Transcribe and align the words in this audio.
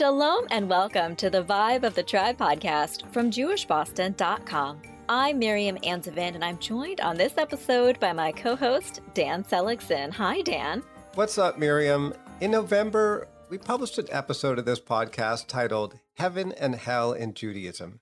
Shalom 0.00 0.46
and 0.50 0.66
welcome 0.66 1.14
to 1.16 1.28
the 1.28 1.44
Vibe 1.44 1.82
of 1.82 1.94
the 1.94 2.02
Tribe 2.02 2.38
podcast 2.38 3.06
from 3.12 3.30
JewishBoston.com. 3.30 4.80
I'm 5.10 5.38
Miriam 5.38 5.76
Anzovin, 5.84 6.34
and 6.34 6.42
I'm 6.42 6.58
joined 6.58 7.02
on 7.02 7.18
this 7.18 7.36
episode 7.36 8.00
by 8.00 8.14
my 8.14 8.32
co 8.32 8.56
host, 8.56 9.02
Dan 9.12 9.44
Seligson. 9.44 10.10
Hi, 10.12 10.40
Dan. 10.40 10.82
What's 11.16 11.36
up, 11.36 11.58
Miriam? 11.58 12.14
In 12.40 12.50
November, 12.50 13.28
we 13.50 13.58
published 13.58 13.98
an 13.98 14.06
episode 14.10 14.58
of 14.58 14.64
this 14.64 14.80
podcast 14.80 15.48
titled 15.48 15.98
Heaven 16.16 16.52
and 16.52 16.76
Hell 16.76 17.12
in 17.12 17.34
Judaism. 17.34 18.00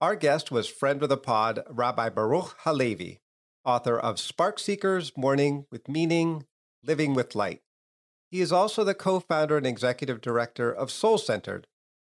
Our 0.00 0.16
guest 0.16 0.50
was 0.50 0.68
friend 0.68 1.02
of 1.02 1.10
the 1.10 1.18
pod, 1.18 1.64
Rabbi 1.68 2.08
Baruch 2.08 2.56
Halevi, 2.60 3.20
author 3.62 3.98
of 3.98 4.18
Spark 4.18 4.58
Seekers, 4.58 5.12
Mourning 5.18 5.66
with 5.70 5.86
Meaning, 5.86 6.46
Living 6.82 7.12
with 7.12 7.34
Light. 7.34 7.60
He 8.36 8.42
is 8.42 8.52
also 8.52 8.84
the 8.84 8.94
co 8.94 9.18
founder 9.18 9.56
and 9.56 9.66
executive 9.66 10.20
director 10.20 10.70
of 10.70 10.90
Soul 10.90 11.16
Centered, 11.16 11.66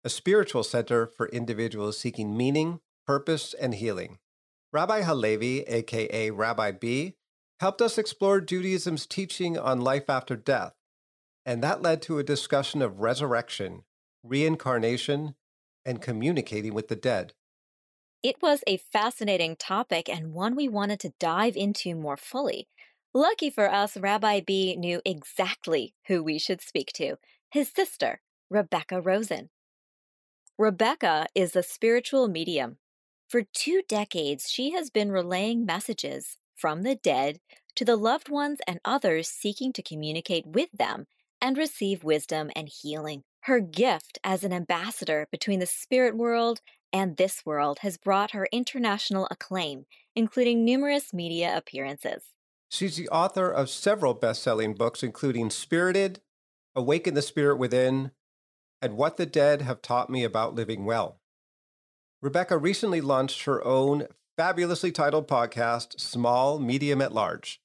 a 0.03 0.09
spiritual 0.09 0.61
center 0.61 1.07
for 1.07 1.27
individuals 1.29 1.97
seeking 1.97 2.37
meaning, 2.37 2.79
purpose, 3.07 3.55
and 3.55 3.73
healing. 3.73 4.19
Rabbi 4.71 5.01
Halevi, 5.01 5.61
aka 5.61 6.29
Rabbi 6.29 6.73
B, 6.73 7.15
helped 7.59 7.81
us 7.81 7.97
explore 7.97 8.39
Judaism's 8.39 9.07
teaching 9.07 9.57
on 9.57 9.81
life 9.81 10.11
after 10.11 10.35
death, 10.35 10.73
and 11.43 11.63
that 11.63 11.81
led 11.81 12.03
to 12.03 12.19
a 12.19 12.23
discussion 12.23 12.83
of 12.83 12.99
resurrection, 12.99 13.81
reincarnation, 14.21 15.33
and 15.83 16.03
communicating 16.03 16.75
with 16.75 16.87
the 16.87 16.95
dead. 16.95 17.33
It 18.21 18.35
was 18.43 18.63
a 18.67 18.77
fascinating 18.77 19.55
topic 19.55 20.07
and 20.07 20.35
one 20.35 20.55
we 20.55 20.67
wanted 20.67 20.99
to 20.99 21.13
dive 21.19 21.57
into 21.57 21.95
more 21.95 22.15
fully. 22.15 22.67
Lucky 23.13 23.49
for 23.49 23.69
us, 23.69 23.97
Rabbi 23.97 24.39
B 24.39 24.75
knew 24.77 25.01
exactly 25.05 25.93
who 26.07 26.23
we 26.23 26.37
should 26.37 26.61
speak 26.61 26.93
to 26.93 27.17
his 27.49 27.69
sister, 27.69 28.21
Rebecca 28.49 29.01
Rosen. 29.01 29.49
Rebecca 30.57 31.27
is 31.35 31.55
a 31.55 31.63
spiritual 31.63 32.29
medium. 32.29 32.77
For 33.27 33.43
two 33.53 33.81
decades, 33.89 34.49
she 34.49 34.71
has 34.71 34.89
been 34.89 35.11
relaying 35.11 35.65
messages 35.65 36.37
from 36.55 36.83
the 36.83 36.95
dead 36.95 37.39
to 37.75 37.83
the 37.83 37.97
loved 37.97 38.29
ones 38.29 38.59
and 38.65 38.79
others 38.85 39.27
seeking 39.27 39.73
to 39.73 39.81
communicate 39.81 40.45
with 40.45 40.69
them 40.71 41.07
and 41.41 41.57
receive 41.57 42.05
wisdom 42.05 42.49
and 42.55 42.69
healing. 42.69 43.23
Her 43.41 43.59
gift 43.59 44.19
as 44.23 44.45
an 44.45 44.53
ambassador 44.53 45.27
between 45.31 45.59
the 45.59 45.65
spirit 45.65 46.15
world 46.15 46.61
and 46.93 47.17
this 47.17 47.45
world 47.45 47.79
has 47.79 47.97
brought 47.97 48.31
her 48.31 48.47
international 48.51 49.27
acclaim, 49.31 49.85
including 50.15 50.63
numerous 50.63 51.13
media 51.13 51.57
appearances. 51.57 52.23
She's 52.71 52.95
the 52.95 53.09
author 53.09 53.51
of 53.51 53.69
several 53.69 54.13
best 54.13 54.41
selling 54.41 54.75
books, 54.75 55.03
including 55.03 55.49
Spirited, 55.49 56.21
Awaken 56.73 57.15
the 57.15 57.21
Spirit 57.21 57.57
Within, 57.57 58.11
and 58.81 58.95
What 58.95 59.17
the 59.17 59.25
Dead 59.25 59.61
Have 59.61 59.81
Taught 59.81 60.09
Me 60.09 60.23
About 60.23 60.55
Living 60.55 60.85
Well. 60.85 61.19
Rebecca 62.21 62.57
recently 62.57 63.01
launched 63.01 63.43
her 63.43 63.61
own 63.65 64.07
fabulously 64.37 64.93
titled 64.93 65.27
podcast, 65.27 65.99
Small, 65.99 66.59
Medium 66.59 67.01
at 67.01 67.11
Large. 67.11 67.61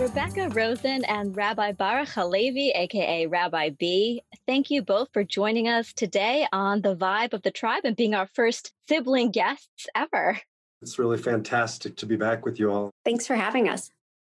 Rebecca 0.00 0.48
Rosen 0.48 1.04
and 1.04 1.36
Rabbi 1.36 1.72
Baruch 1.72 2.08
Halevi, 2.08 2.70
aka 2.70 3.26
Rabbi 3.26 3.68
B, 3.78 4.22
thank 4.46 4.70
you 4.70 4.80
both 4.80 5.10
for 5.12 5.24
joining 5.24 5.68
us 5.68 5.92
today 5.92 6.46
on 6.54 6.80
the 6.80 6.96
Vibe 6.96 7.34
of 7.34 7.42
the 7.42 7.50
Tribe 7.50 7.82
and 7.84 7.94
being 7.94 8.14
our 8.14 8.26
first 8.26 8.72
sibling 8.88 9.30
guests 9.30 9.88
ever. 9.94 10.40
It's 10.80 10.98
really 10.98 11.18
fantastic 11.18 11.96
to 11.96 12.06
be 12.06 12.16
back 12.16 12.46
with 12.46 12.58
you 12.58 12.72
all. 12.72 12.90
Thanks 13.04 13.26
for 13.26 13.34
having 13.34 13.68
us. 13.68 13.90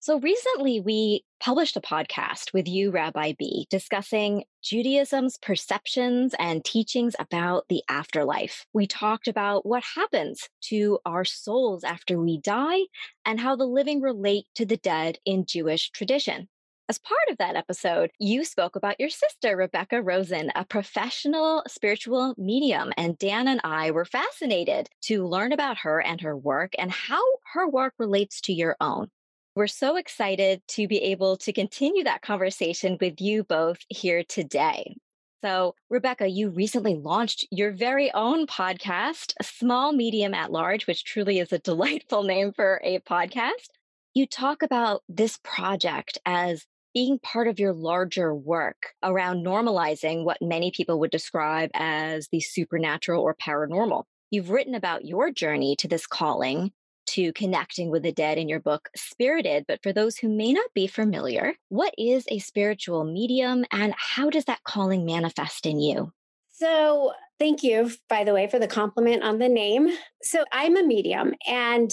So 0.04 0.20
recently 0.20 0.80
we 0.80 1.24
published 1.40 1.78
a 1.78 1.80
podcast 1.80 2.52
with 2.52 2.68
you, 2.68 2.90
Rabbi 2.90 3.32
B, 3.38 3.66
discussing 3.70 4.44
Judaism's 4.62 5.38
perceptions 5.38 6.34
and 6.38 6.62
teachings 6.62 7.16
about 7.18 7.64
the 7.70 7.82
afterlife. 7.88 8.66
We 8.74 8.86
talked 8.86 9.28
about 9.28 9.64
what 9.64 9.82
happens 9.82 10.46
to 10.64 10.98
our 11.06 11.24
souls 11.24 11.84
after 11.84 12.20
we 12.20 12.38
die 12.38 12.80
and 13.24 13.40
how 13.40 13.56
the 13.56 13.64
living 13.64 14.02
relate 14.02 14.44
to 14.56 14.66
the 14.66 14.76
dead 14.76 15.20
in 15.24 15.46
Jewish 15.46 15.90
tradition. 15.92 16.50
As 16.90 16.98
part 16.98 17.30
of 17.30 17.38
that 17.38 17.56
episode, 17.56 18.10
you 18.18 18.44
spoke 18.44 18.76
about 18.76 19.00
your 19.00 19.08
sister, 19.08 19.56
Rebecca 19.56 20.02
Rosen, 20.02 20.52
a 20.54 20.66
professional 20.66 21.62
spiritual 21.66 22.34
medium. 22.36 22.92
And 22.98 23.16
Dan 23.16 23.48
and 23.48 23.62
I 23.64 23.90
were 23.90 24.04
fascinated 24.04 24.90
to 25.04 25.26
learn 25.26 25.52
about 25.52 25.78
her 25.78 25.98
and 25.98 26.20
her 26.20 26.36
work 26.36 26.74
and 26.78 26.92
how 26.92 27.22
her 27.54 27.66
work 27.66 27.94
relates 27.98 28.42
to 28.42 28.52
your 28.52 28.76
own. 28.82 29.08
We're 29.56 29.68
so 29.68 29.94
excited 29.94 30.62
to 30.70 30.88
be 30.88 30.98
able 30.98 31.36
to 31.36 31.52
continue 31.52 32.02
that 32.02 32.22
conversation 32.22 32.98
with 33.00 33.20
you 33.20 33.44
both 33.44 33.78
here 33.88 34.24
today. 34.24 34.96
So, 35.44 35.76
Rebecca, 35.88 36.26
you 36.26 36.50
recently 36.50 36.96
launched 36.96 37.46
your 37.52 37.70
very 37.70 38.12
own 38.14 38.48
podcast, 38.48 39.32
Small 39.42 39.92
Medium 39.92 40.34
at 40.34 40.50
Large, 40.50 40.88
which 40.88 41.04
truly 41.04 41.38
is 41.38 41.52
a 41.52 41.58
delightful 41.60 42.24
name 42.24 42.52
for 42.52 42.80
a 42.82 42.98
podcast. 42.98 43.68
You 44.12 44.26
talk 44.26 44.64
about 44.64 45.04
this 45.08 45.38
project 45.44 46.18
as 46.26 46.66
being 46.92 47.20
part 47.20 47.46
of 47.46 47.60
your 47.60 47.72
larger 47.72 48.34
work 48.34 48.94
around 49.04 49.46
normalizing 49.46 50.24
what 50.24 50.42
many 50.42 50.72
people 50.72 50.98
would 50.98 51.12
describe 51.12 51.70
as 51.74 52.26
the 52.32 52.40
supernatural 52.40 53.22
or 53.22 53.36
paranormal. 53.36 54.02
You've 54.32 54.50
written 54.50 54.74
about 54.74 55.04
your 55.04 55.30
journey 55.30 55.76
to 55.76 55.86
this 55.86 56.08
calling 56.08 56.72
to 57.14 57.32
connecting 57.32 57.90
with 57.90 58.02
the 58.02 58.12
dead 58.12 58.38
in 58.38 58.48
your 58.48 58.60
book, 58.60 58.88
Spirited. 58.96 59.64
But 59.66 59.82
for 59.82 59.92
those 59.92 60.16
who 60.16 60.28
may 60.28 60.52
not 60.52 60.68
be 60.74 60.86
familiar, 60.86 61.54
what 61.68 61.94
is 61.96 62.24
a 62.28 62.38
spiritual 62.38 63.04
medium 63.04 63.64
and 63.70 63.94
how 63.96 64.30
does 64.30 64.46
that 64.46 64.64
calling 64.64 65.04
manifest 65.04 65.66
in 65.66 65.80
you? 65.80 66.12
So, 66.50 67.12
thank 67.38 67.62
you, 67.62 67.90
by 68.08 68.24
the 68.24 68.32
way, 68.32 68.46
for 68.46 68.58
the 68.58 68.68
compliment 68.68 69.22
on 69.24 69.38
the 69.38 69.48
name. 69.48 69.88
So, 70.22 70.44
I'm 70.52 70.76
a 70.76 70.84
medium, 70.84 71.34
and 71.48 71.90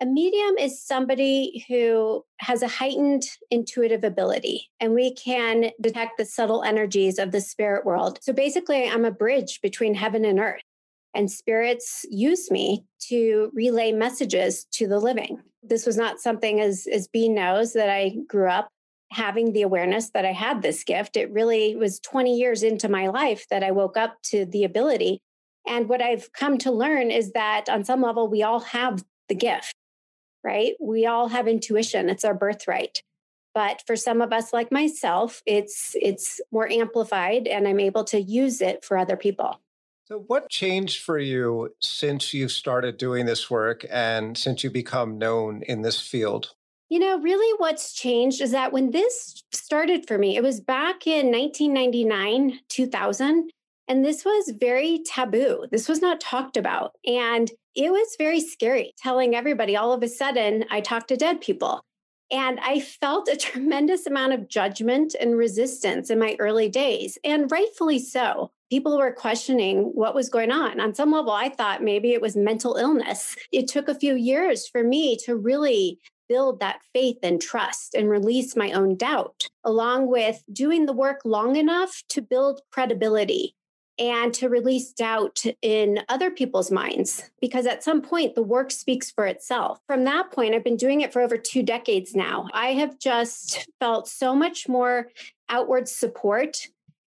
a 0.00 0.06
medium 0.06 0.56
is 0.58 0.84
somebody 0.84 1.64
who 1.68 2.24
has 2.38 2.62
a 2.62 2.68
heightened 2.68 3.22
intuitive 3.50 4.02
ability, 4.02 4.68
and 4.80 4.94
we 4.94 5.14
can 5.14 5.70
detect 5.80 6.18
the 6.18 6.24
subtle 6.24 6.64
energies 6.64 7.20
of 7.20 7.30
the 7.30 7.40
spirit 7.40 7.86
world. 7.86 8.18
So, 8.22 8.32
basically, 8.32 8.88
I'm 8.88 9.04
a 9.04 9.12
bridge 9.12 9.60
between 9.62 9.94
heaven 9.94 10.24
and 10.24 10.40
earth 10.40 10.62
and 11.14 11.30
spirits 11.30 12.04
use 12.10 12.50
me 12.50 12.84
to 13.08 13.50
relay 13.54 13.92
messages 13.92 14.64
to 14.72 14.86
the 14.86 14.98
living. 14.98 15.42
This 15.62 15.86
was 15.86 15.96
not 15.96 16.20
something 16.20 16.60
as 16.60 16.86
as 16.92 17.08
Bean 17.08 17.34
knows 17.34 17.72
that 17.74 17.88
I 17.88 18.16
grew 18.26 18.48
up 18.48 18.68
having 19.12 19.52
the 19.52 19.62
awareness 19.62 20.10
that 20.10 20.24
I 20.24 20.32
had 20.32 20.62
this 20.62 20.84
gift. 20.84 21.16
It 21.16 21.30
really 21.30 21.76
was 21.76 22.00
20 22.00 22.34
years 22.34 22.62
into 22.62 22.88
my 22.88 23.08
life 23.08 23.46
that 23.50 23.62
I 23.62 23.70
woke 23.70 23.96
up 23.96 24.16
to 24.24 24.46
the 24.46 24.64
ability. 24.64 25.20
And 25.66 25.88
what 25.88 26.02
I've 26.02 26.32
come 26.32 26.58
to 26.58 26.72
learn 26.72 27.10
is 27.10 27.32
that 27.32 27.68
on 27.68 27.84
some 27.84 28.00
level 28.00 28.28
we 28.28 28.42
all 28.42 28.60
have 28.60 29.04
the 29.28 29.34
gift, 29.34 29.74
right? 30.42 30.72
We 30.80 31.06
all 31.06 31.28
have 31.28 31.46
intuition. 31.46 32.08
It's 32.08 32.24
our 32.24 32.34
birthright. 32.34 33.02
But 33.54 33.82
for 33.86 33.96
some 33.96 34.22
of 34.22 34.32
us 34.32 34.52
like 34.52 34.72
myself, 34.72 35.42
it's 35.44 35.94
it's 36.00 36.40
more 36.50 36.68
amplified 36.70 37.46
and 37.46 37.68
I'm 37.68 37.80
able 37.80 38.04
to 38.04 38.20
use 38.20 38.62
it 38.62 38.82
for 38.82 38.96
other 38.96 39.16
people. 39.16 39.60
So, 40.12 40.18
what 40.26 40.50
changed 40.50 41.02
for 41.02 41.18
you 41.18 41.74
since 41.80 42.34
you 42.34 42.46
started 42.46 42.98
doing 42.98 43.24
this 43.24 43.50
work 43.50 43.86
and 43.90 44.36
since 44.36 44.62
you 44.62 44.68
become 44.68 45.16
known 45.16 45.62
in 45.62 45.80
this 45.80 46.02
field? 46.02 46.52
You 46.90 46.98
know, 46.98 47.18
really 47.18 47.56
what's 47.56 47.94
changed 47.94 48.42
is 48.42 48.50
that 48.50 48.74
when 48.74 48.90
this 48.90 49.42
started 49.52 50.06
for 50.06 50.18
me, 50.18 50.36
it 50.36 50.42
was 50.42 50.60
back 50.60 51.06
in 51.06 51.32
1999, 51.32 52.58
2000. 52.68 53.50
And 53.88 54.04
this 54.04 54.22
was 54.22 54.52
very 54.60 55.02
taboo. 55.02 55.64
This 55.70 55.88
was 55.88 56.02
not 56.02 56.20
talked 56.20 56.58
about. 56.58 56.92
And 57.06 57.50
it 57.74 57.90
was 57.90 58.14
very 58.18 58.40
scary 58.40 58.92
telling 58.98 59.34
everybody 59.34 59.78
all 59.78 59.94
of 59.94 60.02
a 60.02 60.08
sudden 60.08 60.66
I 60.70 60.82
talk 60.82 61.06
to 61.06 61.16
dead 61.16 61.40
people. 61.40 61.80
And 62.32 62.58
I 62.60 62.80
felt 62.80 63.28
a 63.28 63.36
tremendous 63.48 64.06
amount 64.06 64.32
of 64.32 64.48
judgment 64.48 65.14
and 65.20 65.36
resistance 65.36 66.10
in 66.10 66.18
my 66.18 66.36
early 66.40 66.68
days, 66.68 67.18
and 67.22 67.50
rightfully 67.50 67.98
so. 67.98 68.50
People 68.70 68.96
were 68.96 69.12
questioning 69.12 69.90
what 69.94 70.14
was 70.14 70.30
going 70.30 70.50
on. 70.50 70.80
On 70.80 70.94
some 70.94 71.12
level, 71.12 71.32
I 71.32 71.50
thought 71.50 71.82
maybe 71.82 72.12
it 72.14 72.22
was 72.22 72.34
mental 72.34 72.76
illness. 72.76 73.36
It 73.52 73.68
took 73.68 73.86
a 73.86 73.94
few 73.94 74.14
years 74.14 74.66
for 74.66 74.82
me 74.82 75.16
to 75.26 75.36
really 75.36 75.98
build 76.26 76.60
that 76.60 76.80
faith 76.94 77.18
and 77.22 77.42
trust 77.42 77.94
and 77.94 78.08
release 78.08 78.56
my 78.56 78.72
own 78.72 78.96
doubt, 78.96 79.48
along 79.62 80.06
with 80.06 80.42
doing 80.50 80.86
the 80.86 80.94
work 80.94 81.20
long 81.26 81.56
enough 81.56 82.02
to 82.08 82.22
build 82.22 82.62
credibility 82.70 83.54
and 84.02 84.34
to 84.34 84.48
release 84.48 84.92
doubt 84.92 85.44
in 85.62 86.00
other 86.08 86.28
people's 86.28 86.72
minds 86.72 87.30
because 87.40 87.66
at 87.66 87.84
some 87.84 88.02
point 88.02 88.34
the 88.34 88.42
work 88.42 88.72
speaks 88.72 89.12
for 89.12 89.26
itself. 89.26 89.78
From 89.86 90.02
that 90.04 90.32
point, 90.32 90.56
I've 90.56 90.64
been 90.64 90.76
doing 90.76 91.02
it 91.02 91.12
for 91.12 91.22
over 91.22 91.36
two 91.36 91.62
decades 91.62 92.12
now. 92.12 92.48
I 92.52 92.72
have 92.72 92.98
just 92.98 93.68
felt 93.78 94.08
so 94.08 94.34
much 94.34 94.68
more 94.68 95.08
outward 95.48 95.88
support. 95.88 96.66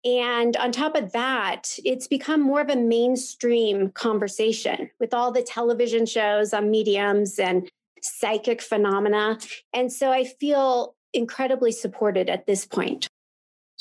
And 0.04 0.56
on 0.56 0.72
top 0.72 0.96
of 0.96 1.12
that, 1.12 1.78
it's 1.84 2.08
become 2.08 2.40
more 2.40 2.60
of 2.60 2.68
a 2.68 2.74
mainstream 2.74 3.90
conversation 3.90 4.90
with 4.98 5.14
all 5.14 5.30
the 5.30 5.42
television 5.42 6.04
shows 6.04 6.52
on 6.52 6.68
mediums 6.68 7.38
and 7.38 7.70
psychic 8.02 8.60
phenomena. 8.60 9.38
And 9.72 9.92
so 9.92 10.10
I 10.10 10.24
feel 10.24 10.96
incredibly 11.14 11.70
supported 11.70 12.28
at 12.28 12.46
this 12.46 12.66
point. 12.66 13.08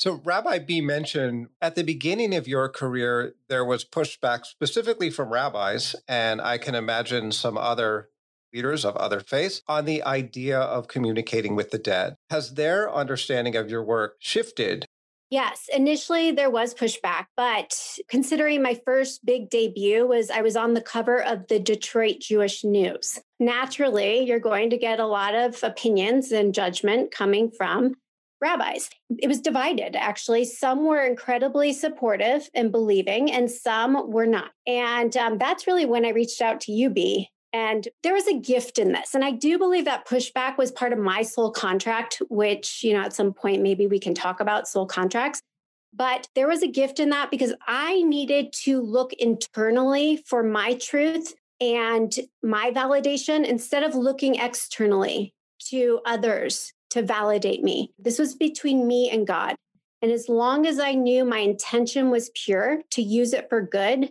So, 0.02 0.20
Rabbi 0.24 0.58
B 0.58 0.80
mentioned 0.80 1.46
at 1.60 1.76
the 1.76 1.84
beginning 1.84 2.34
of 2.34 2.48
your 2.48 2.68
career, 2.68 3.36
there 3.46 3.64
was 3.64 3.84
pushback 3.84 4.44
specifically 4.44 5.10
from 5.10 5.32
rabbis, 5.32 5.94
and 6.08 6.40
I 6.40 6.58
can 6.58 6.74
imagine 6.74 7.30
some 7.30 7.56
other 7.56 8.08
leaders 8.52 8.84
of 8.84 8.96
other 8.96 9.20
faiths 9.20 9.62
on 9.68 9.84
the 9.84 10.02
idea 10.02 10.58
of 10.58 10.88
communicating 10.88 11.54
with 11.54 11.70
the 11.70 11.78
dead. 11.78 12.16
Has 12.30 12.54
their 12.54 12.92
understanding 12.92 13.54
of 13.54 13.70
your 13.70 13.84
work 13.84 14.16
shifted? 14.18 14.86
Yes, 15.30 15.68
initially 15.72 16.32
there 16.32 16.50
was 16.50 16.74
pushback, 16.74 17.26
but 17.36 17.72
considering 18.08 18.60
my 18.60 18.80
first 18.84 19.24
big 19.24 19.50
debut 19.50 20.04
was 20.04 20.30
I 20.30 20.42
was 20.42 20.56
on 20.56 20.74
the 20.74 20.82
cover 20.82 21.22
of 21.22 21.46
the 21.46 21.60
Detroit 21.60 22.16
Jewish 22.18 22.64
News. 22.64 23.20
Naturally, 23.38 24.24
you're 24.24 24.40
going 24.40 24.70
to 24.70 24.76
get 24.76 24.98
a 24.98 25.06
lot 25.06 25.36
of 25.36 25.62
opinions 25.62 26.32
and 26.32 26.52
judgment 26.52 27.12
coming 27.12 27.52
from 27.52 27.94
rabbis. 28.42 28.90
It 29.18 29.28
was 29.28 29.40
divided, 29.40 29.96
actually. 29.96 30.44
Some 30.44 30.84
were 30.84 31.02
incredibly 31.02 31.72
supportive 31.72 32.50
and 32.54 32.72
believing, 32.72 33.30
and 33.30 33.50
some 33.50 34.10
were 34.10 34.26
not. 34.26 34.50
And 34.66 35.16
um, 35.16 35.38
that's 35.38 35.66
really 35.66 35.86
when 35.86 36.04
I 36.04 36.10
reached 36.10 36.42
out 36.42 36.60
to 36.62 36.84
UB. 36.84 37.26
And 37.54 37.86
there 38.02 38.14
was 38.14 38.26
a 38.26 38.38
gift 38.38 38.78
in 38.78 38.92
this. 38.92 39.14
And 39.14 39.24
I 39.24 39.30
do 39.30 39.58
believe 39.58 39.84
that 39.84 40.08
pushback 40.08 40.58
was 40.58 40.72
part 40.72 40.92
of 40.92 40.98
my 40.98 41.22
soul 41.22 41.50
contract, 41.50 42.20
which, 42.28 42.82
you 42.82 42.94
know, 42.94 43.02
at 43.02 43.12
some 43.12 43.32
point, 43.32 43.62
maybe 43.62 43.86
we 43.86 43.98
can 43.98 44.14
talk 44.14 44.40
about 44.40 44.66
soul 44.66 44.86
contracts. 44.86 45.40
But 45.94 46.28
there 46.34 46.48
was 46.48 46.62
a 46.62 46.68
gift 46.68 46.98
in 46.98 47.10
that 47.10 47.30
because 47.30 47.52
I 47.66 48.02
needed 48.02 48.54
to 48.64 48.80
look 48.80 49.12
internally 49.12 50.22
for 50.26 50.42
my 50.42 50.74
truth 50.74 51.34
and 51.60 52.12
my 52.42 52.70
validation 52.70 53.44
instead 53.44 53.82
of 53.82 53.94
looking 53.94 54.36
externally 54.36 55.34
to 55.68 56.00
others 56.06 56.72
to 56.92 57.02
validate 57.02 57.62
me. 57.62 57.92
This 57.98 58.18
was 58.18 58.34
between 58.34 58.86
me 58.86 59.10
and 59.10 59.26
God. 59.26 59.56
And 60.00 60.10
as 60.10 60.28
long 60.28 60.66
as 60.66 60.78
I 60.78 60.92
knew 60.94 61.24
my 61.24 61.38
intention 61.38 62.10
was 62.10 62.30
pure 62.34 62.82
to 62.90 63.02
use 63.02 63.32
it 63.32 63.48
for 63.48 63.60
good, 63.60 64.10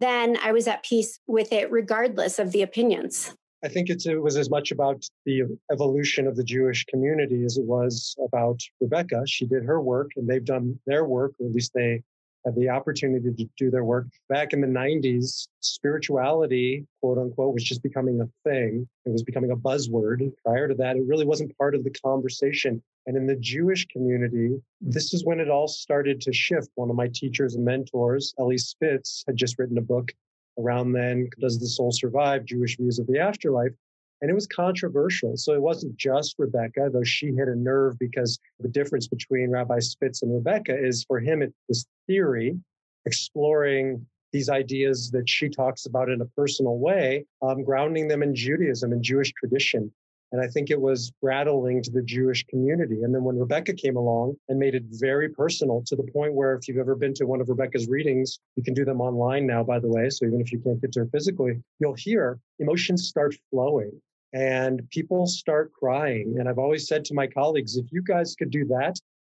then 0.00 0.36
I 0.42 0.52
was 0.52 0.66
at 0.66 0.82
peace 0.82 1.18
with 1.26 1.52
it, 1.52 1.70
regardless 1.70 2.38
of 2.38 2.52
the 2.52 2.62
opinions. 2.62 3.34
I 3.62 3.68
think 3.68 3.90
it 3.90 4.02
was 4.22 4.36
as 4.36 4.48
much 4.48 4.70
about 4.70 5.04
the 5.26 5.42
evolution 5.70 6.26
of 6.26 6.36
the 6.36 6.44
Jewish 6.44 6.84
community 6.86 7.44
as 7.44 7.58
it 7.58 7.66
was 7.66 8.16
about 8.24 8.60
Rebecca. 8.80 9.22
She 9.26 9.44
did 9.44 9.64
her 9.64 9.80
work 9.80 10.10
and 10.16 10.26
they've 10.26 10.44
done 10.44 10.78
their 10.86 11.04
work, 11.04 11.32
or 11.38 11.46
at 11.46 11.52
least 11.52 11.72
they 11.74 12.02
had 12.44 12.54
the 12.56 12.68
opportunity 12.68 13.32
to 13.32 13.48
do 13.56 13.70
their 13.70 13.84
work. 13.84 14.06
Back 14.28 14.52
in 14.52 14.60
the 14.60 14.66
90s, 14.66 15.48
spirituality, 15.60 16.86
quote 17.00 17.18
unquote, 17.18 17.54
was 17.54 17.64
just 17.64 17.82
becoming 17.82 18.20
a 18.20 18.48
thing. 18.48 18.88
It 19.04 19.10
was 19.10 19.22
becoming 19.22 19.50
a 19.50 19.56
buzzword. 19.56 20.32
Prior 20.44 20.68
to 20.68 20.74
that, 20.74 20.96
it 20.96 21.04
really 21.06 21.26
wasn't 21.26 21.56
part 21.58 21.74
of 21.74 21.84
the 21.84 21.90
conversation. 21.90 22.82
And 23.06 23.16
in 23.16 23.26
the 23.26 23.36
Jewish 23.36 23.86
community, 23.88 24.60
this 24.80 25.12
is 25.12 25.24
when 25.24 25.40
it 25.40 25.50
all 25.50 25.68
started 25.68 26.20
to 26.22 26.32
shift. 26.32 26.68
One 26.74 26.90
of 26.90 26.96
my 26.96 27.08
teachers 27.12 27.54
and 27.54 27.64
mentors, 27.64 28.34
Elie 28.38 28.58
Spitz, 28.58 29.24
had 29.26 29.36
just 29.36 29.58
written 29.58 29.78
a 29.78 29.82
book 29.82 30.12
around 30.58 30.92
then, 30.92 31.28
Does 31.40 31.58
the 31.58 31.66
Soul 31.66 31.92
Survive? 31.92 32.44
Jewish 32.44 32.76
Views 32.76 32.98
of 32.98 33.06
the 33.06 33.18
Afterlife. 33.18 33.72
And 34.20 34.30
it 34.30 34.34
was 34.34 34.46
controversial. 34.46 35.36
So 35.36 35.54
it 35.54 35.62
wasn't 35.62 35.96
just 35.96 36.34
Rebecca, 36.38 36.90
though 36.92 37.04
she 37.04 37.28
hit 37.28 37.48
a 37.48 37.56
nerve 37.56 37.98
because 37.98 38.38
the 38.58 38.68
difference 38.68 39.08
between 39.08 39.50
Rabbi 39.50 39.78
Spitz 39.78 40.22
and 40.22 40.34
Rebecca 40.34 40.76
is 40.76 41.04
for 41.04 41.20
him, 41.20 41.40
it 41.40 41.54
was 41.68 41.86
theory, 42.06 42.58
exploring 43.06 44.06
these 44.32 44.48
ideas 44.48 45.10
that 45.10 45.28
she 45.28 45.48
talks 45.48 45.86
about 45.86 46.10
in 46.10 46.20
a 46.20 46.26
personal 46.36 46.78
way, 46.78 47.24
um, 47.42 47.64
grounding 47.64 48.08
them 48.08 48.22
in 48.22 48.34
Judaism 48.34 48.92
and 48.92 49.02
Jewish 49.02 49.32
tradition. 49.32 49.90
And 50.32 50.40
I 50.40 50.46
think 50.46 50.70
it 50.70 50.80
was 50.80 51.10
rattling 51.22 51.82
to 51.82 51.90
the 51.90 52.02
Jewish 52.02 52.44
community. 52.46 53.02
And 53.02 53.12
then 53.12 53.24
when 53.24 53.36
Rebecca 53.36 53.72
came 53.72 53.96
along 53.96 54.36
and 54.48 54.60
made 54.60 54.76
it 54.76 54.84
very 54.90 55.28
personal 55.28 55.82
to 55.86 55.96
the 55.96 56.04
point 56.12 56.34
where 56.34 56.54
if 56.54 56.68
you've 56.68 56.78
ever 56.78 56.94
been 56.94 57.14
to 57.14 57.24
one 57.24 57.40
of 57.40 57.48
Rebecca's 57.48 57.88
readings, 57.88 58.38
you 58.54 58.62
can 58.62 58.74
do 58.74 58.84
them 58.84 59.00
online 59.00 59.44
now, 59.44 59.64
by 59.64 59.80
the 59.80 59.88
way. 59.88 60.08
So 60.08 60.26
even 60.26 60.40
if 60.40 60.52
you 60.52 60.60
can't 60.60 60.80
get 60.80 60.92
to 60.92 61.00
her 61.00 61.06
physically, 61.06 61.60
you'll 61.80 61.94
hear 61.94 62.38
emotions 62.60 63.08
start 63.08 63.34
flowing 63.50 63.90
and 64.32 64.88
people 64.90 65.26
start 65.26 65.72
crying. 65.72 66.36
And 66.38 66.48
I've 66.48 66.58
always 66.58 66.86
said 66.86 67.04
to 67.06 67.14
my 67.14 67.26
colleagues, 67.26 67.76
if 67.76 67.86
you 67.90 68.02
guys 68.02 68.34
could 68.34 68.50
do 68.50 68.64
that 68.66 68.96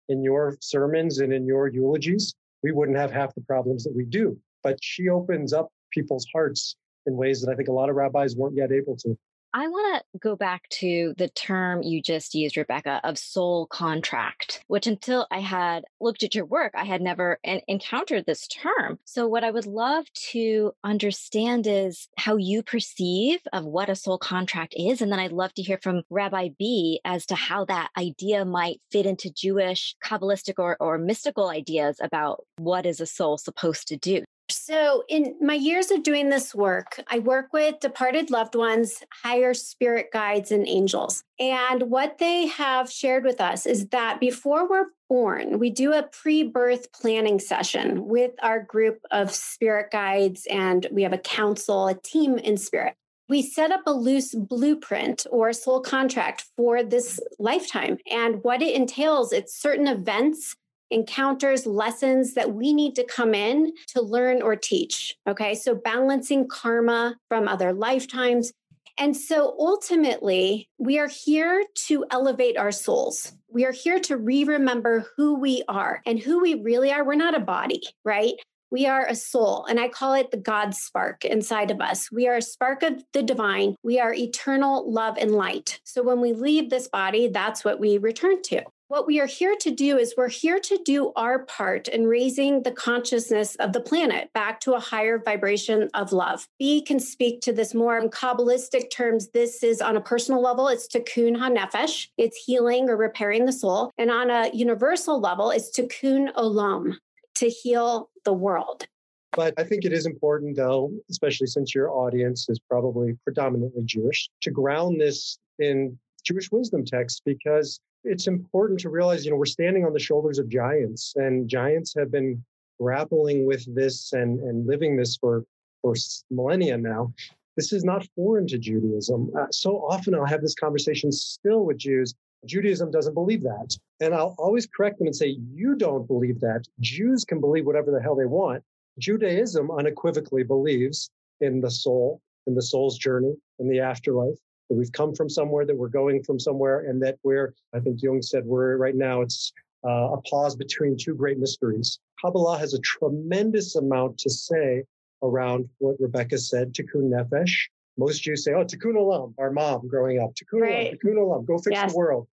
in 0.10 0.24
your 0.24 0.58
sermons 0.62 1.20
and 1.20 1.34
in 1.34 1.46
your 1.46 1.68
eulogies, 1.68 2.34
we 2.62 2.72
wouldn't 2.72 2.98
have 2.98 3.12
half 3.12 3.34
the 3.36 3.42
problems 3.42 3.84
that 3.84 3.96
we 3.96 4.06
do. 4.06 4.38
But 4.62 4.78
she 4.82 5.10
opens 5.10 5.54
up 5.54 5.70
people's 5.92 6.28
hearts 6.34 6.76
in 7.06 7.16
ways 7.16 7.42
that 7.42 7.52
I 7.52 7.56
think 7.56 7.70
a 7.70 7.74
lot 7.74 7.90
of 7.90 7.96
rabbis 7.96 8.36
weren't 8.36 8.56
yet 8.56 8.72
able 8.72 8.96
to. 8.98 9.18
I 9.56 9.68
want 9.68 10.04
to 10.14 10.20
go 10.20 10.36
back 10.36 10.68
to 10.80 11.14
the 11.18 11.30
term 11.30 11.84
you 11.84 12.02
just 12.02 12.34
used, 12.34 12.58
Rebecca, 12.58 13.00
of 13.04 13.20
soul 13.20 13.68
contract, 13.68 14.64
which 14.68 14.88
until 14.88 15.28
I 15.30 15.42
had 15.42 15.84
looked 16.02 16.24
at 16.24 16.34
your 16.34 16.46
work, 16.46 16.74
I 16.76 16.86
had 16.86 17.04
never 17.04 17.38
en- 17.44 17.62
encountered 17.68 18.26
this 18.26 18.48
term. 18.48 18.98
So, 19.06 19.28
what 19.28 19.44
I 19.44 19.52
would 19.52 19.68
love 19.68 20.06
to 20.32 20.74
understand 20.84 21.68
is 21.68 22.08
how 22.18 22.38
you 22.38 22.64
perceive 22.64 23.42
of 23.54 23.64
what 23.64 23.90
a 23.90 23.96
soul 23.96 24.18
contract 24.18 24.74
is. 24.76 25.02
And 25.02 25.12
then 25.12 25.20
I'd 25.20 25.32
love 25.32 25.54
to 25.54 25.62
hear 25.62 25.78
from 25.84 26.02
Rabbi 26.10 26.50
B 26.58 27.00
as 27.06 27.28
to 27.28 27.36
how 27.36 27.66
that 27.66 27.92
idea 27.96 28.46
might 28.46 28.82
fit 28.92 29.06
into 29.06 29.32
Jewish 29.32 29.96
Kabbalistic 30.04 30.56
or, 30.58 30.78
or 30.80 30.98
mystical 30.98 31.50
ideas 31.50 31.98
about 32.02 32.44
what 32.58 32.88
is 32.88 33.00
a 33.00 33.06
soul 33.06 33.38
supposed 33.38 33.88
to 33.90 33.98
do. 33.98 34.24
So, 34.50 35.04
in 35.08 35.36
my 35.42 35.54
years 35.54 35.90
of 35.90 36.04
doing 36.04 36.30
this 36.30 36.54
work, 36.54 37.02
I 37.08 37.20
work 37.20 37.54
with 37.54 37.80
departed 37.80 38.30
loved 38.30 38.56
ones, 38.56 39.02
higher 39.24 39.54
spirit 39.54 40.08
guides, 40.12 40.52
and 40.52 40.68
angels. 40.68 41.24
And 41.40 41.84
what 41.84 42.18
they 42.18 42.48
have 42.48 42.92
shared 42.92 43.24
with 43.24 43.40
us 43.40 43.66
is 43.66 43.88
that 43.90 44.20
before 44.20 44.70
we're 44.70 44.88
born, 45.10 45.60
we 45.60 45.70
do 45.70 45.94
a 45.94 46.04
pre 46.04 46.44
birth 46.44 46.92
planning 46.92 47.40
session 47.40 48.08
with 48.08 48.32
our 48.42 48.62
group 48.62 49.00
of 49.12 49.34
spirit 49.34 49.92
guides, 49.92 50.46
and 50.50 50.88
we 50.92 51.04
have 51.04 51.14
a 51.14 51.18
council, 51.18 51.88
a 51.88 51.96
team 51.96 52.38
in 52.38 52.58
spirit. 52.58 52.96
We 53.30 53.42
set 53.42 53.72
up 53.72 53.82
a 53.88 53.94
loose 53.94 54.36
blueprint 54.36 55.26
or 55.32 55.54
soul 55.54 55.80
contract 55.80 56.46
for 56.58 56.84
this 56.84 57.20
lifetime. 57.40 57.98
And 58.12 58.44
what 58.44 58.62
it 58.62 58.76
entails, 58.76 59.32
it's 59.32 59.60
certain 59.60 59.88
events 59.88 60.56
encounters, 60.94 61.66
lessons 61.66 62.36
that 62.36 62.54
we 62.54 62.74
need 62.74 62.96
to 62.96 63.04
come 63.04 63.34
in 63.34 63.74
to 63.88 64.02
learn 64.02 64.42
or 64.42 64.56
teach. 64.56 65.16
Okay. 65.28 65.56
So 65.56 65.76
balancing 65.76 66.48
karma 66.48 67.18
from 67.28 67.48
other 67.48 67.74
lifetimes. 67.74 68.54
And 68.98 69.18
so 69.18 69.56
ultimately, 69.60 70.70
we 70.78 71.00
are 71.00 71.08
here 71.08 71.66
to 71.88 72.06
elevate 72.12 72.58
our 72.58 72.72
souls. 72.72 73.34
We 73.50 73.66
are 73.66 73.72
here 73.72 74.00
to 74.02 74.18
re 74.18 74.44
remember 74.44 75.06
who 75.18 75.40
we 75.40 75.64
are 75.68 76.02
and 76.06 76.20
who 76.20 76.42
we 76.42 76.62
really 76.62 76.92
are. 76.92 77.04
We're 77.04 77.16
not 77.16 77.36
a 77.36 77.40
body, 77.40 77.82
right? 78.06 78.34
We 78.74 78.88
are 78.88 79.06
a 79.06 79.14
soul, 79.14 79.66
and 79.66 79.80
I 79.80 79.88
call 79.88 80.16
it 80.16 80.32
the 80.32 80.38
God 80.38 80.74
spark 80.74 81.26
inside 81.26 81.70
of 81.70 81.80
us. 81.80 82.12
We 82.12 82.28
are 82.28 82.38
a 82.38 82.42
spark 82.42 82.82
of 82.82 83.04
the 83.14 83.22
divine. 83.22 83.76
We 83.84 84.00
are 84.00 84.16
eternal 84.16 84.92
love 84.92 85.16
and 85.20 85.32
light. 85.32 85.80
So 85.84 86.02
when 86.02 86.22
we 86.22 86.34
leave 86.34 86.72
this 86.72 86.88
body, 86.88 87.28
that's 87.28 87.64
what 87.64 87.80
we 87.80 88.00
return 88.00 88.42
to. 88.46 88.64
What 88.94 89.08
we 89.08 89.20
are 89.20 89.26
here 89.26 89.56
to 89.60 89.72
do 89.72 89.98
is 89.98 90.14
we're 90.16 90.30
here 90.30 90.60
to 90.60 90.80
do 90.86 91.12
our 91.16 91.40
part 91.46 91.88
in 91.88 92.06
raising 92.06 92.62
the 92.62 92.72
consciousness 92.72 93.56
of 93.56 93.74
the 93.74 93.80
planet 93.80 94.32
back 94.34 94.60
to 94.60 94.74
a 94.74 94.80
higher 94.80 95.18
vibration 95.18 95.90
of 95.96 96.12
love. 96.12 96.48
B 96.60 96.80
can 96.80 97.00
speak 97.00 97.42
to 97.42 97.54
this 97.54 97.74
more 97.74 97.98
in 97.98 98.10
Kabbalistic 98.10 98.92
terms. 98.92 99.30
This 99.30 99.64
is 99.64 99.82
on 99.82 99.98
a 99.98 100.02
personal 100.02 100.44
level, 100.44 100.68
it's 100.68 100.88
tikkun 100.88 101.36
hanefesh, 101.38 102.10
it's 102.20 102.38
healing 102.38 102.88
or 102.88 102.96
repairing 102.96 103.46
the 103.46 103.52
soul. 103.52 103.90
And 103.98 104.12
on 104.12 104.30
a 104.30 104.52
universal 104.54 105.20
level, 105.20 105.50
it's 105.50 105.76
tikkun 105.76 106.32
olam, 106.36 106.98
to 107.36 107.50
heal 107.50 108.12
the 108.26 108.34
world. 108.34 108.86
But 109.32 109.56
I 109.58 109.64
think 109.64 109.86
it 109.86 109.94
is 109.94 110.06
important, 110.06 110.56
though, 110.56 110.92
especially 111.10 111.48
since 111.48 111.74
your 111.74 111.90
audience 111.90 112.48
is 112.48 112.60
probably 112.60 113.18
predominantly 113.24 113.82
Jewish, 113.86 114.30
to 114.42 114.52
ground 114.52 115.02
this 115.02 115.40
in 115.58 115.98
Jewish 116.24 116.52
wisdom 116.52 116.86
texts 116.86 117.22
because 117.26 117.80
it's 118.04 118.28
important 118.28 118.80
to 118.82 118.90
realize, 118.90 119.26
you 119.26 119.32
know, 119.32 119.38
we're 119.38 119.46
standing 119.46 119.86
on 119.86 119.94
the 119.94 120.00
shoulders 120.00 120.40
of 120.40 120.50
giants, 120.50 121.14
and 121.16 121.48
giants 121.48 121.94
have 121.98 122.12
been 122.12 122.44
grappling 122.80 123.46
with 123.46 123.64
this 123.74 124.14
and, 124.14 124.40
and 124.42 124.68
living 124.68 124.98
this 124.98 125.16
for, 125.18 125.46
for 125.82 125.94
millennia 126.30 126.78
now. 126.78 127.14
This 127.56 127.72
is 127.72 127.84
not 127.84 128.08
foreign 128.16 128.48
to 128.48 128.58
Judaism. 128.58 129.32
Uh, 129.38 129.46
so 129.52 129.78
often 129.78 130.16
I'll 130.16 130.26
have 130.26 130.42
this 130.42 130.56
conversation 130.56 131.12
still 131.12 131.66
with 131.66 131.78
Jews. 131.78 132.14
Judaism 132.46 132.92
doesn't 132.92 133.14
believe 133.14 133.44
that. 133.44 133.78
And 134.02 134.14
I'll 134.14 134.36
always 134.38 134.68
correct 134.68 134.98
them 134.98 135.08
and 135.08 135.16
say, 135.16 135.38
You 135.54 135.76
don't 135.76 136.08
believe 136.08 136.40
that. 136.42 136.66
Jews 136.80 137.24
can 137.24 137.40
believe 137.40 137.66
whatever 137.66 137.92
the 137.92 138.02
hell 138.02 138.16
they 138.16 138.26
want. 138.26 138.64
Judaism 139.00 139.72
unequivocally 139.72 140.44
believes 140.44 141.10
in 141.42 141.62
the 141.62 141.72
soul, 141.72 142.22
in 142.48 142.56
the 142.56 142.62
soul's 142.62 142.98
journey, 142.98 143.34
in 143.60 143.70
the 143.70 143.80
afterlife 143.80 144.38
that 144.74 144.80
we've 144.80 144.92
come 144.92 145.14
from 145.14 145.30
somewhere, 145.30 145.66
that 145.66 145.78
we're 145.78 145.88
going 145.88 146.24
from 146.24 146.40
somewhere, 146.40 146.80
and 146.82 147.02
that 147.04 147.18
we're, 147.24 147.54
I 147.76 147.80
think 147.80 148.02
Jung 148.02 148.24
said, 148.24 148.44
we're 148.44 148.76
right 148.78 148.96
now, 148.96 149.22
it's 149.22 149.54
uh, 149.86 150.14
a 150.14 150.22
pause 150.22 150.56
between 150.56 150.98
two 150.98 151.14
great 151.14 151.38
mysteries. 151.38 152.00
Kabbalah 152.20 152.58
has 152.58 152.74
a 152.74 152.80
tremendous 152.80 153.76
amount 153.76 154.18
to 154.20 154.30
say 154.32 154.84
around 155.22 155.70
what 155.78 155.98
Rebecca 156.00 156.40
said, 156.40 156.74
tikkun 156.74 157.12
nefesh. 157.12 157.54
Most 157.98 158.24
Jews 158.24 158.44
say, 158.44 158.54
oh, 158.54 158.66
tikkun 158.66 158.96
olam, 158.96 159.36
our 159.38 159.52
mom 159.52 159.88
growing 159.88 160.20
up, 160.20 160.32
tikkun 160.32 160.62
right. 160.62 160.94
olam, 160.94 160.98
tikkun 160.98 161.18
olam, 161.18 161.46
go 161.46 161.58
fix 161.60 161.76
yes. 161.76 161.92
the 161.92 161.98
world. 161.98 162.28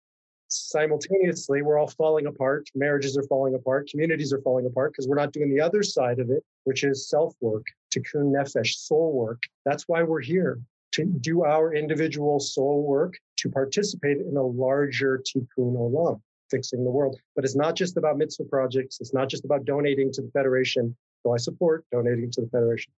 Simultaneously, 0.50 1.62
we're 1.64 1.78
all 1.78 1.88
falling 1.88 2.28
apart. 2.28 2.70
Marriages 2.76 3.18
are 3.18 3.24
falling 3.24 3.56
apart. 3.56 3.90
Communities 3.90 4.32
are 4.32 4.42
falling 4.42 4.66
apart 4.66 4.94
because 4.94 5.08
we're 5.08 5.16
not 5.18 5.34
doing 5.34 5.54
the 5.54 5.60
other 5.60 5.82
side 5.84 6.20
of 6.20 6.30
it, 6.30 6.44
which 6.66 6.84
is 6.84 7.10
self 7.10 7.34
work, 7.42 7.66
tikkun 7.92 8.32
nefesh, 8.32 8.76
soul 8.76 9.14
work. 9.14 9.42
That's 9.66 9.86
why 9.88 10.04
we're 10.04 10.22
here 10.22 10.60
to 10.98 11.06
do 11.06 11.46
our 11.46 11.74
individual 11.74 12.40
soul 12.40 12.84
work 12.84 13.14
to 13.38 13.50
participate 13.50 14.18
in 14.18 14.36
a 14.36 14.44
larger 14.44 15.20
tikkun 15.20 15.76
olam, 15.76 16.20
fixing 16.50 16.84
the 16.84 16.90
world. 16.90 17.20
But 17.36 17.46
it's 17.46 17.56
not 17.56 17.76
just 17.76 17.98
about 17.98 18.18
mitzvah 18.18 18.46
projects. 18.46 19.00
It's 19.00 19.14
not 19.14 19.30
just 19.30 19.46
about 19.46 19.66
donating 19.66 20.12
to 20.14 20.22
the 20.22 20.32
Federation, 20.32 20.96
though 21.24 21.34
I 21.34 21.38
support 21.38 21.86
donating 21.92 22.32
to 22.32 22.42
the 22.42 22.48
Federation. 22.48 22.92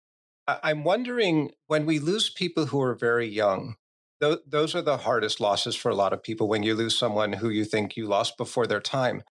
I'm 0.46 0.84
wondering 0.84 1.50
when 1.66 1.84
we 1.86 1.98
lose 1.98 2.30
people 2.30 2.66
who 2.66 2.80
are 2.80 2.94
very 2.94 3.26
young, 3.26 3.74
those 4.20 4.74
are 4.74 4.82
the 4.82 4.98
hardest 4.98 5.40
losses 5.40 5.76
for 5.76 5.90
a 5.90 5.94
lot 5.94 6.12
of 6.12 6.22
people 6.22 6.48
when 6.48 6.62
you 6.62 6.74
lose 6.74 6.98
someone 6.98 7.34
who 7.34 7.50
you 7.50 7.64
think 7.64 7.96
you 7.96 8.06
lost 8.06 8.36
before 8.36 8.66
their 8.66 8.80
time. 8.80 9.22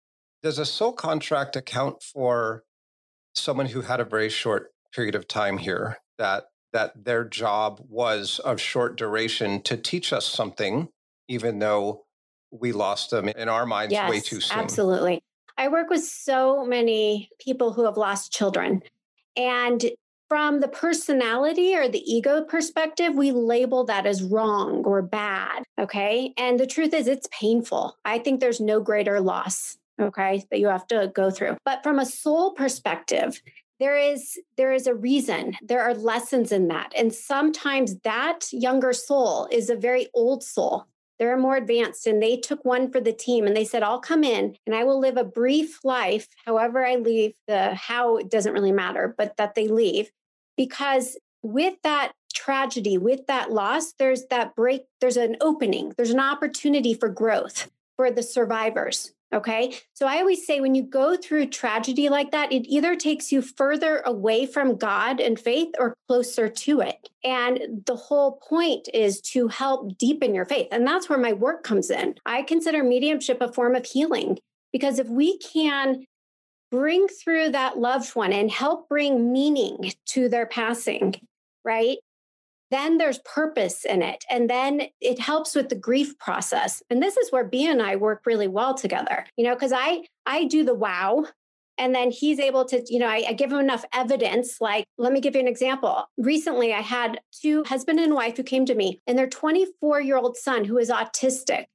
Does 0.43 0.59
a 0.59 0.67
soul 0.67 0.93
contract 0.93 1.57
account 1.57 2.03
for 2.03 2.65
someone 3.35 3.67
who 3.67 3.83
had 3.83 4.01
a 4.01 4.05
very 4.05 4.29
short 4.29 4.73
period 4.93 5.15
of 5.15 5.27
time 5.27 5.59
here 5.59 5.99
that 6.19 6.45
that 6.77 7.07
their 7.07 7.25
job 7.25 7.81
was 7.89 8.39
of 8.41 8.61
short 8.61 8.99
duration 8.99 9.63
to 9.63 9.79
teach 9.79 10.13
us 10.13 10.27
something, 10.27 10.89
even 11.27 11.59
though 11.59 12.05
we 12.51 12.71
lost 12.73 13.09
them 13.11 13.31
in 13.31 13.49
our 13.49 13.65
minds 13.65 13.93
yes, 13.93 14.11
way 14.11 14.21
too 14.21 14.43
soon. 14.43 14.59
Absolutely. 14.59 15.23
I 15.57 15.69
work 15.69 15.89
with 15.89 16.05
so 16.05 16.67
many 16.67 17.31
people 17.41 17.73
who 17.73 17.87
have 17.87 17.97
lost 17.97 18.31
children. 18.31 18.83
And 19.39 19.87
from 20.29 20.61
the 20.61 20.69
personality 20.69 21.75
or 21.75 21.89
the 21.89 22.05
ego 22.13 22.45
perspective, 22.45 23.15
we 23.15 23.33
label 23.33 23.85
that 23.85 24.05
as 24.05 24.23
wrong 24.23 24.85
or 24.85 25.01
bad. 25.01 25.63
Okay. 25.79 26.35
And 26.37 26.61
the 26.61 26.67
truth 26.67 26.93
is, 26.93 27.09
it's 27.09 27.29
painful. 27.33 27.97
I 28.05 28.19
think 28.19 28.41
there's 28.41 28.61
no 28.61 28.81
greater 28.81 29.19
loss. 29.19 29.79
Okay. 29.99 30.45
That 30.51 30.61
you 30.61 30.69
have 30.69 30.87
to 30.89 31.11
go 31.15 31.31
through. 31.31 31.57
But 31.65 31.83
from 31.83 31.99
a 31.99 32.05
soul 32.05 32.53
perspective, 32.53 33.41
there 33.79 33.97
is 33.97 34.39
there 34.57 34.73
is 34.73 34.87
a 34.87 34.95
reason. 34.95 35.57
There 35.63 35.83
are 35.83 35.95
lessons 35.95 36.53
in 36.53 36.69
that. 36.69 36.93
And 36.97 37.13
sometimes 37.13 37.99
that 38.01 38.47
younger 38.53 38.93
soul 38.93 39.49
is 39.51 39.71
a 39.71 39.77
very 39.77 40.09
old 40.15 40.43
soul. 40.43 40.87
They're 41.19 41.37
more 41.37 41.57
advanced 41.57 42.07
and 42.07 42.23
they 42.23 42.37
took 42.37 42.65
one 42.65 42.91
for 42.91 43.01
the 43.01 43.13
team 43.13 43.47
and 43.47 43.57
they 43.57 43.65
said 43.65 43.83
i'll 43.83 44.01
come 44.01 44.23
in 44.23 44.55
and 44.67 44.77
i 44.77 44.85
will 44.85 45.01
live 45.01 45.17
a 45.17 45.25
brief 45.25 45.83
life 45.83 46.29
however 46.45 46.85
i 46.85 46.97
leave 46.97 47.33
the 47.49 47.75
how 47.75 48.19
it 48.19 48.31
doesn't 48.31 48.53
really 48.53 48.73
matter 48.73 49.15
but 49.17 49.37
that 49.37 49.55
they 49.55 49.69
leave. 49.69 50.11
Because 50.57 51.19
with 51.43 51.75
that 51.83 52.13
tragedy 52.35 52.99
with 52.99 53.27
that 53.29 53.51
loss 53.51 53.95
there's 53.95 54.27
that 54.27 54.55
break 54.55 54.83
there's 55.01 55.17
an 55.17 55.37
opening. 55.41 55.95
There's 55.97 56.11
an 56.11 56.21
opportunity 56.21 56.93
for 56.93 57.09
growth 57.09 57.71
for 57.97 58.11
the 58.11 58.23
survivors 58.23 59.13
Okay. 59.33 59.75
So 59.93 60.07
I 60.07 60.19
always 60.19 60.47
say 60.47 60.61
when 60.61 60.77
you 60.77 60.85
go 60.85 61.17
through 61.17 61.47
tragedy 61.47 62.09
like 62.09 62.31
that, 62.31 62.53
it 62.53 62.65
either 62.69 62.95
takes 62.95 63.33
you 63.33 63.43
further 63.43 64.03
away 64.07 64.47
from 64.47 64.77
God 64.77 65.21
and 65.21 65.39
faith 65.39 65.75
or 65.79 65.97
closer 66.07 66.49
to 66.49 66.81
it. 66.81 67.09
And 67.25 67.83
the 67.87 67.97
whole 67.97 68.41
point 68.49 68.89
is 68.95 69.21
to 69.33 69.49
help 69.49 69.99
deepen 69.99 70.35
your 70.35 70.45
faith. 70.45 70.69
And 70.71 70.87
that's 70.87 71.09
where 71.09 71.19
my 71.19 71.33
work 71.33 71.65
comes 71.65 71.91
in. 71.91 72.15
I 72.25 72.43
consider 72.43 72.85
mediumship 72.85 73.41
a 73.41 73.53
form 73.53 73.75
of 73.75 73.85
healing 73.85 74.39
because 74.73 75.01
if 75.01 75.09
we 75.09 75.39
can 75.39 76.05
bring 76.71 77.09
through 77.09 77.51
that 77.51 77.79
loved 77.79 78.15
one 78.15 78.33
and 78.33 78.51
help 78.51 78.89
bring 78.89 79.33
meaning 79.33 79.93
to 80.07 80.29
their 80.29 80.47
passing, 80.47 81.15
right? 81.65 81.99
Then 82.71 82.99
there's 82.99 83.19
purpose 83.19 83.85
in 83.85 84.03
it. 84.03 84.25
And 84.31 84.51
then 84.51 84.83
it 85.01 85.19
helps 85.19 85.55
with 85.55 85.69
the 85.69 85.77
grief 85.77 86.19
process. 86.19 86.83
And 86.91 87.03
this 87.03 87.17
is 87.17 87.31
where 87.31 87.45
B 87.45 87.67
and 87.67 87.81
I 87.81 87.97
work 87.97 88.23
really 88.27 88.49
well 88.49 88.75
together, 88.75 89.27
you 89.37 89.45
know, 89.45 89.55
because 89.55 89.73
I 89.73 90.07
I 90.25 90.45
do 90.45 90.65
the 90.65 90.75
wow. 90.75 91.27
And 91.79 91.95
then 91.95 92.11
he's 92.11 92.41
able 92.41 92.65
to, 92.67 92.83
you 92.89 92.99
know, 92.99 93.07
I, 93.07 93.25
I 93.29 93.33
give 93.35 93.53
him 93.53 93.59
enough 93.59 93.85
evidence. 93.93 94.63
Like, 94.63 94.87
let 94.97 95.13
me 95.13 95.21
give 95.21 95.35
you 95.35 95.43
an 95.43 95.49
example. 95.49 96.07
Recently, 96.17 96.73
I 96.73 96.81
had 96.81 97.21
two 97.43 97.65
husband 97.65 98.01
and 98.01 98.15
wife 98.15 98.39
who 98.39 98.43
came 98.43 98.65
to 98.65 98.75
me, 98.75 99.03
and 99.07 99.19
their 99.19 99.29
24 99.29 100.01
year 100.01 100.17
old 100.17 100.39
son, 100.39 100.65
who 100.65 100.79
is 100.79 100.89
autistic, 100.89 101.67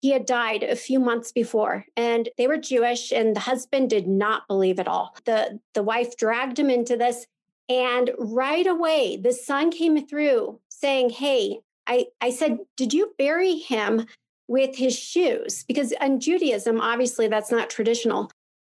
he 0.00 0.10
had 0.10 0.26
died 0.26 0.62
a 0.62 0.76
few 0.76 1.00
months 1.00 1.32
before 1.32 1.84
and 1.96 2.28
they 2.38 2.46
were 2.46 2.56
jewish 2.56 3.12
and 3.12 3.34
the 3.34 3.40
husband 3.40 3.90
did 3.90 4.06
not 4.06 4.46
believe 4.48 4.78
at 4.78 4.88
all 4.88 5.16
the 5.24 5.58
the 5.74 5.82
wife 5.82 6.16
dragged 6.16 6.58
him 6.58 6.70
into 6.70 6.96
this 6.96 7.26
and 7.68 8.10
right 8.18 8.66
away, 8.66 9.16
the 9.16 9.32
son 9.32 9.70
came 9.70 10.06
through 10.06 10.60
saying, 10.68 11.10
Hey, 11.10 11.60
I, 11.86 12.06
I 12.20 12.30
said, 12.30 12.58
Did 12.76 12.92
you 12.92 13.14
bury 13.18 13.56
him 13.56 14.06
with 14.46 14.76
his 14.76 14.98
shoes? 14.98 15.64
Because 15.68 15.92
in 15.92 16.20
Judaism, 16.20 16.80
obviously, 16.80 17.28
that's 17.28 17.50
not 17.50 17.70
traditional. 17.70 18.30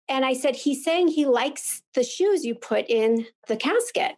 And 0.09 0.25
I 0.25 0.33
said, 0.33 0.55
He's 0.55 0.83
saying 0.83 1.09
he 1.09 1.25
likes 1.25 1.83
the 1.93 2.03
shoes 2.03 2.45
you 2.45 2.55
put 2.55 2.89
in 2.89 3.27
the 3.47 3.57
casket. 3.57 4.15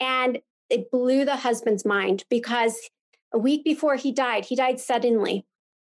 And 0.00 0.38
it 0.70 0.90
blew 0.90 1.24
the 1.24 1.36
husband's 1.36 1.84
mind 1.84 2.24
because 2.28 2.76
a 3.32 3.38
week 3.38 3.64
before 3.64 3.96
he 3.96 4.12
died, 4.12 4.44
he 4.44 4.56
died 4.56 4.80
suddenly. 4.80 5.44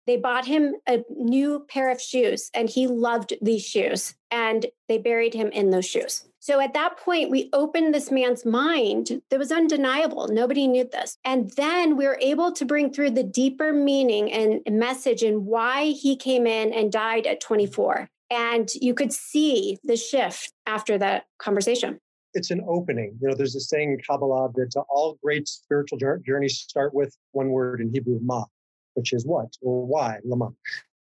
They 0.06 0.18
bought 0.18 0.46
him 0.46 0.76
a 0.88 1.04
new 1.10 1.66
pair 1.68 1.92
of 1.92 2.00
shoes 2.00 2.50
and 2.54 2.70
he 2.70 2.88
loved 2.88 3.34
these 3.42 3.66
shoes 3.66 4.16
and 4.32 4.66
they 4.88 4.98
buried 4.98 5.34
him 5.34 5.50
in 5.50 5.70
those 5.70 5.86
shoes. 5.86 6.26
So 6.48 6.62
at 6.62 6.74
that 6.76 6.96
point, 6.96 7.30
we 7.30 7.50
opened 7.52 7.94
this 7.94 8.10
man's 8.10 8.46
mind 8.46 9.22
that 9.30 9.38
was 9.38 9.52
undeniable. 9.52 10.30
Nobody 10.30 10.66
knew 10.66 10.86
this. 10.90 11.18
And 11.26 11.50
then 11.58 11.98
we 11.98 12.08
were 12.08 12.18
able 12.22 12.54
to 12.54 12.64
bring 12.64 12.94
through 12.94 13.12
the 13.12 13.24
deeper 13.24 13.74
meaning 13.74 14.32
and 14.32 14.62
message 14.80 15.24
and 15.24 15.46
why 15.46 15.88
he 15.88 16.16
came 16.16 16.48
in 16.48 16.72
and 16.72 16.90
died 16.90 17.28
at 17.28 17.42
24. 17.42 18.10
And 18.32 18.74
you 18.76 18.94
could 18.94 19.12
see 19.12 19.78
the 19.84 19.98
shift 19.98 20.54
after 20.66 20.98
that 20.98 21.26
conversation. 21.38 22.00
It's 22.34 22.50
an 22.50 22.64
opening. 22.66 23.18
You 23.22 23.28
know, 23.28 23.36
there's 23.36 23.58
a 23.58 23.60
saying 23.60 23.92
in 23.92 24.00
Kabbalah 24.10 24.50
that 24.56 24.82
all 24.90 25.20
great 25.22 25.50
spiritual 25.50 26.00
journeys 26.26 26.60
start 26.60 26.94
with 26.94 27.14
one 27.34 27.50
word 27.50 27.82
in 27.82 27.92
Hebrew, 27.92 28.20
ma, 28.22 28.46
which 28.94 29.12
is 29.12 29.26
what 29.26 29.50
or 29.62 29.86
why, 29.86 30.20
lama. 30.24 30.52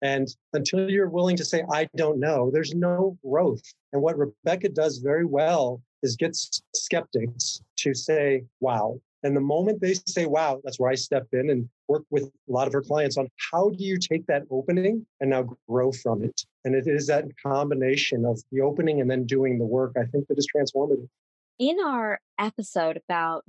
And 0.04 0.28
until 0.52 0.90
you're 0.90 1.08
willing 1.08 1.36
to 1.36 1.44
say, 1.46 1.64
I 1.72 1.88
don't 1.96 2.20
know, 2.20 2.50
there's 2.52 2.74
no 2.74 3.16
growth. 3.26 3.62
And 3.94 4.02
what 4.02 4.18
Rebecca 4.18 4.68
does 4.68 4.98
very 4.98 5.24
well 5.24 5.80
is 6.02 6.14
gets 6.14 6.60
skeptics 6.76 7.62
to 7.78 7.94
say, 7.94 8.44
wow. 8.60 9.00
And 9.22 9.34
the 9.34 9.40
moment 9.40 9.80
they 9.80 9.94
say, 9.94 10.26
wow, 10.26 10.60
that's 10.62 10.78
where 10.78 10.90
I 10.90 10.94
step 10.94 11.26
in 11.32 11.48
and 11.48 11.66
work 11.88 12.02
with 12.10 12.24
a 12.24 12.52
lot 12.52 12.66
of 12.66 12.74
her 12.74 12.82
clients 12.82 13.16
on 13.16 13.28
how 13.50 13.70
do 13.70 13.82
you 13.82 13.96
take 13.96 14.26
that 14.26 14.42
opening 14.50 15.06
and 15.22 15.30
now 15.30 15.48
grow 15.66 15.90
from 15.90 16.22
it? 16.22 16.42
And 16.66 16.74
it 16.74 16.86
is 16.86 17.06
that 17.06 17.24
combination 17.42 18.26
of 18.26 18.42
the 18.52 18.60
opening 18.60 19.00
and 19.00 19.10
then 19.10 19.24
doing 19.24 19.58
the 19.58 19.64
work, 19.64 19.94
I 19.98 20.04
think, 20.04 20.28
that 20.28 20.36
is 20.36 20.46
transformative. 20.54 21.08
In 21.58 21.78
our 21.82 22.20
episode 22.38 23.00
about 23.08 23.44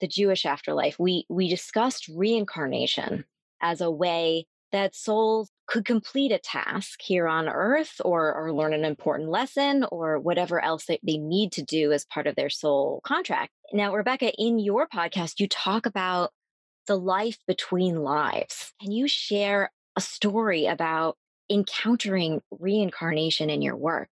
the 0.00 0.08
Jewish 0.08 0.46
afterlife, 0.46 0.98
we 0.98 1.26
we 1.28 1.48
discussed 1.48 2.08
reincarnation 2.08 3.26
as 3.60 3.82
a 3.82 3.90
way 3.90 4.46
that 4.72 4.94
souls 4.94 5.50
could 5.68 5.84
complete 5.84 6.32
a 6.32 6.38
task 6.38 7.00
here 7.02 7.28
on 7.28 7.48
earth 7.48 8.00
or, 8.04 8.34
or 8.34 8.52
learn 8.52 8.72
an 8.72 8.84
important 8.84 9.28
lesson 9.28 9.84
or 9.92 10.18
whatever 10.18 10.62
else 10.62 10.86
that 10.86 10.98
they 11.06 11.18
need 11.18 11.52
to 11.52 11.62
do 11.62 11.92
as 11.92 12.06
part 12.06 12.26
of 12.26 12.34
their 12.34 12.50
soul 12.50 13.00
contract. 13.04 13.52
Now, 13.72 13.94
Rebecca, 13.94 14.32
in 14.32 14.58
your 14.58 14.88
podcast, 14.88 15.38
you 15.38 15.46
talk 15.46 15.84
about 15.84 16.30
the 16.86 16.96
life 16.96 17.38
between 17.46 18.02
lives. 18.02 18.72
Can 18.80 18.92
you 18.92 19.06
share 19.06 19.70
a 19.94 20.00
story 20.00 20.66
about 20.66 21.16
encountering 21.50 22.40
reincarnation 22.50 23.50
in 23.50 23.60
your 23.60 23.76
work? 23.76 24.08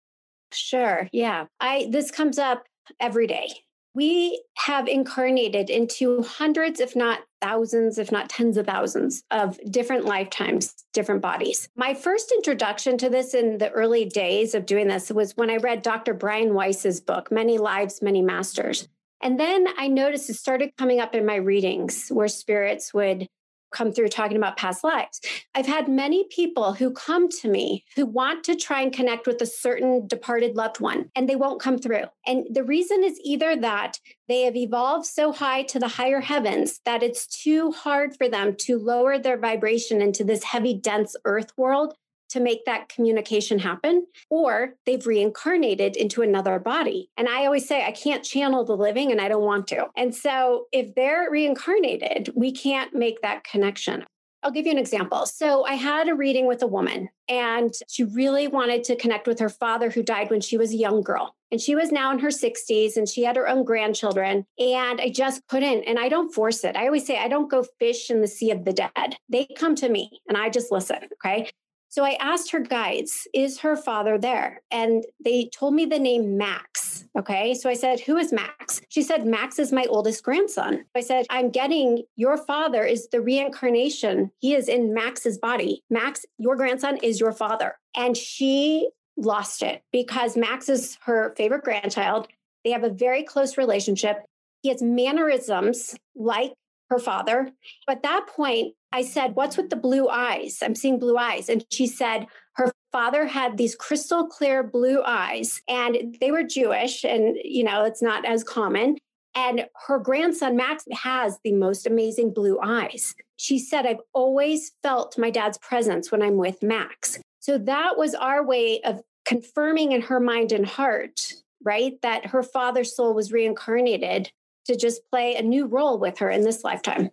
Sure. 0.53 1.09
Yeah. 1.13 1.47
I 1.59 1.89
this 1.91 2.11
comes 2.11 2.39
up 2.39 2.65
every 3.01 3.27
day. 3.27 3.49
We 3.97 4.43
have 4.59 4.89
incarnated 4.89 5.71
into 5.71 6.23
hundreds, 6.23 6.81
if 6.81 6.95
not 6.95 7.21
thousands, 7.41 7.97
if 7.97 8.13
not 8.13 8.29
tens 8.29 8.59
of 8.59 8.67
thousands 8.67 9.23
of 9.31 9.59
different 9.71 10.05
lifetimes, 10.05 10.75
different 10.93 11.23
bodies. 11.23 11.71
My 11.77 11.95
first 11.95 12.31
introduction 12.31 12.99
to 12.99 13.09
this 13.09 13.33
in 13.33 13.57
the 13.57 13.71
early 13.71 14.05
days 14.05 14.55
of 14.55 14.67
doing 14.67 14.87
this 14.87 15.11
was 15.11 15.35
when 15.39 15.49
I 15.49 15.57
read 15.57 15.81
Dr. 15.81 16.13
Brian 16.13 16.53
Weiss's 16.53 17.01
book, 17.01 17.33
Many 17.33 17.57
Lives, 17.57 18.03
Many 18.03 18.21
Masters. 18.21 18.87
And 19.23 19.41
then 19.41 19.67
I 19.79 19.89
noticed 19.89 20.29
it 20.29 20.35
started 20.35 20.77
coming 20.77 21.01
up 21.01 21.15
in 21.15 21.25
my 21.25 21.37
readings 21.37 22.11
where 22.11 22.29
spirits 22.29 22.93
would 22.93 23.27
come 23.73 23.93
through 23.93 24.09
talking 24.09 24.37
about 24.37 24.57
past 24.57 24.85
lives. 24.85 25.21
I've 25.55 25.67
had 25.67 25.89
many 25.89 26.25
people 26.31 26.73
who 26.75 26.93
come 26.93 27.29
to 27.41 27.49
me 27.49 27.85
who 27.95 28.07
want 28.07 28.45
to 28.45 28.57
try 28.57 28.81
and 28.81 28.93
connect 28.93 29.27
with 29.27 29.41
a 29.43 29.47
certain 29.47 30.07
departed 30.07 30.57
loved 30.57 30.81
one 30.81 31.11
and 31.15 31.29
they 31.29 31.37
won't 31.37 31.61
come 31.61 31.79
through. 31.79 32.05
And 32.27 32.47
the 32.51 32.65
reason 32.65 33.05
is 33.05 33.21
either 33.25 33.57
that 33.57 33.99
they 34.29 34.43
have 34.43 34.57
evolved 34.57 35.07
so 35.07 35.33
high 35.33 35.63
to 35.65 35.79
the 35.79 35.89
higher 35.89 36.21
heavens 36.21 36.81
that 36.85 37.03
it's 37.03 37.27
too 37.27 37.73
hard 37.73 38.17
for 38.17 38.29
them 38.29 38.55
to 38.61 38.79
lower 38.79 39.19
their 39.19 39.39
vibration 39.39 40.01
into 40.01 40.25
this 40.25 40.45
heavy, 40.45 40.75
dense 40.75 41.17
earth 41.25 41.53
world 41.57 41.95
to 42.31 42.41
make 42.41 42.65
that 42.65 42.89
communication 42.89 43.59
happen, 43.59 44.07
or 44.31 44.75
they've 44.85 45.07
reincarnated 45.07 45.97
into 45.97 46.23
another 46.23 46.59
body. 46.59 47.11
And 47.17 47.29
I 47.29 47.45
always 47.45 47.67
say, 47.67 47.85
I 47.85 47.93
can't 47.93 48.25
channel 48.25 48.65
the 48.65 48.77
living 48.77 49.13
and 49.13 49.21
I 49.21 49.29
don't 49.29 49.45
want 49.45 49.67
to. 49.69 49.87
And 49.97 50.15
so 50.15 50.67
if 50.73 50.95
they're 50.95 51.31
reincarnated, 51.31 52.31
we 52.35 52.53
can't 52.53 52.95
make 52.95 53.23
that 53.23 53.45
connection. 53.45 54.05
I'll 54.43 54.53
give 54.53 54.67
you 54.67 54.73
an 54.73 54.79
example. 54.79 55.27
So 55.27 55.65
I 55.65 55.75
had 55.75 56.09
a 56.09 56.15
reading 56.15 56.47
with 56.47 56.63
a 56.63 56.69
woman 56.69 57.09
and 57.29 57.73
she 57.89 58.05
really 58.05 58.47
wanted 58.47 58.85
to 58.85 58.95
connect 58.95 59.27
with 59.27 59.41
her 59.41 59.49
father 59.49 59.91
who 59.91 60.05
died 60.05 60.31
when 60.31 60.41
she 60.41 60.57
was 60.57 60.73
a 60.73 60.77
young 60.77 61.03
girl. 61.03 61.35
And 61.51 61.61
she 61.61 61.75
was 61.75 61.91
now 61.91 62.13
in 62.13 62.21
her 62.21 62.29
60s 62.29 62.97
and 62.97 63.09
she 63.09 63.25
had 63.25 63.35
her 63.35 63.49
own 63.49 63.65
grandchildren. 63.65 64.47
And 64.59 65.01
I 65.01 65.11
just 65.11 65.45
couldn't. 65.49 65.83
And 65.85 65.99
I 65.99 66.09
don't 66.09 66.33
force 66.33 66.63
it. 66.63 66.77
I 66.77 66.87
always 66.87 67.05
say, 67.05 67.19
I 67.19 67.27
don't 67.27 67.51
go 67.51 67.65
fish 67.81 68.09
in 68.09 68.21
the 68.21 68.29
sea 68.29 68.53
of 68.53 68.65
the 68.65 68.73
dead. 68.73 69.17
They 69.29 69.49
come 69.59 69.75
to 69.77 69.89
me 69.89 70.21
and 70.29 70.39
I 70.39 70.49
just 70.49 70.71
listen. 70.71 70.99
Okay. 71.15 71.51
So 71.97 72.05
I 72.05 72.19
asked 72.21 72.51
her 72.51 72.61
guides, 72.61 73.27
is 73.33 73.61
her 73.61 73.75
father 73.75 74.19
there? 74.19 74.61
And 74.71 75.03
they 75.25 75.49
told 75.49 75.73
me 75.73 75.87
the 75.87 75.99
name 75.99 76.37
Max. 76.37 77.07
Okay. 77.19 77.55
So 77.55 77.71
I 77.71 77.75
said, 77.75 78.01
who 78.01 78.19
is 78.19 78.35
Max? 78.35 78.83
She 78.91 79.01
said, 79.01 79.25
Max 79.25 79.59
is 79.59 79.73
my 79.73 79.87
oldest 79.89 80.23
grandson. 80.23 80.85
I 80.95 81.01
said, 81.01 81.25
I'm 81.31 81.49
getting 81.49 82.03
your 82.15 82.37
father 82.37 82.85
is 82.85 83.09
the 83.09 83.23
reincarnation. 83.23 84.31
He 84.41 84.55
is 84.55 84.69
in 84.69 84.93
Max's 84.93 85.39
body. 85.39 85.85
Max, 85.89 86.27
your 86.37 86.55
grandson 86.55 86.99
is 86.99 87.19
your 87.19 87.33
father. 87.33 87.79
And 87.97 88.15
she 88.15 88.91
lost 89.17 89.63
it 89.63 89.83
because 89.91 90.37
Max 90.37 90.69
is 90.69 90.99
her 91.07 91.35
favorite 91.35 91.65
grandchild. 91.65 92.29
They 92.63 92.73
have 92.73 92.85
a 92.85 92.91
very 92.91 93.23
close 93.23 93.57
relationship. 93.57 94.19
He 94.61 94.69
has 94.69 94.83
mannerisms 94.83 95.97
like 96.15 96.53
her 96.91 96.99
father. 96.99 97.51
At 97.89 98.03
that 98.03 98.27
point, 98.29 98.75
I 98.93 99.03
said, 99.03 99.35
What's 99.35 99.57
with 99.57 99.71
the 99.71 99.77
blue 99.77 100.09
eyes? 100.09 100.59
I'm 100.63 100.75
seeing 100.75 100.99
blue 100.99 101.17
eyes. 101.17 101.49
And 101.49 101.65
she 101.71 101.87
said, 101.87 102.27
Her 102.55 102.73
father 102.93 103.27
had 103.27 103.57
these 103.57 103.75
crystal 103.75 104.27
clear 104.27 104.63
blue 104.63 105.03
eyes, 105.05 105.61
and 105.69 106.17
they 106.21 106.31
were 106.31 106.43
Jewish, 106.43 107.05
and, 107.05 107.37
you 107.45 107.65
know, 107.65 107.85
it's 107.85 108.03
not 108.03 108.25
as 108.25 108.45
common. 108.45 108.97
And 109.35 109.67
her 109.87 109.99
grandson, 109.99 110.57
Max, 110.57 110.85
has 110.93 111.39
the 111.45 111.53
most 111.53 111.87
amazing 111.87 112.33
blue 112.33 112.59
eyes. 112.63 113.15
She 113.37 113.59
said, 113.59 113.85
I've 113.85 114.01
always 114.15 114.73
felt 114.83 115.19
my 115.19 115.29
dad's 115.29 115.59
presence 115.59 116.11
when 116.11 116.23
I'm 116.23 116.39
with 116.39 116.63
Max. 116.63 117.19
So 117.41 117.59
that 117.59 117.99
was 117.99 118.15
our 118.15 118.43
way 118.43 118.81
of 118.83 119.03
confirming 119.27 119.93
in 119.93 120.01
her 120.01 120.21
mind 120.21 120.53
and 120.53 120.65
heart, 120.65 121.35
right, 121.63 122.01
that 122.01 122.27
her 122.27 122.43
father's 122.43 122.97
soul 122.97 123.13
was 123.13 123.31
reincarnated 123.31 124.31
to 124.67 124.77
just 124.77 125.03
play 125.11 125.37
a 125.37 125.43
new 125.43 125.67
role 125.67 125.99
with 125.99 126.19
her 126.19 126.31
in 126.31 126.43
this 126.43 126.65
lifetime. 126.65 127.11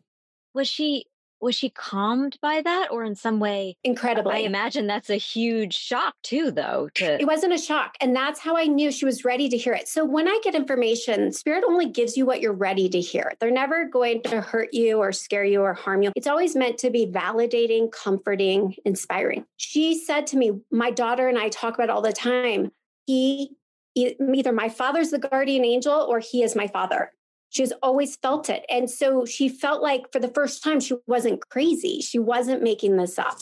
Was 0.54 0.68
she 0.68 1.06
was 1.44 1.56
she 1.56 1.70
calmed 1.70 2.38
by 2.42 2.62
that? 2.62 2.90
Or 2.90 3.04
in 3.04 3.16
some 3.16 3.40
way 3.40 3.76
incredibly. 3.84 4.34
i 4.34 4.38
imagine 4.38 4.88
that's 4.88 5.10
a 5.10 5.18
huge 5.18 5.76
shock 5.76 6.16
too 6.24 6.52
though 6.52 6.90
to 6.96 7.20
it 7.20 7.28
wasn't 7.28 7.54
a 7.54 7.58
shock 7.58 7.96
and 8.00 8.16
that's 8.16 8.40
how 8.40 8.56
i 8.56 8.64
knew 8.64 8.92
she 8.92 9.04
was 9.04 9.26
ready 9.26 9.50
to 9.50 9.58
hear 9.58 9.74
it. 9.74 9.88
So 9.88 10.06
when 10.06 10.28
i 10.28 10.40
get 10.44 10.56
information 10.56 11.32
spirit 11.34 11.64
only 11.68 11.90
gives 11.90 12.16
you 12.16 12.26
what 12.26 12.40
you're 12.40 12.54
ready 12.54 12.88
to 12.90 13.02
hear. 13.02 13.34
They're 13.40 13.52
never 13.52 13.86
going 13.86 14.24
to 14.24 14.42
hurt 14.42 14.74
you 14.74 15.00
or 15.00 15.12
scare 15.12 15.44
you 15.44 15.62
or 15.62 15.74
harm 15.74 16.02
you. 16.02 16.12
It's 16.16 16.28
always 16.28 16.56
meant 16.56 16.78
to 16.80 16.90
be 16.90 17.08
validating 17.08 17.92
comforting 17.92 18.76
inspiring. 18.86 19.46
She 19.58 20.00
said 20.00 20.28
to 20.28 20.38
me 20.38 20.62
my 20.72 20.92
daughter 20.92 21.28
and 21.28 21.38
i 21.38 21.50
talk 21.50 21.74
about 21.74 21.90
all 21.90 22.02
the 22.02 22.14
time 22.14 22.72
he 23.06 23.52
either 23.96 24.54
my 24.54 24.70
father's 24.70 25.12
the 25.12 25.20
guardian 25.20 25.66
angel 25.66 25.94
or 25.94 26.20
he 26.20 26.42
is 26.42 26.56
my 26.56 26.68
father 26.68 27.12
she's 27.54 27.72
always 27.84 28.16
felt 28.18 28.50
it. 28.50 28.66
And 28.70 28.90
so 28.90 29.26
she 29.26 29.48
felt 29.48 29.82
like 29.82 30.12
for 30.12 30.20
the 30.20 30.28
first 30.28 30.64
time, 30.64 30.80
she 30.80 30.96
wasn't 31.08 31.48
crazy. 31.50 32.02
She 32.02 32.20
wasn't 32.20 32.64
making 32.64 32.98
this 32.98 33.18
up. 33.18 33.40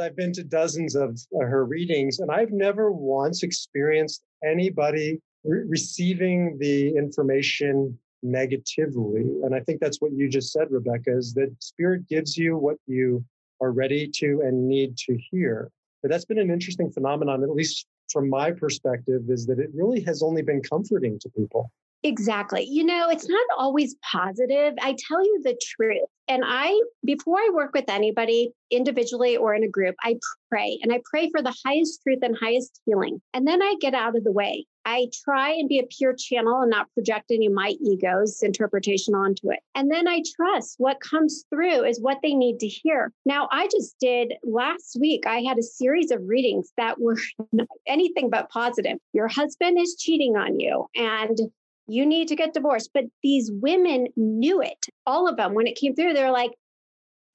I've 0.00 0.16
been 0.16 0.32
to 0.34 0.44
dozens 0.44 0.96
of 0.96 1.20
uh, 1.36 1.44
her 1.44 1.66
readings, 1.66 2.20
and 2.20 2.30
I've 2.30 2.50
never 2.50 2.90
once 2.90 3.42
experienced 3.42 4.22
anybody 4.42 5.20
re- 5.44 5.64
receiving 5.68 6.56
the 6.58 6.96
information 6.96 7.98
negatively. 8.22 9.22
And 9.42 9.54
I 9.54 9.60
think 9.60 9.80
that's 9.80 10.00
what 10.00 10.12
you 10.12 10.30
just 10.30 10.50
said, 10.50 10.68
Rebecca, 10.70 11.14
is 11.14 11.34
that 11.34 11.54
spirit 11.58 12.08
gives 12.08 12.38
you 12.38 12.56
what 12.56 12.76
you 12.86 13.22
are 13.60 13.72
ready 13.72 14.08
to 14.14 14.40
and 14.44 14.66
need 14.66 14.96
to 14.96 15.18
hear. 15.30 15.70
But 16.00 16.10
that's 16.10 16.24
been 16.24 16.38
an 16.38 16.50
interesting 16.50 16.90
phenomenon, 16.90 17.42
at 17.42 17.50
least 17.50 17.86
from 18.10 18.30
my 18.30 18.50
perspective, 18.50 19.22
is 19.28 19.44
that 19.46 19.58
it 19.58 19.70
really 19.74 20.00
has 20.02 20.22
only 20.22 20.42
been 20.42 20.62
comforting 20.62 21.18
to 21.18 21.28
people. 21.28 21.70
Exactly. 22.04 22.64
You 22.64 22.84
know, 22.84 23.08
it's 23.10 23.28
not 23.28 23.46
always 23.56 23.94
positive. 24.10 24.74
I 24.80 24.96
tell 25.08 25.24
you 25.24 25.40
the 25.44 25.58
truth. 25.76 26.08
And 26.28 26.42
I, 26.44 26.80
before 27.04 27.38
I 27.38 27.50
work 27.52 27.72
with 27.74 27.84
anybody 27.88 28.50
individually 28.70 29.36
or 29.36 29.54
in 29.54 29.62
a 29.62 29.68
group, 29.68 29.94
I 30.02 30.18
pray 30.50 30.78
and 30.82 30.92
I 30.92 31.00
pray 31.04 31.30
for 31.30 31.42
the 31.42 31.54
highest 31.64 32.00
truth 32.02 32.20
and 32.22 32.36
highest 32.40 32.80
healing. 32.86 33.20
And 33.34 33.46
then 33.46 33.62
I 33.62 33.76
get 33.80 33.94
out 33.94 34.16
of 34.16 34.24
the 34.24 34.32
way. 34.32 34.66
I 34.84 35.08
try 35.24 35.50
and 35.50 35.68
be 35.68 35.78
a 35.78 35.86
pure 35.86 36.14
channel 36.18 36.60
and 36.60 36.70
not 36.70 36.92
project 36.94 37.30
any 37.30 37.46
of 37.46 37.52
my 37.52 37.74
ego's 37.80 38.42
interpretation 38.42 39.14
onto 39.14 39.52
it. 39.52 39.60
And 39.76 39.90
then 39.90 40.08
I 40.08 40.22
trust 40.36 40.74
what 40.78 41.00
comes 41.00 41.44
through 41.50 41.84
is 41.84 42.00
what 42.00 42.18
they 42.22 42.34
need 42.34 42.58
to 42.60 42.66
hear. 42.66 43.12
Now, 43.24 43.48
I 43.52 43.68
just 43.68 43.94
did 44.00 44.34
last 44.42 44.96
week, 44.98 45.24
I 45.26 45.42
had 45.42 45.58
a 45.58 45.62
series 45.62 46.10
of 46.10 46.20
readings 46.26 46.72
that 46.76 47.00
were 47.00 47.18
anything 47.86 48.28
but 48.28 48.50
positive. 48.50 48.98
Your 49.12 49.28
husband 49.28 49.78
is 49.78 49.96
cheating 49.98 50.36
on 50.36 50.58
you 50.58 50.86
and 50.96 51.38
you 51.86 52.06
need 52.06 52.28
to 52.28 52.36
get 52.36 52.54
divorced. 52.54 52.90
But 52.94 53.04
these 53.22 53.50
women 53.52 54.08
knew 54.16 54.60
it, 54.62 54.86
all 55.06 55.28
of 55.28 55.36
them. 55.36 55.54
When 55.54 55.66
it 55.66 55.76
came 55.76 55.94
through, 55.94 56.14
they're 56.14 56.30
like, 56.30 56.52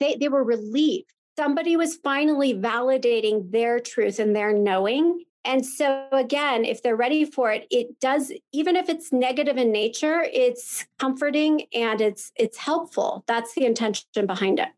they, 0.00 0.16
they 0.16 0.28
were 0.28 0.44
relieved. 0.44 1.10
Somebody 1.36 1.76
was 1.76 1.96
finally 1.96 2.54
validating 2.54 3.50
their 3.52 3.78
truth 3.78 4.18
and 4.18 4.34
their 4.34 4.52
knowing. 4.52 5.24
And 5.44 5.64
so, 5.64 6.08
again, 6.12 6.64
if 6.64 6.82
they're 6.82 6.96
ready 6.96 7.24
for 7.24 7.52
it, 7.52 7.66
it 7.70 8.00
does, 8.00 8.32
even 8.52 8.76
if 8.76 8.88
it's 8.88 9.12
negative 9.12 9.56
in 9.56 9.70
nature, 9.72 10.26
it's 10.32 10.84
comforting 10.98 11.62
and 11.72 12.00
it's 12.00 12.32
it's 12.36 12.58
helpful. 12.58 13.24
That's 13.26 13.54
the 13.54 13.64
intention 13.64 14.26
behind 14.26 14.58
it. 14.58 14.68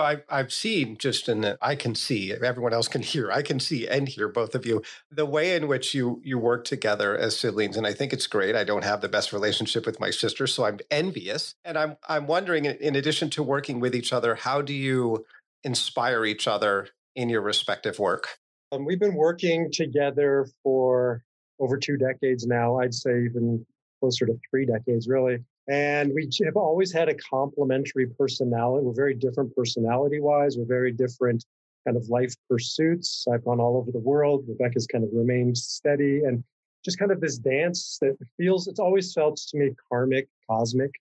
I've, 0.00 0.22
I've 0.28 0.52
seen 0.52 0.96
just 0.98 1.28
in 1.28 1.40
that 1.42 1.58
I 1.60 1.74
can 1.74 1.94
see, 1.94 2.32
everyone 2.32 2.72
else 2.72 2.88
can 2.88 3.02
hear, 3.12 3.30
I 3.30 3.42
can 3.42 3.60
see 3.60 3.86
and 3.86 4.08
hear 4.08 4.28
both 4.28 4.54
of 4.54 4.66
you, 4.66 4.82
the 5.10 5.26
way 5.26 5.56
in 5.56 5.68
which 5.68 5.94
you 5.94 6.20
you 6.24 6.38
work 6.38 6.64
together 6.64 7.16
as 7.16 7.38
siblings. 7.38 7.76
And 7.76 7.86
I 7.86 7.92
think 7.92 8.12
it's 8.12 8.26
great. 8.26 8.56
I 8.56 8.64
don't 8.64 8.84
have 8.84 9.00
the 9.00 9.08
best 9.08 9.32
relationship 9.32 9.86
with 9.86 10.00
my 10.00 10.10
sister, 10.10 10.46
so 10.46 10.64
I'm 10.64 10.78
envious. 10.90 11.54
And 11.64 11.78
I'm 11.78 11.96
I'm 12.08 12.26
wondering, 12.26 12.64
in 12.64 12.96
addition 12.96 13.30
to 13.30 13.42
working 13.42 13.80
with 13.80 13.94
each 13.94 14.12
other, 14.12 14.34
how 14.34 14.62
do 14.62 14.72
you 14.72 15.24
inspire 15.64 16.24
each 16.24 16.46
other 16.46 16.88
in 17.14 17.28
your 17.28 17.40
respective 17.40 17.98
work? 17.98 18.38
Um, 18.72 18.84
we've 18.84 19.00
been 19.00 19.14
working 19.14 19.70
together 19.72 20.46
for 20.62 21.22
over 21.58 21.76
two 21.76 21.96
decades 21.96 22.46
now. 22.46 22.78
I'd 22.78 22.94
say 22.94 23.24
even 23.24 23.64
closer 24.00 24.26
to 24.26 24.38
three 24.50 24.66
decades, 24.66 25.08
really. 25.08 25.38
And 25.68 26.12
we 26.14 26.28
have 26.44 26.56
always 26.56 26.92
had 26.92 27.08
a 27.08 27.14
complementary 27.14 28.06
personality. 28.06 28.86
We're 28.86 28.92
very 28.92 29.14
different 29.14 29.54
personality 29.54 30.20
wise. 30.20 30.56
We're 30.56 30.64
very 30.64 30.92
different 30.92 31.44
kind 31.84 31.96
of 31.96 32.08
life 32.08 32.34
pursuits. 32.48 33.26
I've 33.32 33.44
gone 33.44 33.60
all 33.60 33.76
over 33.76 33.90
the 33.90 33.98
world. 33.98 34.44
Rebecca's 34.48 34.86
kind 34.86 35.04
of 35.04 35.10
remained 35.12 35.56
steady 35.58 36.24
and 36.24 36.42
just 36.84 36.98
kind 36.98 37.10
of 37.10 37.20
this 37.20 37.38
dance 37.38 37.98
that 38.00 38.16
feels, 38.36 38.68
it's 38.68 38.78
always 38.78 39.12
felt 39.12 39.36
to 39.36 39.58
me 39.58 39.70
karmic, 39.88 40.28
cosmic. 40.48 40.92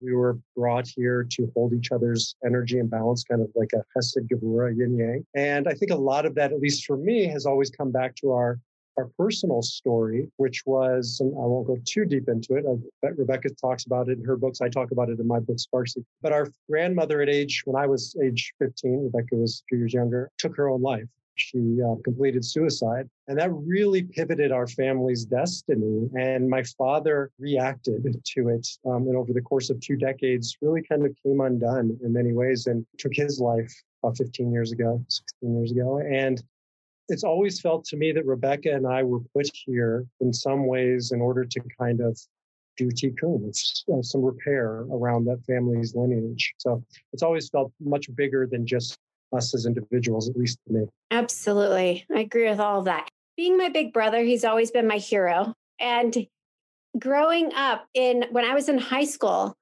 We 0.00 0.14
were 0.14 0.38
brought 0.56 0.88
here 0.88 1.26
to 1.30 1.52
hold 1.54 1.72
each 1.72 1.92
other's 1.92 2.34
energy 2.44 2.78
and 2.80 2.90
balance, 2.90 3.22
kind 3.22 3.40
of 3.40 3.50
like 3.54 3.70
a 3.72 3.84
Chesed 3.96 4.28
Gevura, 4.28 4.76
yin 4.76 4.96
yang. 4.96 5.26
And 5.34 5.68
I 5.68 5.74
think 5.74 5.92
a 5.92 5.96
lot 5.96 6.26
of 6.26 6.34
that, 6.34 6.52
at 6.52 6.60
least 6.60 6.84
for 6.86 6.96
me, 6.96 7.26
has 7.26 7.46
always 7.46 7.70
come 7.70 7.92
back 7.92 8.16
to 8.16 8.32
our 8.32 8.58
our 8.96 9.08
personal 9.18 9.62
story, 9.62 10.28
which 10.36 10.62
was, 10.66 11.20
I 11.22 11.26
won't 11.26 11.66
go 11.66 11.78
too 11.84 12.04
deep 12.04 12.28
into 12.28 12.56
it. 12.56 12.64
I, 12.66 13.08
Rebecca 13.08 13.50
talks 13.50 13.86
about 13.86 14.08
it 14.08 14.18
in 14.18 14.24
her 14.24 14.36
books. 14.36 14.60
I 14.60 14.68
talk 14.68 14.90
about 14.90 15.08
it 15.08 15.18
in 15.18 15.26
my 15.26 15.40
book, 15.40 15.58
Spark 15.58 15.88
Seekers. 15.88 16.06
But 16.20 16.32
our 16.32 16.48
grandmother 16.68 17.22
at 17.22 17.28
age, 17.28 17.62
when 17.64 17.80
I 17.80 17.86
was 17.86 18.16
age 18.22 18.52
15, 18.58 19.04
Rebecca 19.04 19.36
was 19.36 19.62
a 19.62 19.64
few 19.68 19.78
years 19.78 19.94
younger, 19.94 20.30
took 20.38 20.56
her 20.56 20.68
own 20.68 20.82
life. 20.82 21.06
She 21.36 21.80
uh, 21.82 21.94
completed 22.04 22.44
suicide. 22.44 23.08
And 23.26 23.38
that 23.38 23.50
really 23.52 24.02
pivoted 24.02 24.52
our 24.52 24.66
family's 24.66 25.24
destiny. 25.24 26.10
And 26.18 26.48
my 26.48 26.62
father 26.62 27.30
reacted 27.38 28.20
to 28.34 28.48
it. 28.48 28.68
Um, 28.84 29.08
and 29.08 29.16
over 29.16 29.32
the 29.32 29.40
course 29.40 29.70
of 29.70 29.80
two 29.80 29.96
decades, 29.96 30.56
really 30.60 30.82
kind 30.82 31.06
of 31.06 31.16
came 31.24 31.40
undone 31.40 31.98
in 32.04 32.12
many 32.12 32.32
ways 32.32 32.66
and 32.66 32.84
took 32.98 33.12
his 33.14 33.40
life 33.40 33.72
about 34.02 34.18
15 34.18 34.52
years 34.52 34.72
ago, 34.72 35.02
16 35.08 35.56
years 35.56 35.72
ago. 35.72 35.98
And 35.98 36.42
it's 37.12 37.24
always 37.24 37.60
felt 37.60 37.84
to 37.84 37.96
me 37.96 38.10
that 38.10 38.24
Rebecca 38.24 38.72
and 38.72 38.86
I 38.86 39.02
were 39.02 39.20
put 39.34 39.50
here 39.66 40.06
in 40.20 40.32
some 40.32 40.66
ways 40.66 41.12
in 41.12 41.20
order 41.20 41.44
to 41.44 41.60
kind 41.78 42.00
of 42.00 42.18
do 42.78 42.88
tikkun, 42.88 43.50
uh, 43.92 44.02
some 44.02 44.22
repair 44.22 44.86
around 44.90 45.26
that 45.26 45.44
family's 45.44 45.94
lineage. 45.94 46.54
So 46.56 46.82
it's 47.12 47.22
always 47.22 47.50
felt 47.50 47.70
much 47.80 48.12
bigger 48.16 48.48
than 48.50 48.66
just 48.66 48.96
us 49.36 49.54
as 49.54 49.66
individuals, 49.66 50.30
at 50.30 50.36
least 50.36 50.58
to 50.66 50.72
me. 50.72 50.86
Absolutely. 51.10 52.06
I 52.10 52.20
agree 52.20 52.48
with 52.48 52.60
all 52.60 52.78
of 52.78 52.86
that. 52.86 53.08
Being 53.36 53.58
my 53.58 53.68
big 53.68 53.92
brother, 53.92 54.22
he's 54.22 54.44
always 54.44 54.70
been 54.70 54.88
my 54.88 54.96
hero. 54.96 55.52
And 55.78 56.26
growing 56.98 57.52
up 57.54 57.86
in 57.92 58.24
when 58.30 58.46
I 58.46 58.54
was 58.54 58.70
in 58.70 58.78
high 58.78 59.04
school, 59.04 59.54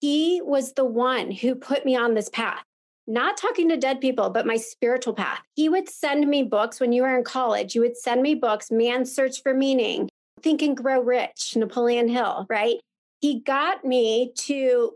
he 0.00 0.40
was 0.42 0.72
the 0.72 0.84
one 0.84 1.30
who 1.30 1.54
put 1.54 1.84
me 1.84 1.94
on 1.94 2.14
this 2.14 2.28
path 2.28 2.64
not 3.06 3.36
talking 3.36 3.68
to 3.68 3.76
dead 3.76 4.00
people, 4.00 4.30
but 4.30 4.46
my 4.46 4.56
spiritual 4.56 5.14
path. 5.14 5.40
He 5.54 5.68
would 5.68 5.88
send 5.88 6.28
me 6.28 6.42
books 6.42 6.80
when 6.80 6.92
you 6.92 7.02
were 7.02 7.16
in 7.16 7.24
college. 7.24 7.74
You 7.74 7.82
would 7.82 7.96
send 7.96 8.22
me 8.22 8.34
books, 8.34 8.70
Man's 8.70 9.14
Search 9.14 9.42
for 9.42 9.54
Meaning, 9.54 10.08
Think 10.42 10.62
and 10.62 10.76
Grow 10.76 11.00
Rich, 11.00 11.54
Napoleon 11.56 12.08
Hill, 12.08 12.46
right? 12.48 12.76
He 13.20 13.40
got 13.40 13.84
me 13.84 14.32
to 14.36 14.92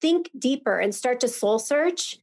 think 0.00 0.30
deeper 0.38 0.78
and 0.78 0.94
start 0.94 1.20
to 1.20 1.28
soul 1.28 1.58
search. 1.58 2.18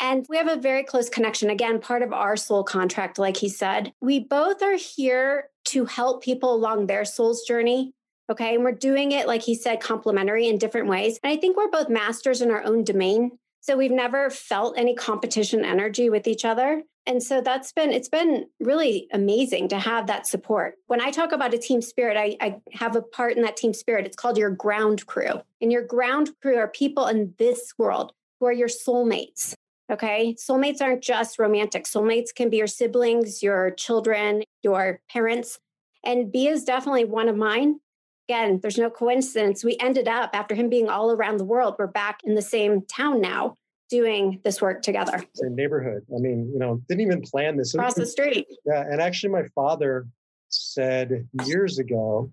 And 0.00 0.26
we 0.28 0.36
have 0.36 0.48
a 0.48 0.56
very 0.56 0.84
close 0.84 1.08
connection. 1.08 1.50
Again, 1.50 1.80
part 1.80 2.02
of 2.02 2.12
our 2.12 2.36
soul 2.36 2.62
contract, 2.62 3.18
like 3.18 3.36
he 3.36 3.48
said. 3.48 3.92
We 4.00 4.20
both 4.20 4.62
are 4.62 4.76
here 4.76 5.50
to 5.66 5.86
help 5.86 6.22
people 6.22 6.54
along 6.54 6.86
their 6.86 7.04
soul's 7.04 7.42
journey. 7.42 7.92
Okay. 8.30 8.54
And 8.54 8.64
we're 8.64 8.72
doing 8.72 9.12
it, 9.12 9.26
like 9.26 9.42
he 9.42 9.54
said, 9.54 9.80
complementary 9.80 10.48
in 10.48 10.58
different 10.58 10.86
ways. 10.86 11.18
And 11.22 11.32
I 11.32 11.36
think 11.36 11.56
we're 11.56 11.70
both 11.70 11.88
masters 11.88 12.42
in 12.42 12.50
our 12.50 12.62
own 12.62 12.84
domain. 12.84 13.38
So 13.68 13.76
we've 13.76 13.90
never 13.90 14.30
felt 14.30 14.78
any 14.78 14.94
competition 14.94 15.62
energy 15.62 16.08
with 16.08 16.26
each 16.26 16.46
other. 16.46 16.84
And 17.04 17.22
so 17.22 17.42
that's 17.42 17.70
been, 17.70 17.92
it's 17.92 18.08
been 18.08 18.46
really 18.60 19.08
amazing 19.12 19.68
to 19.68 19.78
have 19.78 20.06
that 20.06 20.26
support. 20.26 20.76
When 20.86 21.02
I 21.02 21.10
talk 21.10 21.32
about 21.32 21.52
a 21.52 21.58
team 21.58 21.82
spirit, 21.82 22.16
I, 22.16 22.38
I 22.40 22.60
have 22.72 22.96
a 22.96 23.02
part 23.02 23.36
in 23.36 23.42
that 23.42 23.58
team 23.58 23.74
spirit. 23.74 24.06
It's 24.06 24.16
called 24.16 24.38
your 24.38 24.48
ground 24.48 25.04
crew. 25.04 25.42
And 25.60 25.70
your 25.70 25.82
ground 25.82 26.30
crew 26.40 26.56
are 26.56 26.68
people 26.68 27.08
in 27.08 27.34
this 27.36 27.74
world 27.76 28.12
who 28.40 28.46
are 28.46 28.52
your 28.52 28.68
soulmates. 28.68 29.52
Okay. 29.92 30.34
Soulmates 30.38 30.80
aren't 30.80 31.02
just 31.02 31.38
romantic. 31.38 31.84
Soulmates 31.84 32.34
can 32.34 32.48
be 32.48 32.56
your 32.56 32.66
siblings, 32.66 33.42
your 33.42 33.72
children, 33.72 34.44
your 34.62 35.02
parents. 35.12 35.58
And 36.02 36.32
B 36.32 36.48
is 36.48 36.64
definitely 36.64 37.04
one 37.04 37.28
of 37.28 37.36
mine 37.36 37.80
again, 38.28 38.60
there's 38.60 38.78
no 38.78 38.90
coincidence. 38.90 39.64
We 39.64 39.76
ended 39.80 40.06
up, 40.06 40.30
after 40.34 40.54
him 40.54 40.68
being 40.68 40.88
all 40.88 41.10
around 41.10 41.38
the 41.38 41.44
world, 41.44 41.76
we're 41.78 41.86
back 41.86 42.20
in 42.24 42.34
the 42.34 42.42
same 42.42 42.82
town 42.82 43.20
now 43.20 43.54
doing 43.88 44.38
this 44.44 44.60
work 44.60 44.82
together. 44.82 45.24
Same 45.34 45.56
neighborhood. 45.56 46.04
I 46.14 46.18
mean, 46.18 46.50
you 46.52 46.58
know, 46.58 46.82
didn't 46.88 47.00
even 47.00 47.22
plan 47.22 47.56
this. 47.56 47.74
Across 47.74 47.94
the 47.94 48.04
street. 48.04 48.46
Yeah. 48.66 48.82
And 48.82 49.00
actually, 49.00 49.30
my 49.30 49.44
father 49.54 50.06
said 50.50 51.26
years 51.46 51.78
ago, 51.78 52.30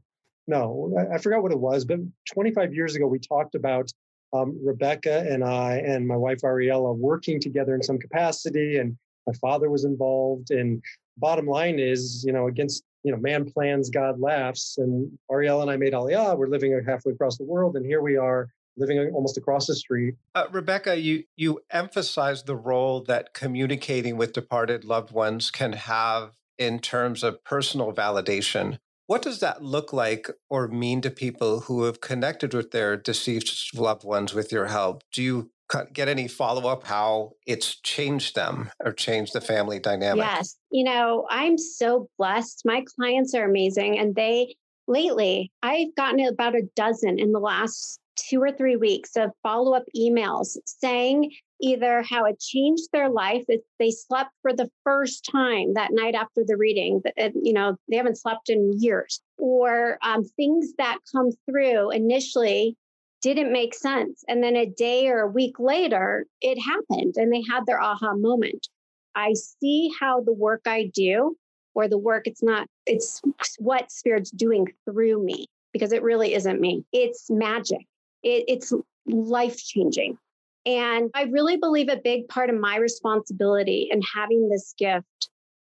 no, 0.47 0.93
I 1.13 1.17
forgot 1.17 1.41
what 1.41 1.53
it 1.53 1.60
was, 1.60 1.86
but 1.86 1.99
25 2.31 2.73
years 2.73 2.95
ago, 2.95 3.08
we 3.08 3.17
talked 3.17 3.55
about 3.55 3.89
um, 4.34 4.60
Rebecca 4.63 5.25
and 5.29 5.43
I 5.43 5.77
and 5.77 6.05
my 6.05 6.17
wife 6.17 6.41
Ariella 6.41 6.95
working 6.95 7.39
together 7.39 7.73
in 7.73 7.81
some 7.81 7.97
capacity, 7.97 8.77
and 8.77 8.97
my 9.25 9.34
father 9.34 9.69
was 9.69 9.86
involved. 9.86 10.51
And 10.51 10.84
bottom 11.17 11.47
line 11.47 11.79
is, 11.79 12.23
you 12.25 12.34
know, 12.34 12.47
against 12.47 12.84
you 13.06 13.12
know, 13.12 13.18
man 13.18 13.50
plans, 13.50 13.91
God 13.91 14.20
laughs. 14.20 14.80
And 14.80 15.12
Ariel 15.32 15.62
and 15.62 15.70
I 15.70 15.78
made 15.78 15.94
Aliyah. 15.94 16.36
We're 16.38 16.48
living 16.48 16.82
halfway 16.86 17.13
across 17.13 17.38
the 17.38 17.44
world, 17.44 17.76
and 17.76 17.86
here 17.86 18.02
we 18.02 18.18
are 18.18 18.50
living 18.78 19.00
almost 19.13 19.38
across 19.38 19.68
the 19.68 19.76
street. 19.76 20.15
Uh, 20.34 20.48
Rebecca, 20.52 21.00
you 21.00 21.24
you 21.38 21.62
emphasize 21.70 22.44
the 22.44 22.56
role 22.56 23.02
that 23.04 23.34
communicating 23.34 24.18
with 24.18 24.34
departed 24.34 24.84
loved 24.84 25.12
ones 25.12 25.52
can 25.52 25.74
have 25.74 26.32
in 26.58 26.80
terms 26.80 27.24
of 27.24 27.44
personal 27.44 27.94
validation. 27.94 28.80
What 29.06 29.22
does 29.22 29.39
that 29.39 29.62
look 29.62 29.94
like 29.94 30.32
or 30.50 30.68
mean 30.68 31.02
to 31.02 31.12
people 31.12 31.62
who 31.62 31.84
have 31.84 32.02
connected 32.02 32.56
with 32.56 32.72
their 32.72 32.98
deceased 32.98 33.78
loved 33.78 34.04
ones 34.04 34.34
with 34.34 34.52
your 34.52 34.65
help? 34.65 35.04
Do 35.13 35.22
you 35.22 35.52
get 35.93 36.08
any 36.08 36.28
follow 36.28 36.69
up 36.69 36.86
how 36.86 37.32
it's 37.45 37.80
changed 37.82 38.36
them 38.36 38.69
or 38.84 38.91
changed 38.91 39.34
the 39.34 39.41
family 39.41 39.80
dynamic? 39.80 40.23
Yes. 40.23 40.58
You 40.71 40.84
know, 40.84 41.25
I'm 41.30 41.58
so 41.58 42.10
blessed. 42.17 42.62
My 42.65 42.84
clients 42.95 43.34
are 43.34 43.45
amazing. 43.45 43.97
And 43.97 44.15
they, 44.15 44.56
lately, 44.88 45.51
I've 45.63 45.95
gotten 45.95 46.25
about 46.25 46.56
a 46.56 46.67
dozen 46.75 47.19
in 47.19 47.32
the 47.32 47.39
last 47.39 47.99
two 48.15 48.41
or 48.41 48.51
three 48.51 48.75
weeks 48.75 49.15
of 49.15 49.32
follow 49.43 49.73
up 49.73 49.84
emails 49.95 50.58
saying 50.65 51.32
either 51.62 52.04
how 52.10 52.25
it 52.25 52.39
changed 52.39 52.88
their 52.91 53.10
life 53.10 53.43
if 53.47 53.62
they 53.80 53.91
slept 53.91 54.32
for 54.41 54.54
the 54.54 54.69
first 54.84 55.28
time 55.30 55.73
that 55.73 55.91
night 55.91 56.15
after 56.15 56.43
the 56.45 56.58
reading 56.58 57.01
that 57.04 57.32
you 57.41 57.54
know 57.54 57.75
they 57.89 57.97
haven't 57.97 58.17
slept 58.17 58.49
in 58.49 58.71
years 58.80 59.21
or 59.38 59.97
um, 60.01 60.23
things 60.36 60.73
that 60.78 60.97
come 61.12 61.30
through 61.49 61.91
initially 61.91 62.78
didn't 63.21 63.51
make 63.51 63.73
sense. 63.73 64.23
And 64.28 64.43
then 64.43 64.56
a 64.56 64.65
day 64.65 65.08
or 65.08 65.21
a 65.21 65.28
week 65.28 65.60
later, 65.60 66.25
it 66.41 66.60
happened 66.60 67.15
and 67.17 67.32
they 67.34 67.43
had 67.49 67.65
their 67.65 67.82
aha 67.82 68.13
moment. 68.15 68.67
I 69.15 69.34
see 69.34 69.91
how 69.99 70.21
the 70.21 70.34
work 70.34 70.62
I 70.65 70.91
do, 70.93 71.38
or 71.73 71.88
the 71.88 71.97
work, 71.97 72.28
it's 72.28 72.43
not, 72.43 72.67
it's 72.86 73.21
what 73.60 73.91
Spirit's 73.91 74.32
doing 74.32 74.67
through 74.86 75.23
me 75.23 75.47
because 75.73 75.91
it 75.91 76.04
really 76.04 76.34
isn't 76.34 76.62
me. 76.62 76.86
It's 76.91 77.30
magic, 77.30 77.86
it, 78.23 78.45
it's 78.47 78.73
life 79.08 79.58
changing. 79.58 80.17
And 80.65 81.12
I 81.13 81.23
really 81.23 81.58
believe 81.58 81.89
a 81.89 81.97
big 81.97 82.28
part 82.28 82.49
of 82.49 82.60
my 82.60 82.78
responsibility 82.78 83.89
in 83.91 84.01
having 84.01 84.49
this 84.49 84.73
gift 84.78 85.30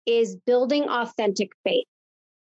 is 0.07 0.37
building 0.46 0.88
authentic 0.88 1.50
faith. 1.64 1.87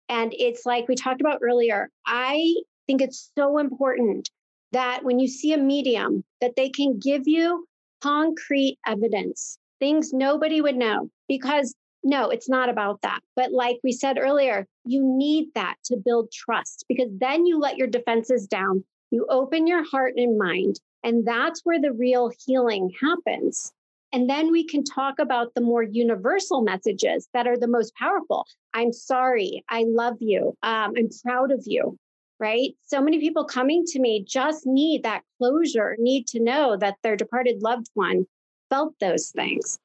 And 0.08 0.34
it's 0.36 0.66
like 0.66 0.86
we 0.86 0.94
talked 0.94 1.20
about 1.22 1.40
earlier, 1.42 1.88
I 2.06 2.54
think 2.86 3.00
it's 3.00 3.30
so 3.38 3.58
important 3.58 4.30
that 4.74 5.04
when 5.04 5.20
you 5.20 5.28
see 5.28 5.52
a 5.52 5.58
medium 5.58 6.24
that 6.40 6.56
they 6.56 6.68
can 6.68 6.98
give 6.98 7.22
you 7.26 7.66
concrete 8.02 8.76
evidence 8.86 9.56
things 9.78 10.12
nobody 10.12 10.60
would 10.60 10.76
know 10.76 11.08
because 11.28 11.74
no 12.02 12.28
it's 12.28 12.48
not 12.48 12.68
about 12.68 13.00
that 13.02 13.20
but 13.36 13.52
like 13.52 13.78
we 13.84 13.92
said 13.92 14.18
earlier 14.18 14.66
you 14.84 15.00
need 15.02 15.46
that 15.54 15.76
to 15.84 15.96
build 15.96 16.30
trust 16.32 16.84
because 16.88 17.08
then 17.18 17.46
you 17.46 17.58
let 17.58 17.76
your 17.76 17.86
defenses 17.86 18.46
down 18.48 18.84
you 19.10 19.24
open 19.30 19.66
your 19.66 19.88
heart 19.88 20.14
and 20.16 20.36
mind 20.36 20.80
and 21.04 21.24
that's 21.24 21.60
where 21.62 21.80
the 21.80 21.92
real 21.92 22.30
healing 22.44 22.90
happens 23.00 23.72
and 24.12 24.28
then 24.28 24.52
we 24.52 24.64
can 24.64 24.84
talk 24.84 25.18
about 25.18 25.54
the 25.54 25.60
more 25.60 25.82
universal 25.82 26.62
messages 26.62 27.28
that 27.34 27.48
are 27.48 27.56
the 27.58 27.66
most 27.66 27.92
powerful. 27.96 28.46
I'm 28.72 28.92
sorry. 28.92 29.64
I 29.68 29.86
love 29.88 30.18
you. 30.20 30.56
Um, 30.62 30.92
I'm 30.96 31.08
proud 31.24 31.50
of 31.50 31.64
you 31.66 31.98
right? 32.44 32.76
So 32.84 33.00
many 33.00 33.18
people 33.18 33.46
coming 33.46 33.84
to 33.86 33.98
me 33.98 34.22
just 34.22 34.66
need 34.66 35.02
that 35.02 35.22
closure, 35.38 35.96
need 35.98 36.26
to 36.26 36.42
know 36.42 36.76
that 36.76 36.96
their 37.02 37.16
departed 37.16 37.62
loved 37.62 37.86
one 37.94 38.26
felt 38.68 38.94
those 39.00 39.30
things. 39.30 39.78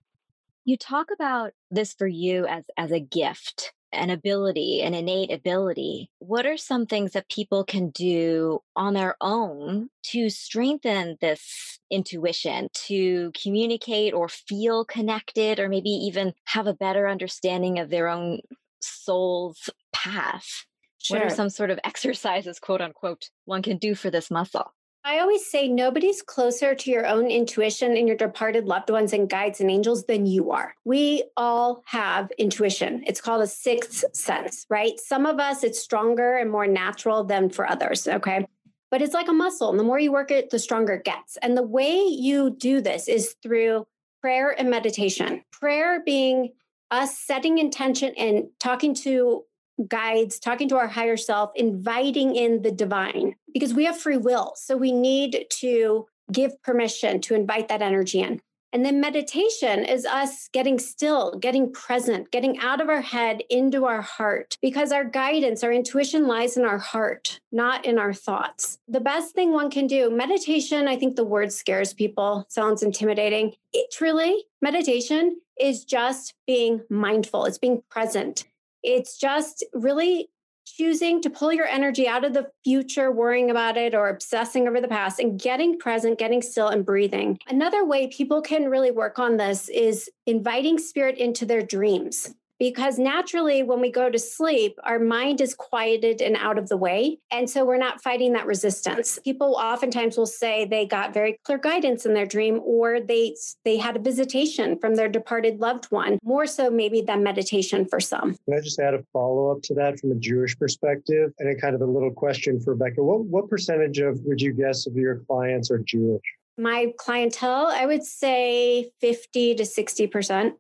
You 0.65 0.75
talk 0.75 1.07
about 1.13 1.51
this 1.71 1.93
for 1.93 2.05
you 2.05 2.45
as 2.47 2.65
as 2.75 2.91
a 2.91 2.99
gift, 2.99 3.71
an 3.93 4.09
ability, 4.09 4.81
an 4.81 4.93
innate 4.93 5.31
ability. 5.31 6.11
What 6.19 6.45
are 6.45 6.57
some 6.57 6.85
things 6.85 7.13
that 7.13 7.29
people 7.29 7.63
can 7.63 7.91
do 7.91 8.59
on 8.75 8.93
their 8.93 9.15
own 9.21 9.89
to 10.11 10.29
strengthen 10.29 11.17
this 11.21 11.79
intuition, 11.89 12.67
to 12.87 13.31
communicate 13.41 14.13
or 14.13 14.27
feel 14.27 14.83
connected, 14.83 15.61
or 15.61 15.69
maybe 15.69 15.91
even 15.91 16.33
have 16.43 16.67
a 16.67 16.73
better 16.73 17.07
understanding 17.07 17.79
of 17.79 17.89
their 17.89 18.09
own 18.09 18.41
soul's 18.81 19.69
path? 19.93 20.65
Sure. 21.01 21.17
What 21.19 21.27
are 21.27 21.35
some 21.35 21.49
sort 21.49 21.71
of 21.71 21.79
exercises, 21.83 22.59
quote 22.59 22.81
unquote, 22.81 23.29
one 23.45 23.61
can 23.61 23.77
do 23.77 23.95
for 23.95 24.09
this 24.11 24.29
muscle? 24.29 24.73
I 25.05 25.19
always 25.19 25.49
say 25.49 25.69
nobody's 25.69 26.21
closer 26.21 26.75
to 26.75 26.91
your 26.91 27.07
own 27.07 27.31
intuition 27.31 27.95
and 27.95 28.05
your 28.05 28.17
departed 28.17 28.65
loved 28.65 28.89
ones 28.89 29.13
and 29.13 29.29
guides 29.29 29.61
and 29.61 29.71
angels 29.71 30.03
than 30.05 30.25
you 30.25 30.51
are. 30.51 30.75
We 30.83 31.23
all 31.37 31.81
have 31.85 32.29
intuition. 32.37 33.03
It's 33.07 33.21
called 33.21 33.41
a 33.41 33.47
sixth 33.47 34.03
sense, 34.13 34.65
right? 34.69 34.99
Some 34.99 35.25
of 35.25 35.39
us, 35.39 35.63
it's 35.63 35.79
stronger 35.79 36.35
and 36.37 36.51
more 36.51 36.67
natural 36.67 37.23
than 37.23 37.49
for 37.49 37.65
others. 37.65 38.07
Okay. 38.07 38.45
but 38.91 39.01
it's 39.01 39.13
like 39.13 39.29
a 39.29 39.33
muscle. 39.33 39.69
And 39.69 39.79
the 39.79 39.83
more 39.83 39.99
you 39.99 40.11
work 40.11 40.31
it, 40.31 40.49
the 40.49 40.59
stronger 40.59 40.93
it 40.93 41.05
gets. 41.05 41.37
And 41.37 41.55
the 41.55 41.63
way 41.63 41.95
you 41.95 42.49
do 42.49 42.81
this 42.81 43.07
is 43.07 43.35
through 43.41 43.87
prayer 44.21 44.49
and 44.57 44.69
meditation. 44.69 45.43
Prayer 45.51 46.03
being 46.03 46.51
us 46.91 47.17
setting 47.17 47.57
intention 47.59 48.13
and 48.17 48.47
talking 48.59 48.93
to 48.95 49.43
guides, 49.87 50.39
talking 50.39 50.69
to 50.69 50.77
our 50.77 50.87
higher 50.87 51.17
self, 51.17 51.51
inviting 51.55 52.35
in 52.35 52.61
the 52.61 52.71
divine 52.71 53.35
because 53.53 53.73
we 53.73 53.85
have 53.85 53.97
free 53.97 54.17
will. 54.17 54.53
So 54.55 54.77
we 54.77 54.91
need 54.91 55.45
to 55.49 56.07
give 56.31 56.61
permission 56.61 57.21
to 57.21 57.35
invite 57.35 57.67
that 57.69 57.81
energy 57.81 58.21
in. 58.21 58.41
And 58.71 58.85
then 58.85 59.01
meditation 59.01 59.83
is 59.83 60.05
us 60.05 60.47
getting 60.49 60.77
still, 60.77 61.35
getting 61.39 61.71
present, 61.71 62.29
getting 62.29 62.59
out 62.59 62.81
of 62.81 62.89
our 62.89 63.01
head 63.01 63.41
into 63.49 63.85
our 63.85 64.01
heart 64.01 64.57
because 64.61 64.91
our 64.91 65.03
guidance, 65.03 65.63
our 65.63 65.73
intuition 65.73 66.27
lies 66.27 66.55
in 66.55 66.65
our 66.65 66.77
heart, 66.77 67.39
not 67.51 67.85
in 67.85 67.97
our 67.97 68.13
thoughts. 68.13 68.77
The 68.87 68.99
best 68.99 69.33
thing 69.33 69.51
one 69.53 69.71
can 69.71 69.87
do, 69.87 70.11
meditation, 70.11 70.87
I 70.87 70.97
think 70.97 71.15
the 71.15 71.23
word 71.23 71.51
scares 71.51 71.93
people, 71.93 72.45
sounds 72.49 72.83
intimidating. 72.83 73.53
It 73.73 73.91
truly, 73.91 74.45
meditation 74.61 75.39
is 75.59 75.83
just 75.83 76.35
being 76.45 76.81
mindful, 76.89 77.45
it's 77.45 77.57
being 77.57 77.81
present. 77.89 78.45
It's 78.83 79.17
just 79.17 79.63
really 79.73 80.29
choosing 80.65 81.21
to 81.21 81.29
pull 81.29 81.51
your 81.51 81.65
energy 81.65 82.07
out 82.07 82.23
of 82.23 82.33
the 82.33 82.49
future, 82.63 83.11
worrying 83.11 83.49
about 83.49 83.75
it 83.75 83.95
or 83.95 84.09
obsessing 84.09 84.67
over 84.67 84.79
the 84.79 84.87
past, 84.87 85.19
and 85.19 85.39
getting 85.39 85.77
present, 85.77 86.19
getting 86.19 86.41
still, 86.41 86.67
and 86.67 86.85
breathing. 86.85 87.39
Another 87.47 87.83
way 87.85 88.07
people 88.07 88.41
can 88.41 88.69
really 88.69 88.91
work 88.91 89.19
on 89.19 89.37
this 89.37 89.67
is 89.69 90.09
inviting 90.25 90.77
spirit 90.77 91.17
into 91.17 91.45
their 91.45 91.61
dreams 91.61 92.35
because 92.59 92.99
naturally 92.99 93.63
when 93.63 93.79
we 93.79 93.89
go 93.89 94.09
to 94.09 94.19
sleep 94.19 94.77
our 94.83 94.99
mind 94.99 95.41
is 95.41 95.55
quieted 95.55 96.21
and 96.21 96.35
out 96.35 96.57
of 96.57 96.67
the 96.67 96.77
way 96.77 97.17
and 97.31 97.49
so 97.49 97.65
we're 97.65 97.77
not 97.77 98.01
fighting 98.01 98.33
that 98.33 98.45
resistance. 98.45 99.19
People 99.23 99.55
oftentimes 99.55 100.17
will 100.17 100.25
say 100.25 100.65
they 100.65 100.85
got 100.85 101.13
very 101.13 101.39
clear 101.43 101.57
guidance 101.57 102.05
in 102.05 102.13
their 102.13 102.25
dream 102.25 102.59
or 102.63 102.99
they 102.99 103.35
they 103.63 103.77
had 103.77 103.95
a 103.95 103.99
visitation 103.99 104.77
from 104.79 104.95
their 104.95 105.07
departed 105.07 105.59
loved 105.59 105.85
one 105.85 106.19
more 106.23 106.45
so 106.45 106.69
maybe 106.69 107.01
than 107.01 107.23
meditation 107.23 107.85
for 107.85 107.99
some. 107.99 108.35
Can 108.45 108.57
i 108.57 108.61
just 108.61 108.79
add 108.79 108.93
a 108.93 109.03
follow-up 109.13 109.61
to 109.63 109.73
that 109.75 109.99
from 109.99 110.11
a 110.11 110.15
jewish 110.15 110.57
perspective 110.57 111.31
and 111.39 111.49
a 111.49 111.59
kind 111.59 111.75
of 111.75 111.81
a 111.81 111.85
little 111.85 112.11
question 112.11 112.59
for 112.59 112.73
rebecca. 112.73 113.01
What, 113.01 113.25
what 113.25 113.49
percentage 113.49 113.99
of 113.99 114.19
would 114.25 114.41
you 114.41 114.53
guess 114.53 114.85
of 114.85 114.95
your 114.95 115.19
clients 115.27 115.71
are 115.71 115.79
jewish? 115.79 116.21
My 116.57 116.93
clientele 116.97 117.67
i 117.67 117.85
would 117.85 118.03
say 118.03 118.91
50 118.99 119.55
to 119.55 119.65
60 119.65 120.07
percent 120.07 120.55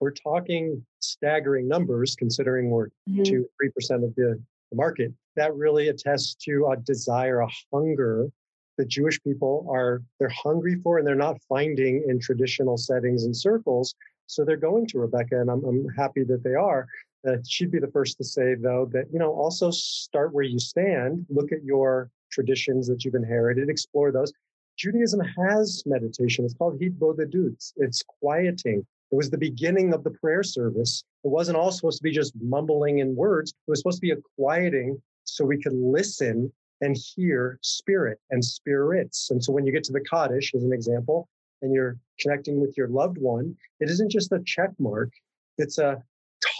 we're 0.00 0.12
talking 0.12 0.84
staggering 1.00 1.68
numbers 1.68 2.14
considering 2.16 2.70
we're 2.70 2.88
mm-hmm. 3.08 3.22
2 3.22 3.46
3% 3.62 4.04
of 4.04 4.14
the, 4.14 4.40
the 4.70 4.76
market. 4.76 5.12
That 5.36 5.54
really 5.54 5.88
attests 5.88 6.34
to 6.46 6.68
a 6.72 6.76
desire, 6.76 7.40
a 7.40 7.48
hunger 7.72 8.28
that 8.76 8.88
Jewish 8.88 9.22
people 9.22 9.66
are 9.70 10.02
they're 10.18 10.28
hungry 10.28 10.76
for 10.82 10.98
and 10.98 11.06
they're 11.06 11.14
not 11.14 11.40
finding 11.48 12.04
in 12.08 12.20
traditional 12.20 12.76
settings 12.76 13.24
and 13.24 13.36
circles. 13.36 13.94
So 14.26 14.44
they're 14.44 14.56
going 14.56 14.86
to 14.88 14.98
Rebecca, 14.98 15.40
and 15.40 15.50
I'm, 15.50 15.62
I'm 15.64 15.86
happy 15.96 16.24
that 16.24 16.42
they 16.42 16.54
are. 16.54 16.86
Uh, 17.28 17.36
she'd 17.46 17.70
be 17.70 17.78
the 17.78 17.90
first 17.90 18.16
to 18.18 18.24
say, 18.24 18.54
though, 18.54 18.88
that 18.92 19.06
you 19.12 19.18
know 19.18 19.32
also 19.32 19.70
start 19.70 20.32
where 20.32 20.44
you 20.44 20.58
stand. 20.58 21.26
Look 21.28 21.52
at 21.52 21.62
your 21.62 22.10
traditions 22.32 22.88
that 22.88 23.04
you've 23.04 23.14
inherited, 23.14 23.68
explore 23.68 24.12
those. 24.12 24.32
Judaism 24.76 25.20
has 25.20 25.84
meditation. 25.86 26.44
It's 26.44 26.54
called 26.54 26.80
Hitbodedut. 26.80 27.72
It's 27.76 28.02
quieting. 28.20 28.84
It 29.14 29.16
was 29.16 29.30
the 29.30 29.38
beginning 29.38 29.94
of 29.94 30.02
the 30.02 30.10
prayer 30.10 30.42
service. 30.42 31.04
It 31.22 31.28
wasn't 31.28 31.56
all 31.56 31.70
supposed 31.70 31.98
to 31.98 32.02
be 32.02 32.10
just 32.10 32.32
mumbling 32.42 32.98
in 32.98 33.14
words. 33.14 33.52
It 33.52 33.70
was 33.70 33.78
supposed 33.78 33.98
to 33.98 34.00
be 34.00 34.10
a 34.10 34.16
quieting 34.36 35.00
so 35.22 35.44
we 35.44 35.62
could 35.62 35.72
listen 35.72 36.52
and 36.80 36.96
hear 36.96 37.60
spirit 37.62 38.18
and 38.30 38.44
spirits. 38.44 39.30
And 39.30 39.42
so 39.42 39.52
when 39.52 39.64
you 39.66 39.72
get 39.72 39.84
to 39.84 39.92
the 39.92 40.00
Kaddish, 40.00 40.52
as 40.52 40.64
an 40.64 40.72
example, 40.72 41.28
and 41.62 41.72
you're 41.72 41.96
connecting 42.18 42.60
with 42.60 42.76
your 42.76 42.88
loved 42.88 43.18
one, 43.18 43.54
it 43.78 43.88
isn't 43.88 44.10
just 44.10 44.32
a 44.32 44.42
check 44.44 44.70
mark. 44.80 45.10
It's 45.58 45.78
a 45.78 46.02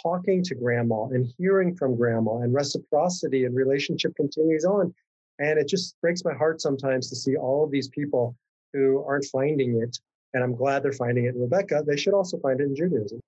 talking 0.05 0.45
to 0.45 0.55
grandma 0.55 1.07
and 1.07 1.27
hearing 1.37 1.75
from 1.75 1.97
grandma 1.97 2.37
and 2.37 2.55
reciprocity 2.55 3.47
and 3.47 3.57
relationship 3.57 4.15
continues 4.15 4.65
on. 4.65 4.95
And 5.41 5.59
it 5.59 5.67
just 5.67 6.01
breaks 6.01 6.23
my 6.25 6.35
heart 6.35 6.61
sometimes 6.61 7.09
to 7.09 7.17
see 7.17 7.35
all 7.35 7.65
of 7.65 7.73
these 7.73 7.89
people 7.89 8.37
who 8.73 9.05
aren't 9.09 9.25
finding 9.25 9.83
it 9.83 9.99
and 10.35 10.43
I'm 10.43 10.55
glad 10.55 10.83
they're 10.83 10.93
finding 10.93 11.25
it 11.25 11.35
in 11.35 11.41
Rebecca. 11.41 11.83
They 11.87 11.97
should 11.97 12.13
also 12.13 12.39
find 12.39 12.61
it 12.61 12.65
in 12.65 12.77
Judaism. 12.77 13.21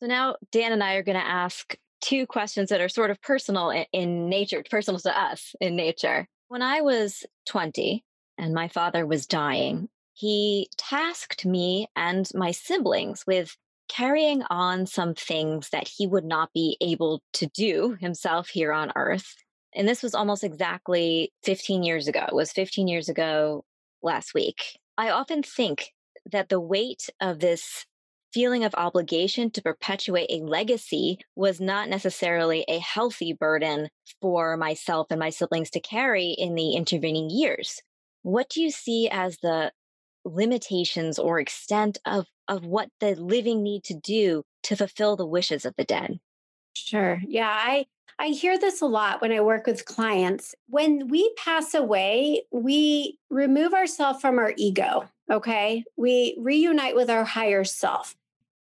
So 0.00 0.06
now 0.06 0.36
Dan 0.52 0.72
and 0.72 0.84
I 0.84 0.94
are 0.94 1.02
going 1.02 1.18
to 1.18 1.26
ask 1.26 1.76
two 2.00 2.26
questions 2.26 2.68
that 2.68 2.80
are 2.80 2.88
sort 2.88 3.10
of 3.10 3.20
personal 3.22 3.72
in 3.92 4.28
nature, 4.28 4.62
personal 4.70 5.00
to 5.00 5.18
us 5.18 5.54
in 5.60 5.74
nature. 5.74 6.28
When 6.48 6.62
I 6.62 6.82
was 6.82 7.24
20 7.46 8.04
and 8.38 8.52
my 8.52 8.68
father 8.68 9.06
was 9.06 9.26
dying, 9.26 9.88
he 10.12 10.68
tasked 10.76 11.46
me 11.46 11.88
and 11.96 12.28
my 12.34 12.50
siblings 12.50 13.24
with 13.26 13.56
carrying 13.88 14.42
on 14.50 14.86
some 14.86 15.14
things 15.14 15.70
that 15.70 15.88
he 15.88 16.06
would 16.06 16.24
not 16.24 16.52
be 16.52 16.76
able 16.80 17.22
to 17.34 17.46
do 17.46 17.96
himself 18.00 18.48
here 18.48 18.72
on 18.72 18.92
earth. 18.96 19.34
And 19.74 19.88
this 19.88 20.02
was 20.02 20.14
almost 20.14 20.44
exactly 20.44 21.32
15 21.42 21.82
years 21.82 22.06
ago. 22.06 22.24
It 22.28 22.34
was 22.34 22.52
15 22.52 22.86
years 22.86 23.08
ago 23.08 23.64
last 24.02 24.34
week. 24.34 24.78
I 24.96 25.10
often 25.10 25.42
think 25.42 25.92
that 26.30 26.48
the 26.48 26.60
weight 26.60 27.08
of 27.20 27.40
this 27.40 27.86
feeling 28.32 28.64
of 28.64 28.74
obligation 28.74 29.48
to 29.48 29.62
perpetuate 29.62 30.26
a 30.28 30.44
legacy 30.44 31.18
was 31.36 31.60
not 31.60 31.88
necessarily 31.88 32.64
a 32.66 32.78
healthy 32.80 33.32
burden 33.32 33.88
for 34.20 34.56
myself 34.56 35.06
and 35.10 35.20
my 35.20 35.30
siblings 35.30 35.70
to 35.70 35.80
carry 35.80 36.30
in 36.30 36.56
the 36.56 36.74
intervening 36.74 37.30
years. 37.30 37.80
What 38.22 38.48
do 38.48 38.60
you 38.60 38.72
see 38.72 39.08
as 39.08 39.38
the 39.38 39.70
limitations 40.24 41.18
or 41.18 41.38
extent 41.38 41.98
of, 42.04 42.26
of 42.48 42.64
what 42.64 42.88
the 42.98 43.14
living 43.14 43.62
need 43.62 43.84
to 43.84 43.94
do 43.94 44.42
to 44.64 44.76
fulfill 44.76 45.14
the 45.14 45.26
wishes 45.26 45.64
of 45.64 45.74
the 45.76 45.84
dead? 45.84 46.18
Sure. 46.72 47.20
Yeah, 47.28 47.48
I 47.48 47.86
I 48.18 48.28
hear 48.28 48.58
this 48.58 48.80
a 48.80 48.86
lot 48.86 49.20
when 49.20 49.32
I 49.32 49.40
work 49.40 49.66
with 49.66 49.84
clients. 49.84 50.54
When 50.68 51.08
we 51.08 51.32
pass 51.36 51.74
away, 51.74 52.42
we 52.50 53.18
remove 53.30 53.74
ourselves 53.74 54.20
from 54.20 54.38
our 54.38 54.54
ego, 54.56 55.08
okay? 55.30 55.84
We 55.96 56.36
reunite 56.38 56.94
with 56.94 57.10
our 57.10 57.24
higher 57.24 57.64
self. 57.64 58.14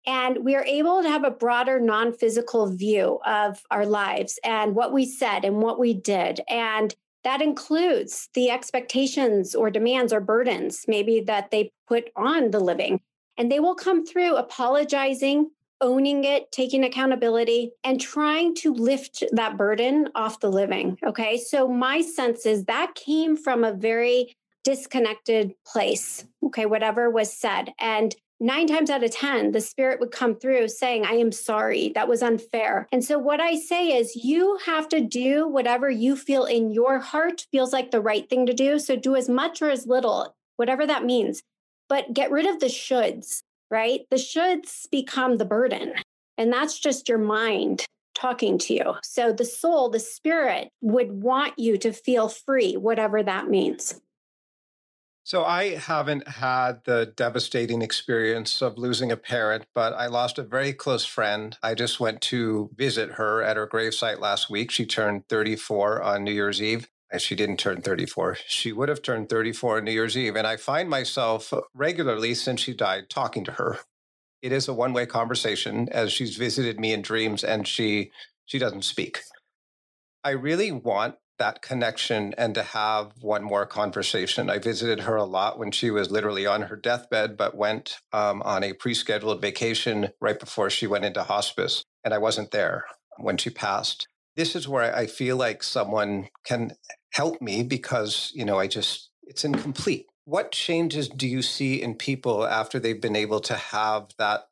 And 0.06 0.44
we 0.44 0.56
are 0.56 0.64
able 0.64 1.02
to 1.02 1.08
have 1.08 1.24
a 1.24 1.30
broader 1.30 1.78
non 1.78 2.12
physical 2.12 2.66
view 2.66 3.20
of 3.24 3.62
our 3.70 3.86
lives 3.86 4.38
and 4.42 4.74
what 4.74 4.92
we 4.92 5.04
said 5.06 5.44
and 5.44 5.62
what 5.62 5.78
we 5.78 5.94
did. 5.94 6.40
And 6.48 6.94
that 7.22 7.40
includes 7.40 8.28
the 8.34 8.50
expectations 8.50 9.54
or 9.54 9.70
demands 9.70 10.12
or 10.12 10.20
burdens, 10.20 10.84
maybe 10.88 11.20
that 11.20 11.50
they 11.50 11.70
put 11.86 12.10
on 12.16 12.50
the 12.50 12.58
living. 12.58 13.00
And 13.38 13.50
they 13.50 13.60
will 13.60 13.76
come 13.76 14.04
through 14.04 14.36
apologizing, 14.36 15.50
owning 15.82 16.24
it, 16.24 16.50
taking 16.52 16.84
accountability, 16.84 17.72
and 17.84 18.00
trying 18.00 18.54
to 18.54 18.72
lift 18.72 19.24
that 19.32 19.58
burden 19.58 20.08
off 20.14 20.40
the 20.40 20.50
living. 20.50 20.96
Okay. 21.04 21.36
So 21.36 21.68
my 21.68 22.00
sense 22.00 22.46
is 22.46 22.64
that 22.64 22.94
came 22.94 23.36
from 23.36 23.64
a 23.64 23.72
very 23.72 24.34
disconnected 24.64 25.54
place. 25.66 26.24
Okay. 26.46 26.64
Whatever 26.64 27.10
was 27.10 27.36
said. 27.36 27.74
And 27.78 28.14
nine 28.38 28.66
times 28.66 28.90
out 28.90 29.04
of 29.04 29.10
10, 29.10 29.52
the 29.52 29.60
spirit 29.60 30.00
would 30.00 30.12
come 30.12 30.36
through 30.36 30.68
saying, 30.68 31.04
I 31.04 31.14
am 31.14 31.32
sorry. 31.32 31.92
That 31.94 32.08
was 32.08 32.22
unfair. 32.22 32.88
And 32.92 33.04
so 33.04 33.18
what 33.18 33.40
I 33.40 33.56
say 33.56 33.96
is 33.96 34.16
you 34.16 34.58
have 34.66 34.88
to 34.90 35.00
do 35.00 35.48
whatever 35.48 35.90
you 35.90 36.16
feel 36.16 36.44
in 36.44 36.70
your 36.70 37.00
heart 37.00 37.46
feels 37.50 37.72
like 37.72 37.90
the 37.90 38.00
right 38.00 38.28
thing 38.30 38.46
to 38.46 38.52
do. 38.52 38.78
So 38.78 38.96
do 38.96 39.16
as 39.16 39.28
much 39.28 39.62
or 39.62 39.70
as 39.70 39.86
little, 39.86 40.34
whatever 40.56 40.86
that 40.86 41.04
means. 41.04 41.42
But 41.88 42.14
get 42.14 42.30
rid 42.30 42.46
of 42.46 42.60
the 42.60 42.66
shoulds 42.66 43.42
right? 43.72 44.02
The 44.10 44.16
shoulds 44.16 44.88
become 44.90 45.38
the 45.38 45.46
burden. 45.46 45.94
And 46.38 46.52
that's 46.52 46.78
just 46.78 47.08
your 47.08 47.18
mind 47.18 47.84
talking 48.14 48.58
to 48.58 48.74
you. 48.74 48.94
So 49.02 49.32
the 49.32 49.46
soul, 49.46 49.88
the 49.88 49.98
spirit 49.98 50.68
would 50.82 51.10
want 51.10 51.58
you 51.58 51.78
to 51.78 51.92
feel 51.92 52.28
free, 52.28 52.76
whatever 52.76 53.22
that 53.22 53.48
means. 53.48 54.00
So 55.24 55.44
I 55.44 55.76
haven't 55.76 56.26
had 56.26 56.84
the 56.84 57.12
devastating 57.16 57.80
experience 57.80 58.60
of 58.60 58.76
losing 58.76 59.12
a 59.12 59.16
parent, 59.16 59.66
but 59.72 59.94
I 59.94 60.08
lost 60.08 60.36
a 60.36 60.42
very 60.42 60.72
close 60.72 61.06
friend. 61.06 61.56
I 61.62 61.74
just 61.74 62.00
went 62.00 62.20
to 62.22 62.70
visit 62.74 63.12
her 63.12 63.40
at 63.40 63.56
her 63.56 63.68
gravesite 63.68 64.18
last 64.18 64.50
week. 64.50 64.70
She 64.70 64.84
turned 64.84 65.28
34 65.28 66.02
on 66.02 66.24
New 66.24 66.32
Year's 66.32 66.60
Eve 66.60 66.88
she 67.20 67.34
didn't 67.34 67.58
turn 67.58 67.82
34. 67.82 68.38
She 68.46 68.72
would 68.72 68.88
have 68.88 69.02
turned 69.02 69.28
34 69.28 69.78
on 69.78 69.84
New 69.84 69.92
Year's 69.92 70.16
Eve. 70.16 70.36
And 70.36 70.46
I 70.46 70.56
find 70.56 70.88
myself 70.88 71.52
regularly 71.74 72.34
since 72.34 72.60
she 72.60 72.74
died 72.74 73.10
talking 73.10 73.44
to 73.44 73.52
her. 73.52 73.78
It 74.40 74.52
is 74.52 74.66
a 74.66 74.74
one 74.74 74.92
way 74.92 75.06
conversation 75.06 75.88
as 75.90 76.12
she's 76.12 76.36
visited 76.36 76.80
me 76.80 76.92
in 76.92 77.02
dreams 77.02 77.44
and 77.44 77.66
she 77.66 78.10
she 78.46 78.58
doesn't 78.58 78.82
speak. 78.82 79.20
I 80.24 80.30
really 80.30 80.72
want 80.72 81.16
that 81.38 81.62
connection 81.62 82.34
and 82.38 82.54
to 82.54 82.62
have 82.62 83.12
one 83.20 83.42
more 83.42 83.66
conversation. 83.66 84.48
I 84.48 84.58
visited 84.58 85.00
her 85.00 85.16
a 85.16 85.24
lot 85.24 85.58
when 85.58 85.72
she 85.72 85.90
was 85.90 86.10
literally 86.10 86.46
on 86.46 86.62
her 86.62 86.76
deathbed, 86.76 87.36
but 87.36 87.56
went 87.56 87.98
um, 88.12 88.42
on 88.42 88.62
a 88.62 88.74
pre 88.74 88.94
scheduled 88.94 89.40
vacation 89.40 90.10
right 90.20 90.38
before 90.38 90.70
she 90.70 90.86
went 90.86 91.04
into 91.04 91.22
hospice. 91.22 91.84
And 92.04 92.14
I 92.14 92.18
wasn't 92.18 92.52
there 92.52 92.84
when 93.18 93.36
she 93.36 93.50
passed. 93.50 94.06
This 94.36 94.54
is 94.54 94.68
where 94.68 94.94
I 94.94 95.06
feel 95.06 95.36
like 95.36 95.62
someone 95.62 96.28
can 96.44 96.72
help 97.12 97.40
me 97.40 97.62
because, 97.62 98.32
you 98.34 98.44
know, 98.44 98.58
I 98.58 98.66
just, 98.66 99.10
it's 99.22 99.44
incomplete. 99.44 100.06
What 100.24 100.52
changes 100.52 101.08
do 101.08 101.28
you 101.28 101.42
see 101.42 101.80
in 101.82 101.94
people 101.94 102.46
after 102.46 102.78
they've 102.78 103.00
been 103.00 103.16
able 103.16 103.40
to 103.40 103.54
have 103.54 104.08
that 104.18 104.48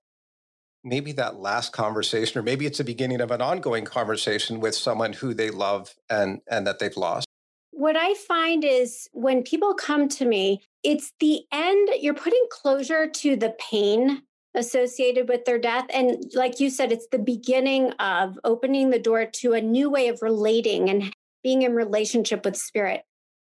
maybe 0.83 1.13
that 1.13 1.37
last 1.37 1.73
conversation 1.73 2.39
or 2.39 2.43
maybe 2.43 2.67
it's 2.67 2.79
the 2.79 2.85
beginning 2.85 3.21
of 3.21 3.31
an 3.31 3.43
ongoing 3.43 3.85
conversation 3.85 4.61
with 4.61 4.75
someone 4.75 5.13
who 5.13 5.35
they 5.35 5.51
love 5.51 5.95
and 6.09 6.41
and 6.49 6.67
that 6.67 6.79
they've 6.79 6.97
lost 6.97 7.27
what 7.71 7.97
i 7.97 8.15
find 8.15 8.65
is 8.65 9.09
when 9.13 9.43
people 9.43 9.75
come 9.75 10.09
to 10.09 10.25
me 10.25 10.63
it's 10.83 11.13
the 11.21 11.43
end 11.53 11.91
you're 12.01 12.15
putting 12.15 12.45
closure 12.51 13.07
to 13.07 13.37
the 13.37 13.55
pain 13.59 14.23
associated 14.55 15.29
with 15.29 15.45
their 15.45 15.59
death 15.59 15.85
and 15.93 16.33
like 16.35 16.59
you 16.59 16.71
said 16.71 16.91
it's 16.91 17.07
the 17.13 17.19
beginning 17.19 17.93
of 18.01 18.39
opening 18.43 18.91
the 18.91 18.99
door 18.99 19.27
to 19.27 19.53
a 19.53 19.61
new 19.61 19.91
way 19.91 20.09
of 20.09 20.23
relating 20.23 20.89
and 20.89 21.15
being 21.43 21.63
in 21.63 21.75
relationship 21.75 22.45
with 22.45 22.57
spirit 22.57 23.03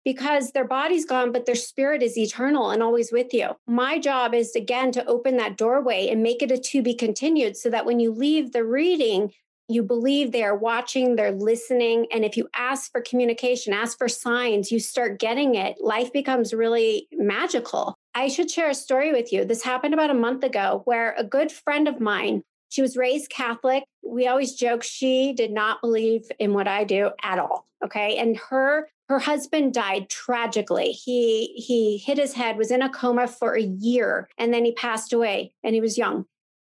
because 0.06 0.52
their 0.52 0.68
body's 0.68 1.06
gone, 1.06 1.32
but 1.32 1.46
their 1.46 1.56
spirit 1.56 2.04
is 2.04 2.18
eternal 2.18 2.72
and 2.72 2.84
always 2.84 3.12
with 3.12 3.34
you. 3.34 3.50
My 3.68 4.00
job 4.00 4.34
is 4.34 4.56
again 4.56 4.92
to 4.94 5.06
open 5.06 5.38
that 5.38 5.58
doorway 5.58 6.10
and 6.10 6.22
make 6.22 6.42
it 6.42 6.52
a 6.52 6.58
to 6.58 6.82
be 6.82 6.94
continued 6.94 7.56
so 7.58 7.70
that 7.70 7.86
when 7.86 8.00
you 8.00 8.12
leave 8.12 8.52
the 8.52 8.66
reading, 8.66 9.32
you 9.70 9.82
believe 9.82 10.32
they 10.32 10.44
are 10.44 10.58
watching, 10.58 11.16
they're 11.16 11.32
listening. 11.32 12.06
And 12.12 12.26
if 12.26 12.36
you 12.36 12.50
ask 12.54 12.92
for 12.92 13.02
communication, 13.02 13.74
ask 13.74 13.98
for 13.98 14.10
signs, 14.10 14.72
you 14.72 14.80
start 14.80 15.20
getting 15.20 15.56
it, 15.56 15.78
life 15.80 16.12
becomes 16.12 16.54
really 16.54 17.08
magical. 17.14 17.96
I 18.14 18.28
should 18.28 18.52
share 18.52 18.70
a 18.70 18.76
story 18.76 19.12
with 19.14 19.32
you. 19.32 19.46
This 19.46 19.64
happened 19.64 19.94
about 19.94 20.12
a 20.12 20.16
month 20.16 20.44
ago 20.44 20.82
where 20.86 21.16
a 21.18 21.24
good 21.24 21.52
friend 21.52 21.88
of 21.88 22.02
mine, 22.02 22.44
she 22.74 22.82
was 22.82 22.98
raised 22.98 23.30
Catholic. 23.30 23.84
We 24.04 24.28
always 24.28 24.56
joke 24.56 24.82
she 24.82 25.32
did 25.32 25.52
not 25.52 25.80
believe 25.80 26.32
in 26.40 26.56
what 26.56 26.68
I 26.68 26.86
do 26.86 27.12
at 27.22 27.38
all. 27.38 27.68
Okay. 27.86 28.18
And 28.18 28.36
her 28.50 28.90
her 29.10 29.20
husband 29.20 29.76
died 29.76 30.10
tragically. 30.10 30.92
He 30.92 31.54
he 31.56 32.00
hit 32.00 32.18
his 32.18 32.34
head, 32.34 32.58
was 32.58 32.72
in 32.72 32.82
a 32.82 32.90
coma 32.90 33.28
for 33.28 33.54
a 33.54 33.62
year, 33.62 34.28
and 34.40 34.52
then 34.52 34.66
he 34.66 34.72
passed 34.72 35.14
away 35.14 35.54
and 35.64 35.76
he 35.76 35.82
was 35.82 36.00
young. 36.00 36.26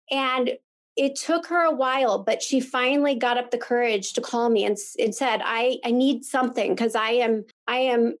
And 0.09 0.57
it 0.97 1.15
took 1.15 1.45
her 1.47 1.63
a 1.63 1.75
while, 1.75 2.17
but 2.17 2.41
she 2.41 2.59
finally 2.59 3.13
got 3.13 3.37
up 3.37 3.51
the 3.51 3.59
courage 3.59 4.13
to 4.13 4.21
call 4.21 4.49
me 4.49 4.65
and, 4.65 4.77
and 4.99 5.13
said, 5.13 5.41
I, 5.43 5.77
I 5.85 5.91
need 5.91 6.25
something 6.25 6.73
because 6.73 6.95
I 6.95 7.11
am 7.11 7.45
I 7.67 7.77
am 7.77 8.15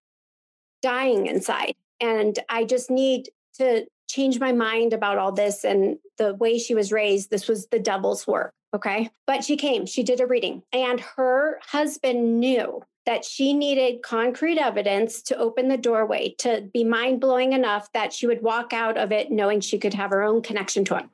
dying 0.83 1.25
inside. 1.25 1.73
And 1.99 2.37
I 2.47 2.63
just 2.63 2.91
need 2.91 3.29
to 3.57 3.87
change 4.11 4.39
my 4.39 4.51
mind 4.51 4.93
about 4.93 5.17
all 5.17 5.31
this 5.31 5.63
and 5.63 5.97
the 6.17 6.33
way 6.35 6.57
she 6.57 6.75
was 6.75 6.91
raised. 6.91 7.29
This 7.29 7.47
was 7.47 7.67
the 7.67 7.79
devil's 7.79 8.27
work. 8.27 8.53
Okay. 8.73 9.09
But 9.27 9.43
she 9.43 9.57
came, 9.57 9.85
she 9.85 10.03
did 10.03 10.21
a 10.21 10.27
reading, 10.27 10.63
and 10.71 10.99
her 10.99 11.59
husband 11.61 12.39
knew 12.39 12.81
that 13.05 13.25
she 13.25 13.53
needed 13.53 14.03
concrete 14.03 14.57
evidence 14.57 15.21
to 15.23 15.37
open 15.37 15.67
the 15.67 15.77
doorway, 15.77 16.35
to 16.37 16.69
be 16.73 16.83
mind 16.83 17.19
blowing 17.19 17.53
enough 17.53 17.91
that 17.93 18.13
she 18.13 18.27
would 18.27 18.41
walk 18.41 18.73
out 18.73 18.97
of 18.97 19.11
it 19.11 19.31
knowing 19.31 19.59
she 19.59 19.77
could 19.79 19.93
have 19.93 20.11
her 20.11 20.21
own 20.21 20.41
connection 20.41 20.85
to 20.85 20.97
him. 20.97 21.09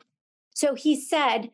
So 0.54 0.76
he 0.76 1.00
said 1.00 1.50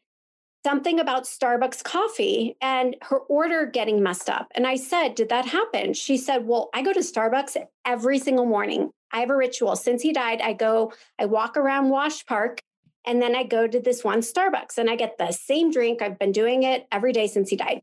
something 0.66 1.00
about 1.00 1.26
Starbucks 1.26 1.84
coffee 1.84 2.56
and 2.62 2.96
her 3.02 3.20
order 3.20 3.66
getting 3.66 4.02
messed 4.02 4.30
up. 4.30 4.48
And 4.56 4.66
I 4.66 4.76
said, 4.76 5.16
Did 5.16 5.30
that 5.30 5.46
happen? 5.46 5.94
She 5.94 6.18
said, 6.18 6.48
Well, 6.48 6.70
I 6.74 6.82
go 6.82 6.94
to 6.94 7.00
Starbucks 7.00 7.58
every 7.86 8.18
single 8.18 8.46
morning. 8.46 8.92
I 9.14 9.20
have 9.20 9.30
a 9.30 9.36
ritual. 9.36 9.76
Since 9.76 10.02
he 10.02 10.12
died, 10.12 10.42
I 10.42 10.54
go, 10.54 10.92
I 11.20 11.26
walk 11.26 11.56
around 11.56 11.90
Wash 11.90 12.26
Park 12.26 12.60
and 13.06 13.22
then 13.22 13.36
I 13.36 13.44
go 13.44 13.68
to 13.68 13.80
this 13.80 14.04
one 14.04 14.22
Starbucks 14.22 14.78
and 14.78 14.90
I 14.90 14.96
get 14.96 15.18
the 15.18 15.32
same 15.32 15.72
drink. 15.72 16.02
I've 16.02 16.20
been 16.20 16.32
doing 16.32 16.64
it 16.64 16.88
every 16.92 17.14
day 17.14 17.28
since 17.28 17.50
he 17.50 17.56
died. 17.56 17.82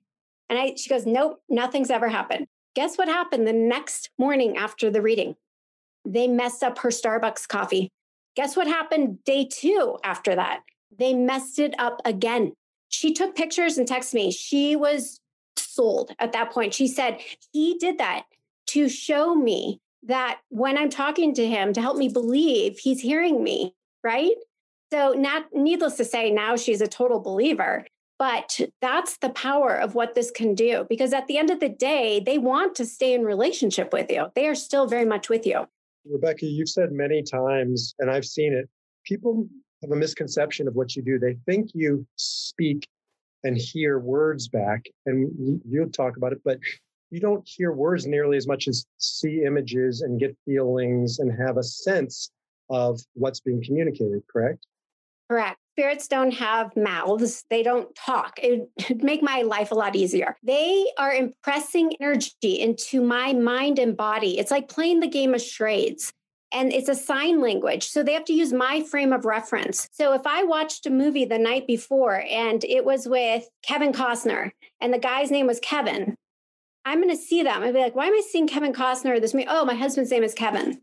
And 0.49 0.59
I, 0.59 0.75
she 0.75 0.91
goes, 0.91 1.07
Nope, 1.07 1.41
nothing's 1.49 1.91
ever 1.91 2.09
happened. 2.09 2.47
Guess 2.75 2.99
what 2.99 3.09
happened 3.09 3.47
the 3.47 3.53
next 3.53 4.11
morning 4.19 4.57
after 4.57 4.91
the 4.91 5.03
reading? 5.03 5.37
They 6.05 6.27
messed 6.27 6.63
up 6.63 6.79
her 6.79 6.91
Starbucks 6.91 7.47
coffee. 7.47 7.91
Guess 8.37 8.57
what 8.57 8.67
happened 8.67 9.23
day 9.25 9.49
two 9.51 9.99
after 10.03 10.35
that? 10.35 10.61
They 10.97 11.15
messed 11.15 11.59
it 11.59 11.75
up 11.79 12.01
again. 12.05 12.55
She 12.89 13.13
took 13.13 13.37
pictures 13.37 13.79
and 13.79 13.89
texted 13.89 14.15
me. 14.15 14.33
She 14.33 14.75
was 14.75 15.21
sold 15.57 16.13
at 16.19 16.33
that 16.33 16.51
point. 16.51 16.75
She 16.75 16.89
said, 16.89 17.21
He 17.53 17.77
did 17.79 17.99
that 17.99 18.25
to 18.69 18.89
show 18.89 19.35
me 19.35 19.81
that 20.05 20.41
when 20.49 20.79
I'm 20.79 20.91
talking 20.91 21.35
to 21.35 21.47
him 21.47 21.73
to 21.73 21.81
help 21.81 21.97
me 21.97 22.09
believe 22.09 22.79
he's 22.79 23.01
hearing 23.01 23.43
me, 23.43 23.75
right? 24.03 24.37
So, 24.93 25.13
not 25.13 25.47
needless 25.53 25.97
to 25.99 26.05
say, 26.05 26.31
now 26.31 26.57
she's 26.57 26.81
a 26.81 26.89
total 26.89 27.21
believer. 27.21 27.87
But 28.19 28.61
that's 28.83 29.17
the 29.17 29.31
power 29.31 29.75
of 29.75 29.95
what 29.95 30.15
this 30.15 30.31
can 30.31 30.55
do 30.55 30.85
because 30.91 31.15
at 31.15 31.27
the 31.27 31.39
end 31.39 31.49
of 31.49 31.59
the 31.59 31.71
day, 31.71 32.21
they 32.21 32.37
want 32.37 32.75
to 32.75 32.85
stay 32.85 33.15
in 33.15 33.25
relationship 33.25 33.95
with 33.95 34.11
you. 34.11 34.27
They 34.35 34.47
are 34.47 34.55
still 34.55 34.87
very 34.87 35.07
much 35.07 35.31
with 35.31 35.47
you. 35.47 35.67
Rebecca, 36.05 36.45
you've 36.45 36.69
said 36.69 36.93
many 36.93 37.23
times, 37.23 37.95
and 37.99 38.11
I've 38.11 38.27
seen 38.27 38.53
it, 38.53 38.69
people 39.07 39.49
have 39.81 39.93
a 39.93 39.97
misconception 39.97 40.69
of 40.69 40.75
what 40.75 40.95
you 40.97 41.03
do. 41.03 41.19
They 41.19 41.37
think 41.47 41.71
you 41.73 42.07
speak 42.17 42.87
and 43.43 43.57
hear 43.57 43.99
words 43.99 44.49
back, 44.49 44.85
and 45.07 45.63
you'll 45.67 45.89
talk 45.89 46.19
about 46.19 46.33
it, 46.33 46.41
but 46.45 46.59
you 47.11 47.21
don't 47.21 47.47
hear 47.47 47.73
words 47.73 48.07
nearly 48.07 48.37
as 48.37 48.47
much 48.47 48.69
as 48.69 48.87
see 48.99 49.45
images 49.45 50.03
and 50.03 50.21
get 50.21 50.37
feelings 50.45 51.19
and 51.19 51.31
have 51.41 51.57
a 51.57 51.63
sense 51.63 52.31
of 52.69 53.01
what's 53.15 53.41
being 53.41 53.63
communicated, 53.63 54.23
correct? 54.33 54.67
Correct 55.29 55.59
spirits 55.81 56.09
don't 56.09 56.35
have 56.35 56.77
mouths, 56.77 57.45
they 57.49 57.63
don't 57.63 57.95
talk. 57.95 58.39
It 58.43 58.69
would 58.89 59.03
make 59.03 59.23
my 59.23 59.41
life 59.41 59.71
a 59.71 59.75
lot 59.75 59.97
easier. 59.97 60.37
They 60.43 60.85
are 60.99 61.13
impressing 61.13 61.95
energy 62.01 62.61
into 62.61 63.01
my 63.01 63.33
mind 63.33 63.79
and 63.79 63.97
body. 63.97 64.39
It's 64.39 64.51
like 64.51 64.69
playing 64.69 65.01
the 65.01 65.09
game 65.09 65.35
of 65.35 65.41
charades. 65.41 66.13
And 66.53 66.71
it's 66.71 66.89
a 66.91 66.95
sign 66.95 67.41
language. 67.41 67.89
So 67.89 68.03
they 68.03 68.13
have 68.13 68.27
to 68.27 68.35
use 68.35 68.53
my 68.53 68.83
frame 68.83 69.13
of 69.13 69.25
reference. 69.25 69.89
So 69.93 70.13
if 70.13 70.27
I 70.27 70.43
watched 70.43 70.85
a 70.85 70.91
movie 70.91 71.25
the 71.25 71.39
night 71.39 71.67
before 71.67 72.25
and 72.29 72.63
it 72.65 72.85
was 72.85 73.09
with 73.09 73.49
Kevin 73.63 73.93
Costner 73.93 74.51
and 74.83 74.93
the 74.93 74.99
guy's 74.99 75.31
name 75.31 75.47
was 75.47 75.61
Kevin, 75.61 76.15
I'm 76.85 77.03
going 77.03 77.15
to 77.15 77.23
see 77.23 77.43
them. 77.43 77.63
I'd 77.63 77.75
be 77.75 77.81
like, 77.81 77.95
why 77.95 78.07
am 78.07 78.15
I 78.15 78.23
seeing 78.29 78.47
Kevin 78.47 78.73
Costner 78.73 79.21
this 79.21 79.35
movie? 79.35 79.47
Oh, 79.49 79.65
my 79.65 79.75
husband's 79.75 80.11
name 80.11 80.23
is 80.23 80.35
Kevin. 80.35 80.81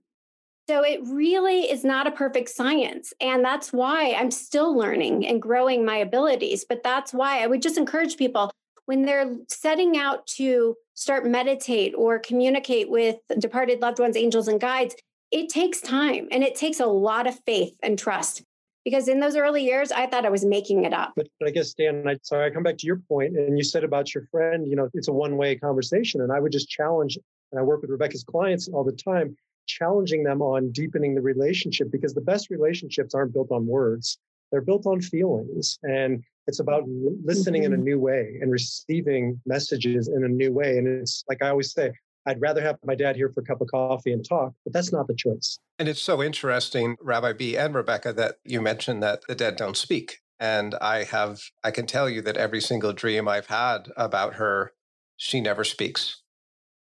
So 0.69 0.83
it 0.83 0.99
really 1.05 1.61
is 1.71 1.83
not 1.83 2.07
a 2.07 2.11
perfect 2.11 2.49
science. 2.49 3.13
And 3.21 3.43
that's 3.43 3.71
why 3.71 4.13
I'm 4.13 4.31
still 4.31 4.77
learning 4.77 5.25
and 5.25 5.41
growing 5.41 5.85
my 5.85 5.97
abilities. 5.97 6.65
But 6.67 6.83
that's 6.83 7.13
why 7.13 7.41
I 7.41 7.47
would 7.47 7.61
just 7.61 7.77
encourage 7.77 8.17
people 8.17 8.51
when 8.85 9.03
they're 9.03 9.35
setting 9.49 9.97
out 9.97 10.25
to 10.27 10.75
start 10.93 11.25
meditate 11.25 11.93
or 11.95 12.19
communicate 12.19 12.89
with 12.89 13.17
departed 13.37 13.81
loved 13.81 13.99
ones, 13.99 14.17
angels, 14.17 14.47
and 14.47 14.59
guides, 14.59 14.95
it 15.29 15.49
takes 15.49 15.81
time 15.81 16.27
and 16.31 16.43
it 16.43 16.55
takes 16.55 16.79
a 16.79 16.85
lot 16.85 17.27
of 17.27 17.39
faith 17.45 17.73
and 17.83 17.99
trust. 17.99 18.43
Because 18.87 19.09
in 19.09 19.19
those 19.19 19.35
early 19.35 19.65
years, 19.65 19.91
I 19.91 20.07
thought 20.07 20.25
I 20.25 20.29
was 20.29 20.45
making 20.45 20.85
it 20.85 20.93
up. 20.93 21.11
But, 21.17 21.27
I 21.45 21.49
guess, 21.49 21.73
Dan, 21.73 22.07
I, 22.07 22.15
sorry, 22.23 22.45
I 22.45 22.53
come 22.53 22.63
back 22.63 22.77
to 22.77 22.87
your 22.87 23.01
point, 23.09 23.35
and 23.35 23.57
you 23.57 23.63
said 23.65 23.83
about 23.83 24.15
your 24.15 24.23
friend, 24.31 24.65
you 24.65 24.77
know, 24.77 24.87
it's 24.93 25.09
a 25.09 25.11
one 25.11 25.35
way 25.35 25.57
conversation. 25.57 26.21
And 26.21 26.31
I 26.31 26.39
would 26.39 26.53
just 26.53 26.69
challenge, 26.69 27.17
and 27.51 27.59
I 27.59 27.63
work 27.63 27.81
with 27.81 27.89
Rebecca's 27.89 28.23
clients 28.23 28.69
all 28.69 28.85
the 28.85 28.93
time 28.93 29.35
challenging 29.65 30.23
them 30.23 30.41
on 30.41 30.71
deepening 30.71 31.15
the 31.15 31.21
relationship 31.21 31.91
because 31.91 32.13
the 32.13 32.21
best 32.21 32.49
relationships 32.49 33.13
aren't 33.13 33.33
built 33.33 33.51
on 33.51 33.67
words 33.67 34.17
they're 34.49 34.61
built 34.61 34.85
on 34.85 35.01
feelings 35.01 35.77
and 35.83 36.23
it's 36.47 36.61
about 36.61 36.83
listening 37.25 37.63
in 37.63 37.73
a 37.73 37.75
mm-hmm. 37.75 37.83
new 37.83 37.99
way 37.99 38.37
and 38.41 38.49
receiving 38.49 39.37
messages 39.45 40.07
in 40.07 40.23
a 40.23 40.29
new 40.29 40.53
way 40.53 40.77
and 40.77 40.87
it's 40.87 41.25
like 41.27 41.41
i 41.41 41.49
always 41.49 41.73
say 41.73 41.91
i'd 42.27 42.39
rather 42.39 42.61
have 42.61 42.77
my 42.85 42.95
dad 42.95 43.17
here 43.17 43.29
for 43.29 43.41
a 43.41 43.43
cup 43.43 43.59
of 43.59 43.67
coffee 43.67 44.13
and 44.13 44.25
talk 44.25 44.53
but 44.63 44.71
that's 44.71 44.93
not 44.93 45.05
the 45.07 45.15
choice 45.15 45.59
and 45.79 45.87
it's 45.87 46.01
so 46.01 46.21
interesting 46.23 46.95
rabbi 47.01 47.33
b 47.33 47.57
and 47.57 47.75
rebecca 47.75 48.13
that 48.13 48.35
you 48.43 48.61
mentioned 48.61 49.01
that 49.01 49.21
the 49.27 49.35
dead 49.35 49.55
don't 49.55 49.77
speak 49.77 50.19
and 50.39 50.75
i 50.75 51.03
have 51.03 51.39
i 51.63 51.71
can 51.71 51.85
tell 51.85 52.09
you 52.09 52.21
that 52.21 52.37
every 52.37 52.61
single 52.61 52.93
dream 52.93 53.27
i've 53.27 53.47
had 53.47 53.91
about 53.95 54.35
her 54.35 54.73
she 55.15 55.41
never 55.41 55.63
speaks 55.63 56.21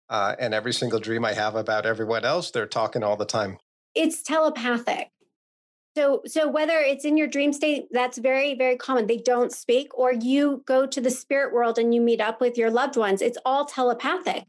uh, 0.09 0.35
and 0.39 0.53
every 0.53 0.73
single 0.73 0.99
dream 0.99 1.23
I 1.23 1.33
have 1.33 1.55
about 1.55 1.85
everyone 1.85 2.25
else, 2.25 2.51
they're 2.51 2.65
talking 2.65 3.03
all 3.03 3.15
the 3.15 3.25
time. 3.25 3.57
It's 3.93 4.21
telepathic. 4.21 5.09
So, 5.95 6.21
so 6.25 6.47
whether 6.47 6.77
it's 6.77 7.05
in 7.05 7.17
your 7.17 7.27
dream 7.27 7.51
state, 7.51 7.87
that's 7.91 8.17
very, 8.17 8.55
very 8.55 8.77
common. 8.77 9.07
They 9.07 9.17
don't 9.17 9.51
speak, 9.51 9.97
or 9.97 10.13
you 10.13 10.63
go 10.65 10.85
to 10.85 11.01
the 11.01 11.11
spirit 11.11 11.53
world 11.53 11.77
and 11.77 11.93
you 11.93 12.01
meet 12.01 12.21
up 12.21 12.41
with 12.41 12.57
your 12.57 12.71
loved 12.71 12.95
ones. 12.95 13.21
It's 13.21 13.37
all 13.45 13.65
telepathic. 13.65 14.45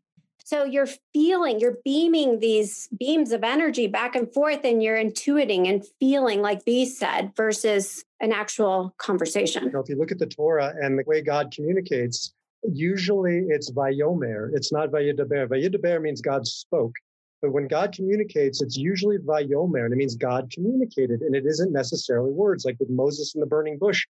So 0.51 0.65
you're 0.65 0.89
feeling, 1.13 1.61
you're 1.61 1.77
beaming 1.85 2.41
these 2.41 2.89
beams 2.99 3.31
of 3.31 3.45
energy 3.45 3.87
back 3.87 4.17
and 4.17 4.35
forth, 4.35 4.65
and 4.65 4.83
you're 4.83 4.97
intuiting 4.97 5.69
and 5.69 5.87
feeling, 6.01 6.43
like 6.43 6.65
B 6.65 6.87
said, 6.87 7.31
versus 7.37 8.05
an 8.19 8.33
actual 8.33 8.93
conversation. 8.99 9.67
You 9.67 9.71
know, 9.71 9.79
if 9.79 9.89
you 9.89 9.95
look 9.95 10.11
at 10.11 10.19
the 10.19 10.27
Torah 10.27 10.75
and 10.83 10.99
the 10.99 11.05
way 11.07 11.21
God 11.21 11.53
communicates, 11.55 12.35
usually 12.65 13.45
it's 13.49 13.71
vayomer. 13.71 14.51
It's 14.53 14.73
not 14.73 14.91
vayidaber. 14.91 15.47
Vayidaber 15.47 16.03
means 16.03 16.21
God 16.21 16.45
spoke. 16.49 16.97
But 17.41 17.53
when 17.53 17.69
God 17.69 17.93
communicates, 17.93 18.61
it's 18.61 18.77
usually 18.77 19.19
vayomer, 19.19 19.85
and 19.85 19.93
it 19.93 19.97
means 19.99 20.17
God 20.17 20.51
communicated, 20.53 21.21
and 21.21 21.37
it 21.37 21.47
isn't 21.47 21.73
necessarily 21.73 22.33
words, 22.33 22.65
like 22.65 22.77
with 22.81 22.91
Moses 22.91 23.37
in 23.37 23.41
the 23.41 23.47
burning 23.47 23.79
bush. 23.79 24.05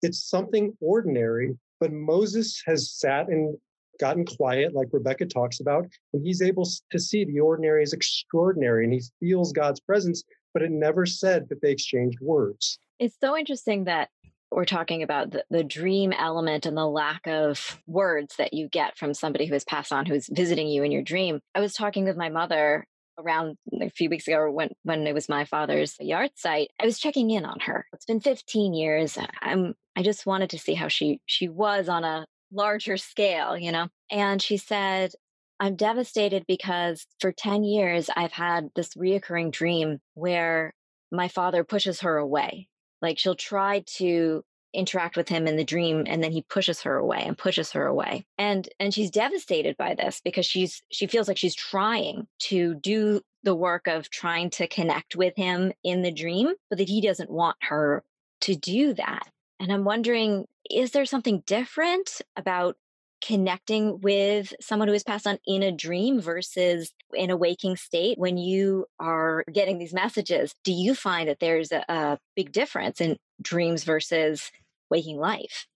It's 0.00 0.24
something 0.24 0.74
ordinary, 0.80 1.58
but 1.80 1.92
Moses 1.92 2.62
has 2.64 2.90
sat 2.90 3.28
in 3.28 3.58
gotten 4.02 4.26
quiet, 4.26 4.74
like 4.74 4.88
Rebecca 4.92 5.26
talks 5.26 5.60
about, 5.60 5.86
and 6.12 6.26
he's 6.26 6.42
able 6.42 6.66
to 6.90 6.98
see 6.98 7.24
the 7.24 7.38
ordinary 7.38 7.84
is 7.84 7.92
extraordinary 7.92 8.84
and 8.84 8.92
he 8.92 9.00
feels 9.20 9.52
God's 9.52 9.80
presence, 9.80 10.24
but 10.52 10.62
it 10.62 10.72
never 10.72 11.06
said 11.06 11.48
that 11.48 11.62
they 11.62 11.70
exchanged 11.70 12.18
words. 12.20 12.78
It's 12.98 13.16
so 13.20 13.36
interesting 13.36 13.84
that 13.84 14.08
we're 14.50 14.64
talking 14.64 15.02
about 15.02 15.30
the, 15.30 15.44
the 15.50 15.64
dream 15.64 16.12
element 16.12 16.66
and 16.66 16.76
the 16.76 16.86
lack 16.86 17.26
of 17.26 17.80
words 17.86 18.36
that 18.36 18.52
you 18.52 18.68
get 18.68 18.98
from 18.98 19.14
somebody 19.14 19.46
who 19.46 19.54
has 19.54 19.64
passed 19.64 19.92
on, 19.92 20.04
who's 20.04 20.28
visiting 20.30 20.68
you 20.68 20.82
in 20.82 20.90
your 20.90 21.02
dream. 21.02 21.40
I 21.54 21.60
was 21.60 21.72
talking 21.72 22.04
with 22.04 22.16
my 22.16 22.28
mother 22.28 22.84
around 23.18 23.56
a 23.80 23.90
few 23.90 24.10
weeks 24.10 24.26
ago 24.26 24.50
when 24.50 24.70
when 24.84 25.06
it 25.06 25.12
was 25.12 25.28
my 25.28 25.44
father's 25.44 25.96
yahrzeit 25.98 26.68
i 26.80 26.84
was 26.86 26.98
checking 26.98 27.30
in 27.30 27.44
on 27.44 27.60
her 27.60 27.86
it's 27.92 28.06
been 28.06 28.20
15 28.20 28.72
years 28.72 29.18
i'm 29.42 29.74
i 29.96 30.02
just 30.02 30.24
wanted 30.24 30.48
to 30.48 30.58
see 30.58 30.72
how 30.72 30.88
she 30.88 31.20
she 31.26 31.46
was 31.46 31.90
on 31.90 32.04
a 32.04 32.26
larger 32.52 32.96
scale 32.96 33.56
you 33.56 33.72
know? 33.72 33.88
And 34.10 34.40
she 34.40 34.56
said 34.56 35.12
i'm 35.60 35.76
devastated 35.76 36.44
because 36.46 37.06
for 37.20 37.32
10 37.32 37.64
years 37.64 38.10
i've 38.16 38.32
had 38.32 38.70
this 38.74 38.94
reoccurring 38.94 39.52
dream 39.52 40.00
where 40.14 40.74
my 41.12 41.28
father 41.28 41.62
pushes 41.62 42.00
her 42.00 42.16
away. 42.16 42.68
Like 43.00 43.18
she'll 43.18 43.36
try 43.36 43.84
to 43.98 44.42
interact 44.74 45.18
with 45.18 45.28
him 45.28 45.46
in 45.46 45.56
the 45.56 45.64
dream 45.64 46.04
and 46.06 46.24
then 46.24 46.32
he 46.32 46.46
pushes 46.48 46.80
her 46.80 46.96
away 46.96 47.22
and 47.26 47.36
pushes 47.36 47.72
her 47.72 47.86
away. 47.86 48.24
And 48.38 48.68
and 48.80 48.92
she's 48.92 49.10
devastated 49.10 49.76
by 49.76 49.94
this 49.94 50.20
because 50.24 50.46
she's 50.46 50.82
she 50.90 51.06
feels 51.06 51.28
like 51.28 51.36
she's 51.36 51.54
trying 51.54 52.26
to 52.40 52.74
do 52.74 53.20
the 53.42 53.54
work 53.54 53.86
of 53.86 54.08
trying 54.08 54.48
to 54.50 54.66
connect 54.66 55.14
with 55.14 55.36
him 55.36 55.72
in 55.84 56.02
the 56.02 56.12
dream 56.12 56.54
but 56.70 56.78
that 56.78 56.88
he 56.88 57.00
doesn't 57.02 57.30
want 57.30 57.56
her 57.60 58.02
to 58.42 58.56
do 58.56 58.94
that. 58.94 59.28
And 59.60 59.70
i'm 59.70 59.84
wondering 59.84 60.46
is 60.70 60.92
there 60.92 61.04
something 61.04 61.42
different 61.46 62.20
about 62.36 62.76
connecting 63.24 64.00
with 64.00 64.52
someone 64.60 64.88
who 64.88 64.92
has 64.92 65.04
passed 65.04 65.28
on 65.28 65.38
in 65.46 65.62
a 65.62 65.70
dream 65.70 66.20
versus 66.20 66.92
in 67.14 67.30
a 67.30 67.36
waking 67.36 67.76
state 67.76 68.18
when 68.18 68.36
you 68.36 68.84
are 68.98 69.44
getting 69.52 69.78
these 69.78 69.94
messages 69.94 70.54
do 70.64 70.72
you 70.72 70.92
find 70.92 71.28
that 71.28 71.38
there's 71.38 71.70
a, 71.70 71.84
a 71.88 72.18
big 72.34 72.50
difference 72.50 73.00
in 73.00 73.16
dreams 73.40 73.84
versus 73.84 74.50
waking 74.90 75.18
life? 75.18 75.66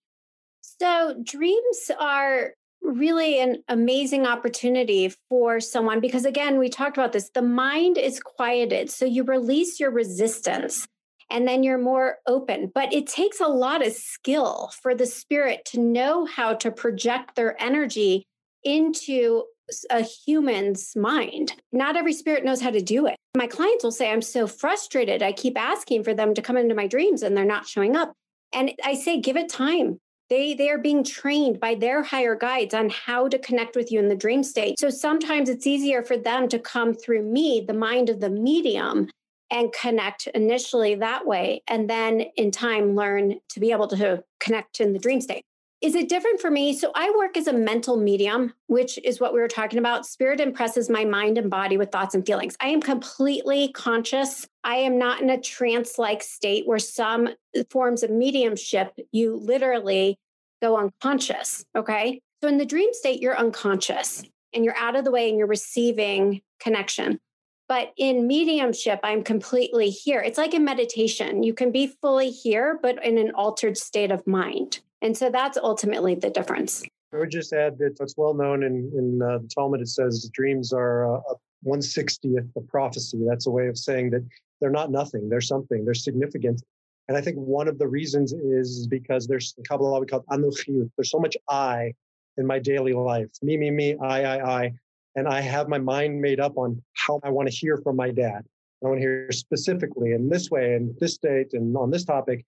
So, 0.61 1.17
dreams 1.23 1.91
are 1.99 2.53
really 2.83 3.41
an 3.41 3.63
amazing 3.69 4.27
opportunity 4.27 5.13
for 5.29 5.59
someone 5.59 6.01
because, 6.01 6.25
again, 6.25 6.59
we 6.59 6.69
talked 6.69 6.97
about 6.97 7.13
this 7.13 7.31
the 7.31 7.43
mind 7.43 7.97
is 7.97 8.21
quieted. 8.21 8.91
So, 8.91 9.07
you 9.07 9.25
release 9.25 9.81
your 9.81 9.91
resistance 9.91 10.87
and 11.31 11.47
then 11.47 11.63
you're 11.63 11.79
more 11.79 12.19
open. 12.27 12.71
But 12.75 12.93
it 12.93 13.07
takes 13.07 13.41
a 13.41 13.47
lot 13.47 13.85
of 13.85 13.93
skill 13.93 14.71
for 14.81 14.95
the 14.95 15.07
spirit 15.07 15.65
to 15.67 15.81
know 15.81 16.25
how 16.25 16.55
to 16.55 16.71
project 16.71 17.35
their 17.37 17.61
energy 17.61 18.25
into 18.65 19.45
a 19.91 20.03
human's 20.03 20.95
mind. 20.95 21.55
Not 21.73 21.97
every 21.97 22.13
spirit 22.13 22.45
knows 22.45 22.61
how 22.61 22.71
to 22.71 22.81
do 22.81 23.07
it. 23.07 23.17
My 23.37 23.47
clients 23.47 23.83
will 23.83 23.93
say, 23.93 24.11
I'm 24.11 24.23
so 24.23 24.47
frustrated. 24.47 25.23
I 25.23 25.33
keep 25.33 25.59
asking 25.59 26.05
for 26.05 26.15
them 26.15 26.35
to 26.35 26.43
come 26.43 26.57
into 26.57 26.75
my 26.75 26.87
dreams 26.87 27.23
and 27.23 27.37
they're 27.37 27.45
not 27.45 27.67
showing 27.67 27.97
up. 27.97 28.13
And 28.53 28.73
I 28.85 28.95
say, 28.95 29.21
give 29.21 29.37
it 29.37 29.49
time. 29.49 29.99
They, 30.29 30.55
they 30.55 30.71
are 30.71 30.79
being 30.79 31.05
trained 31.05 31.61
by 31.61 31.77
their 31.77 32.03
higher 32.03 32.35
guides 32.35 32.75
on 32.75 32.91
how 32.91 33.29
to 33.29 33.39
connect 33.39 33.77
with 33.77 33.93
you 33.93 34.01
in 34.01 34.09
the 34.09 34.17
dream 34.17 34.43
state. 34.43 34.79
So 34.79 34.91
sometimes 34.91 35.49
it's 35.49 35.67
easier 35.67 36.03
for 36.03 36.17
them 36.17 36.49
to 36.49 36.59
come 36.59 36.95
through 36.95 37.23
me, 37.23 37.65
the 37.67 37.75
mind 37.75 38.09
of 38.09 38.21
the 38.21 38.31
medium, 38.31 39.09
and 39.51 39.73
connect 39.73 40.27
initially 40.29 40.95
that 40.97 41.27
way. 41.27 41.63
And 41.69 41.89
then 41.89 42.23
in 42.37 42.51
time, 42.51 42.97
learn 42.97 43.41
to 43.51 43.61
be 43.61 43.73
able 43.73 43.89
to 43.89 44.25
connect 44.41 44.81
in 44.81 44.93
the 44.93 44.99
dream 44.99 45.21
state. 45.21 45.45
Is 45.83 45.95
it 45.95 46.09
different 46.09 46.41
for 46.41 46.51
me? 46.51 46.73
So 46.75 46.91
I 46.95 47.13
work 47.17 47.37
as 47.37 47.47
a 47.47 47.53
mental 47.53 47.99
medium, 47.99 48.55
which 48.67 48.99
is 49.05 49.21
what 49.21 49.35
we 49.35 49.41
were 49.41 49.47
talking 49.47 49.79
about. 49.79 50.07
Spirit 50.07 50.41
impresses 50.41 50.89
my 50.89 51.05
mind 51.05 51.37
and 51.37 51.51
body 51.51 51.77
with 51.77 51.93
thoughts 51.93 52.15
and 52.15 52.25
feelings. 52.25 52.57
I 52.61 52.69
am 52.69 52.81
completely 52.81 53.69
conscious. 53.73 54.49
I 54.65 54.77
am 54.77 54.99
not 54.99 55.21
in 55.21 55.29
a 55.29 55.41
trance 55.41 55.99
like 55.99 56.23
state 56.23 56.67
where 56.67 56.79
some 56.79 57.29
forms 57.69 58.03
of 58.03 58.11
mediumship, 58.11 58.99
you 59.13 59.37
literally 59.37 60.19
go 60.63 60.79
unconscious. 60.79 61.65
Okay. 61.77 62.21
So 62.43 62.49
in 62.49 62.57
the 62.57 62.65
dream 62.65 62.93
state, 62.93 63.21
you're 63.21 63.37
unconscious 63.37 64.23
and 64.55 64.65
you're 64.65 64.77
out 64.77 64.97
of 64.97 65.05
the 65.05 65.11
way 65.11 65.29
and 65.29 65.37
you're 65.37 65.47
receiving 65.47 66.41
connection. 66.59 67.21
But 67.69 67.93
in 67.97 68.27
mediumship, 68.27 69.01
I'm 69.03 69.23
completely 69.23 69.91
here. 69.91 70.21
It's 70.21 70.39
like 70.39 70.55
in 70.55 70.65
meditation. 70.65 71.43
You 71.43 71.53
can 71.53 71.73
be 71.73 71.89
fully 72.01 72.31
here, 72.31 72.79
but 72.81 73.05
in 73.05 73.19
an 73.19 73.33
altered 73.35 73.77
state 73.77 74.11
of 74.11 74.27
mind. 74.27 74.81
And 75.03 75.17
so 75.17 75.31
that's 75.31 75.59
ultimately 75.59 76.15
the 76.15 76.31
difference. 76.31 76.83
I 77.13 77.19
would 77.19 77.31
just 77.31 77.53
add 77.53 77.79
that 77.79 77.95
what's 77.99 78.17
well 78.17 78.35
known 78.35 78.63
in, 78.63 78.91
in 78.97 79.23
uh, 79.23 79.39
the 79.39 79.49
Talmud, 79.49 79.81
it 79.81 79.89
says 79.89 80.29
dreams 80.33 80.73
are 80.73 81.17
uh, 81.17 81.21
160th 81.67 82.55
of 82.57 82.69
prophecy. 82.69 83.19
That's 83.27 83.47
a 83.47 83.51
way 83.51 83.69
of 83.69 83.79
saying 83.79 84.11
that 84.11 84.27
they're 84.61 84.71
not 84.71 84.91
nothing, 84.91 85.29
they're 85.29 85.41
something, 85.41 85.85
they're 85.85 85.95
significant. 85.95 86.63
And 87.09 87.17
I 87.17 87.21
think 87.21 87.37
one 87.37 87.69
of 87.69 87.79
the 87.79 87.87
reasons 87.87 88.33
is 88.33 88.87
because 88.87 89.27
there's 89.27 89.55
in 89.57 89.65
Kabbalah, 89.65 90.01
we 90.01 90.07
call 90.07 90.21
it 90.21 90.27
anuchiyut. 90.29 90.91
There's 90.97 91.11
so 91.11 91.21
much 91.21 91.37
I 91.49 91.95
in 92.37 92.47
my 92.47 92.59
daily 92.59 92.93
life 92.93 93.29
me, 93.43 93.57
me, 93.57 93.71
me, 93.71 93.97
I, 94.01 94.23
I, 94.23 94.63
I. 94.63 94.73
And 95.17 95.27
I 95.27 95.41
have 95.41 95.69
my 95.69 95.79
mind 95.79 96.21
made 96.21 96.41
up 96.41 96.57
on 96.57 96.83
how 96.93 97.21
I 97.25 97.31
want 97.31 97.49
to 97.49 97.55
hear 97.55 97.79
from 97.79 97.97
my 97.97 98.11
dad. 98.11 98.45
I 98.85 98.89
want 98.89 98.99
to 98.99 99.01
hear 99.01 99.33
specifically 99.33 100.13
in 100.13 100.29
this 100.29 100.51
way, 100.51 100.75
and 100.75 100.95
this 101.01 101.17
date 101.17 101.55
and 101.55 101.75
on 101.77 101.91
this 101.91 102.05
topic. 102.05 102.45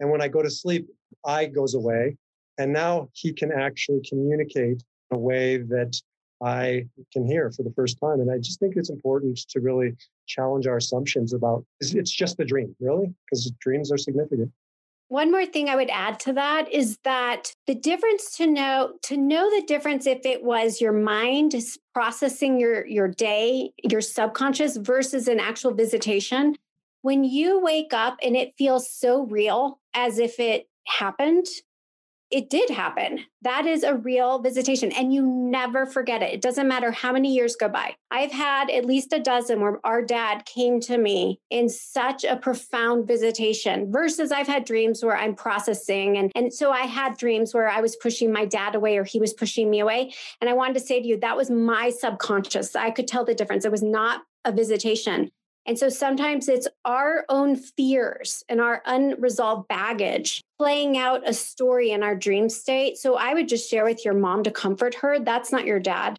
And 0.00 0.10
when 0.10 0.22
I 0.22 0.28
go 0.28 0.40
to 0.40 0.50
sleep, 0.50 0.88
I 1.24 1.46
goes 1.46 1.74
away. 1.74 2.16
And 2.58 2.72
now 2.72 3.08
he 3.12 3.32
can 3.32 3.50
actually 3.52 4.00
communicate 4.08 4.82
in 5.10 5.16
a 5.16 5.18
way 5.18 5.58
that 5.58 6.00
I 6.42 6.86
can 7.12 7.26
hear 7.26 7.50
for 7.50 7.62
the 7.64 7.72
first 7.72 7.98
time. 8.00 8.20
And 8.20 8.30
I 8.30 8.38
just 8.38 8.60
think 8.60 8.74
it's 8.76 8.90
important 8.90 9.38
to 9.50 9.60
really 9.60 9.94
challenge 10.26 10.66
our 10.66 10.76
assumptions 10.76 11.32
about 11.32 11.64
it's 11.80 12.10
just 12.10 12.38
a 12.40 12.44
dream, 12.44 12.74
really, 12.80 13.12
because 13.24 13.50
dreams 13.60 13.90
are 13.90 13.98
significant. 13.98 14.50
One 15.12 15.30
more 15.30 15.44
thing 15.44 15.68
I 15.68 15.76
would 15.76 15.90
add 15.90 16.18
to 16.20 16.32
that 16.32 16.72
is 16.72 16.96
that 17.04 17.52
the 17.66 17.74
difference 17.74 18.34
to 18.38 18.46
know 18.46 18.94
to 19.02 19.18
know 19.18 19.50
the 19.50 19.66
difference 19.66 20.06
if 20.06 20.24
it 20.24 20.42
was 20.42 20.80
your 20.80 20.94
mind 20.94 21.54
processing 21.92 22.58
your 22.58 22.86
your 22.86 23.08
day, 23.08 23.74
your 23.84 24.00
subconscious 24.00 24.78
versus 24.78 25.28
an 25.28 25.38
actual 25.38 25.74
visitation. 25.74 26.56
When 27.02 27.24
you 27.24 27.60
wake 27.60 27.92
up 27.92 28.16
and 28.22 28.34
it 28.34 28.54
feels 28.56 28.90
so 28.90 29.26
real 29.26 29.80
as 29.92 30.18
if 30.18 30.40
it 30.40 30.66
happened, 30.86 31.44
it 32.32 32.50
did 32.50 32.70
happen. 32.70 33.20
That 33.42 33.66
is 33.66 33.82
a 33.82 33.94
real 33.94 34.40
visitation, 34.40 34.90
and 34.92 35.12
you 35.12 35.22
never 35.24 35.84
forget 35.84 36.22
it. 36.22 36.32
It 36.32 36.40
doesn't 36.40 36.66
matter 36.66 36.90
how 36.90 37.12
many 37.12 37.34
years 37.34 37.56
go 37.56 37.68
by. 37.68 37.94
I've 38.10 38.32
had 38.32 38.70
at 38.70 38.86
least 38.86 39.12
a 39.12 39.20
dozen 39.20 39.60
where 39.60 39.78
our 39.84 40.02
dad 40.02 40.46
came 40.46 40.80
to 40.80 40.96
me 40.96 41.40
in 41.50 41.68
such 41.68 42.24
a 42.24 42.36
profound 42.36 43.06
visitation, 43.06 43.92
versus 43.92 44.32
I've 44.32 44.46
had 44.46 44.64
dreams 44.64 45.04
where 45.04 45.16
I'm 45.16 45.34
processing. 45.34 46.16
And, 46.16 46.32
and 46.34 46.52
so 46.52 46.70
I 46.70 46.82
had 46.82 47.18
dreams 47.18 47.52
where 47.52 47.68
I 47.68 47.80
was 47.80 47.96
pushing 47.96 48.32
my 48.32 48.46
dad 48.46 48.74
away 48.74 48.96
or 48.96 49.04
he 49.04 49.20
was 49.20 49.34
pushing 49.34 49.70
me 49.70 49.80
away. 49.80 50.12
And 50.40 50.48
I 50.48 50.54
wanted 50.54 50.74
to 50.74 50.80
say 50.80 51.00
to 51.00 51.06
you, 51.06 51.18
that 51.20 51.36
was 51.36 51.50
my 51.50 51.90
subconscious. 51.90 52.74
I 52.74 52.90
could 52.90 53.06
tell 53.06 53.24
the 53.24 53.34
difference. 53.34 53.64
It 53.64 53.72
was 53.72 53.82
not 53.82 54.22
a 54.44 54.52
visitation. 54.52 55.30
And 55.66 55.78
so 55.78 55.88
sometimes 55.88 56.48
it's 56.48 56.66
our 56.84 57.24
own 57.28 57.56
fears 57.56 58.42
and 58.48 58.60
our 58.60 58.82
unresolved 58.84 59.68
baggage 59.68 60.42
playing 60.58 60.98
out 60.98 61.28
a 61.28 61.32
story 61.32 61.90
in 61.90 62.02
our 62.02 62.16
dream 62.16 62.48
state. 62.48 62.98
So 62.98 63.16
I 63.16 63.34
would 63.34 63.48
just 63.48 63.70
share 63.70 63.84
with 63.84 64.04
your 64.04 64.14
mom 64.14 64.42
to 64.44 64.50
comfort 64.50 64.94
her 64.96 65.20
that's 65.20 65.52
not 65.52 65.64
your 65.64 65.80
dad. 65.80 66.18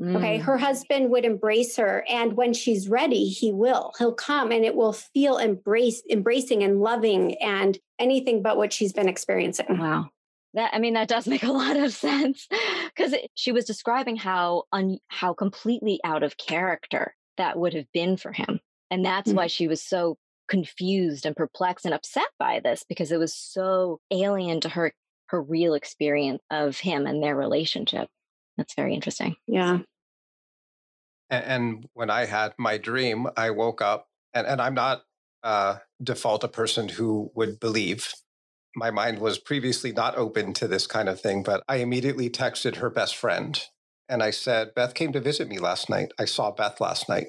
Mm. 0.00 0.16
Okay. 0.16 0.38
Her 0.38 0.56
husband 0.56 1.10
would 1.10 1.24
embrace 1.24 1.76
her. 1.76 2.04
And 2.08 2.32
when 2.34 2.54
she's 2.54 2.88
ready, 2.88 3.28
he 3.28 3.52
will. 3.52 3.92
He'll 3.98 4.14
come 4.14 4.50
and 4.50 4.64
it 4.64 4.74
will 4.74 4.94
feel 4.94 5.36
embrace, 5.36 6.02
embracing 6.10 6.62
and 6.62 6.80
loving 6.80 7.34
and 7.42 7.78
anything 7.98 8.42
but 8.42 8.56
what 8.56 8.72
she's 8.72 8.92
been 8.92 9.08
experiencing. 9.08 9.78
Wow. 9.78 10.08
That 10.54 10.70
I 10.74 10.80
mean 10.80 10.94
that 10.94 11.08
does 11.08 11.26
make 11.26 11.44
a 11.44 11.52
lot 11.52 11.76
of 11.76 11.92
sense 11.92 12.46
because 12.94 13.14
she 13.34 13.52
was 13.52 13.64
describing 13.64 14.16
how 14.16 14.64
un, 14.72 14.98
how 15.08 15.34
completely 15.34 16.00
out 16.04 16.22
of 16.22 16.36
character 16.36 17.14
that 17.36 17.58
would 17.58 17.74
have 17.74 17.90
been 17.92 18.16
for 18.16 18.32
him. 18.32 18.60
And 18.90 19.04
that's 19.04 19.28
mm-hmm. 19.28 19.38
why 19.38 19.46
she 19.46 19.68
was 19.68 19.82
so 19.82 20.16
confused 20.48 21.24
and 21.24 21.34
perplexed 21.34 21.86
and 21.86 21.94
upset 21.94 22.28
by 22.38 22.60
this 22.60 22.84
because 22.88 23.10
it 23.10 23.18
was 23.18 23.34
so 23.34 24.00
alien 24.10 24.60
to 24.60 24.68
her 24.68 24.92
her 25.28 25.42
real 25.42 25.72
experience 25.72 26.42
of 26.50 26.78
him 26.78 27.06
and 27.06 27.22
their 27.22 27.34
relationship. 27.34 28.08
That's 28.58 28.74
very 28.74 28.94
interesting. 28.94 29.36
Yeah. 29.46 29.78
And, 31.30 31.44
and 31.44 31.88
when 31.94 32.10
I 32.10 32.26
had 32.26 32.52
my 32.58 32.76
dream, 32.76 33.26
I 33.34 33.50
woke 33.50 33.80
up 33.80 34.08
and, 34.34 34.46
and 34.46 34.60
I'm 34.60 34.74
not 34.74 35.02
uh, 35.42 35.78
default 36.02 36.44
a 36.44 36.48
person 36.48 36.88
who 36.88 37.30
would 37.34 37.58
believe. 37.58 38.12
My 38.76 38.90
mind 38.90 39.20
was 39.20 39.38
previously 39.38 39.90
not 39.90 40.16
open 40.16 40.52
to 40.54 40.68
this 40.68 40.86
kind 40.86 41.08
of 41.08 41.18
thing, 41.18 41.42
but 41.42 41.62
I 41.66 41.76
immediately 41.76 42.28
texted 42.28 42.76
her 42.76 42.90
best 42.90 43.16
friend 43.16 43.58
and 44.08 44.22
I 44.22 44.30
said, 44.30 44.74
Beth 44.74 44.94
came 44.94 45.12
to 45.12 45.20
visit 45.20 45.48
me 45.48 45.58
last 45.58 45.88
night. 45.88 46.12
I 46.18 46.24
saw 46.24 46.50
Beth 46.50 46.80
last 46.80 47.08
night. 47.08 47.28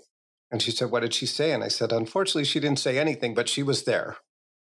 And 0.51 0.61
she 0.61 0.71
said, 0.71 0.91
What 0.91 1.01
did 1.01 1.13
she 1.13 1.25
say? 1.25 1.51
And 1.51 1.63
I 1.63 1.67
said, 1.67 1.91
Unfortunately, 1.91 2.43
she 2.43 2.59
didn't 2.59 2.79
say 2.79 2.99
anything, 2.99 3.33
but 3.33 3.49
she 3.49 3.63
was 3.63 3.83
there. 3.83 4.17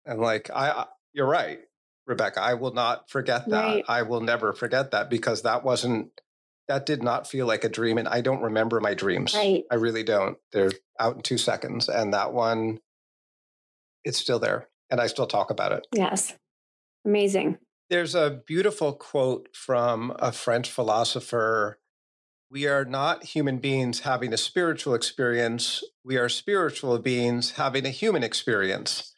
And 0.07 0.21
like, 0.21 0.51
I, 0.55 0.71
I 0.71 0.87
you're 1.13 1.27
right, 1.27 1.61
Rebecca. 2.07 2.41
I 2.41 2.55
will 2.55 2.73
not 2.73 3.11
forget 3.11 3.49
that. 3.49 3.65
Right. 3.65 3.85
I 3.89 4.03
will 4.03 4.21
never 4.21 4.53
forget 4.53 4.91
that 4.93 5.11
because 5.11 5.43
that 5.43 5.65
wasn't 5.65 6.11
that 6.69 6.87
did 6.87 7.03
not 7.03 7.27
feel 7.27 7.47
like 7.47 7.65
a 7.65 7.69
dream. 7.69 7.99
And 7.99 8.09
I 8.09 8.21
don't 8.21 8.43
remember 8.43 8.81
my 8.81 8.95
dreams. 8.95 9.35
Right. 9.35 9.65
I 9.71 9.75
really 9.75 10.03
don't. 10.03 10.39
They're 10.53 10.73
out 10.99 11.17
in 11.17 11.23
two 11.23 11.39
seconds. 11.39 11.89
And 11.89 12.15
that 12.15 12.33
one, 12.33 12.79
it's 14.05 14.19
still 14.19 14.39
there. 14.39 14.69
And 14.91 15.01
I 15.01 15.07
still 15.09 15.27
talk 15.27 15.51
about 15.51 15.73
it. 15.73 15.87
Yes. 15.95 16.35
Amazing. 17.05 17.59
There's 17.91 18.15
a 18.15 18.41
beautiful 18.47 18.95
quote 18.95 19.49
from 19.55 20.17
a 20.19 20.33
French 20.33 20.71
philosopher 20.71 21.79
we 22.55 22.69
are 22.69 22.85
not 22.85 23.25
human 23.25 23.59
beings 23.59 24.01
having 24.01 24.33
a 24.33 24.37
spiritual 24.37 24.95
experience. 24.95 25.83
We 26.05 26.17
are 26.17 26.29
spiritual 26.29 26.97
beings 27.01 27.53
having 27.53 27.85
a 27.85 27.91
human 27.91 28.23
experience. 28.23 29.13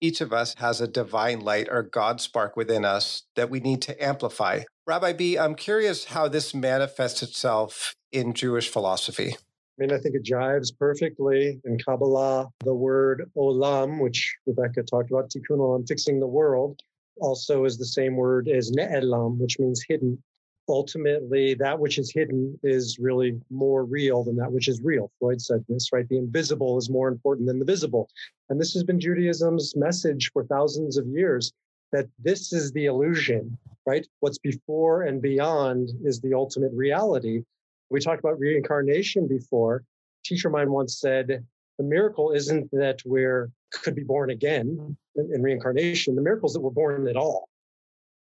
Each 0.00 0.22
of 0.22 0.32
us 0.32 0.54
has 0.54 0.80
a 0.80 0.88
divine 0.88 1.40
light 1.40 1.68
or 1.70 1.82
God 1.82 2.18
spark 2.18 2.56
within 2.56 2.86
us 2.86 3.24
that 3.36 3.50
we 3.50 3.60
need 3.60 3.82
to 3.82 4.02
amplify. 4.02 4.60
Rabbi 4.86 5.12
B, 5.12 5.38
I'm 5.38 5.54
curious 5.54 6.06
how 6.06 6.28
this 6.28 6.54
manifests 6.54 7.22
itself 7.22 7.94
in 8.10 8.32
Jewish 8.32 8.70
philosophy. 8.70 9.36
I 9.36 9.76
mean, 9.76 9.92
I 9.92 9.98
think 9.98 10.14
it 10.14 10.24
jives 10.24 10.76
perfectly 10.78 11.60
in 11.64 11.78
Kabbalah. 11.78 12.48
The 12.64 12.74
word 12.74 13.30
olam, 13.36 14.00
which 14.00 14.34
Rebecca 14.46 14.82
talked 14.82 15.10
about, 15.10 15.28
tikkun 15.28 15.58
olam, 15.58 15.86
fixing 15.86 16.20
the 16.20 16.26
world, 16.26 16.80
also 17.20 17.66
is 17.66 17.76
the 17.76 17.84
same 17.84 18.16
word 18.16 18.48
as 18.48 18.72
ne'elam, 18.72 19.38
which 19.38 19.58
means 19.58 19.84
hidden 19.86 20.22
ultimately 20.70 21.54
that 21.54 21.78
which 21.78 21.98
is 21.98 22.12
hidden 22.12 22.58
is 22.62 22.98
really 22.98 23.40
more 23.50 23.84
real 23.84 24.24
than 24.24 24.36
that 24.36 24.52
which 24.52 24.68
is 24.68 24.80
real. 24.82 25.10
Freud 25.18 25.40
said 25.40 25.64
this, 25.68 25.92
right? 25.92 26.08
The 26.08 26.18
invisible 26.18 26.78
is 26.78 26.90
more 26.90 27.08
important 27.08 27.46
than 27.46 27.58
the 27.58 27.64
visible. 27.64 28.08
And 28.48 28.60
this 28.60 28.72
has 28.74 28.84
been 28.84 29.00
Judaism's 29.00 29.76
message 29.76 30.30
for 30.32 30.44
thousands 30.44 30.96
of 30.96 31.06
years 31.06 31.52
that 31.92 32.06
this 32.18 32.52
is 32.52 32.72
the 32.72 32.86
illusion, 32.86 33.58
right? 33.86 34.06
What's 34.20 34.38
before 34.38 35.02
and 35.02 35.20
beyond 35.20 35.90
is 36.04 36.20
the 36.20 36.34
ultimate 36.34 36.72
reality. 36.72 37.42
We 37.90 38.00
talked 38.00 38.20
about 38.20 38.38
reincarnation 38.38 39.26
before. 39.26 39.76
A 39.76 39.82
teacher 40.24 40.48
of 40.48 40.52
mine 40.52 40.70
once 40.70 41.00
said, 41.00 41.44
the 41.78 41.84
miracle 41.84 42.30
isn't 42.32 42.70
that 42.72 43.00
we're 43.04 43.50
could 43.72 43.94
be 43.94 44.02
born 44.02 44.30
again 44.30 44.76
mm-hmm. 44.76 45.20
in, 45.20 45.34
in 45.34 45.42
reincarnation. 45.42 46.16
The 46.16 46.22
miracle 46.22 46.48
is 46.48 46.54
that 46.54 46.60
we're 46.60 46.70
born 46.70 47.06
at 47.08 47.16
all 47.16 47.49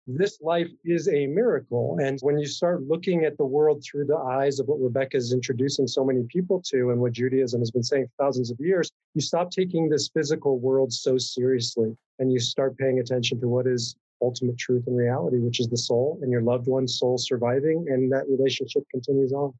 this 0.08 0.40
life 0.42 0.70
is 0.86 1.10
a 1.10 1.28
miracle. 1.28 1.98
And 2.02 2.18
when 2.22 2.40
you 2.40 2.48
start 2.48 2.84
looking 2.84 3.26
at 3.26 3.38
the 3.38 3.46
world 3.46 3.84
through 3.84 4.06
the 4.06 4.16
eyes 4.16 4.60
of 4.60 4.68
what 4.68 4.80
Rebecca 4.80 5.18
is 5.18 5.34
introducing 5.34 5.86
so 5.86 6.06
many 6.06 6.24
people 6.30 6.62
to 6.68 6.92
and 6.92 7.02
what 7.02 7.12
Judaism 7.12 7.60
has 7.60 7.72
been 7.72 7.84
saying 7.84 8.08
for 8.08 8.24
thousands 8.24 8.50
of 8.50 8.58
years, 8.60 8.90
you 9.16 9.22
stop 9.22 9.52
taking 9.52 9.90
this 9.90 10.10
physical 10.14 10.60
world 10.60 10.94
so 10.94 11.18
seriously 11.18 11.96
and 12.20 12.32
you 12.32 12.40
start 12.40 12.78
paying 12.78 13.00
attention 13.00 13.40
to 13.42 13.50
what 13.50 13.68
is 13.68 13.96
ultimate 14.22 14.58
truth 14.58 14.86
and 14.88 14.98
reality, 14.98 15.40
which 15.40 15.60
is 15.60 15.68
the 15.68 15.78
soul 15.78 16.18
and 16.22 16.32
your 16.32 16.42
loved 16.42 16.68
one's 16.68 16.98
soul 16.98 17.18
surviving, 17.18 17.86
and 17.90 18.12
that 18.12 18.24
relationship 18.30 18.84
continues 18.90 19.34
on. 19.34 19.54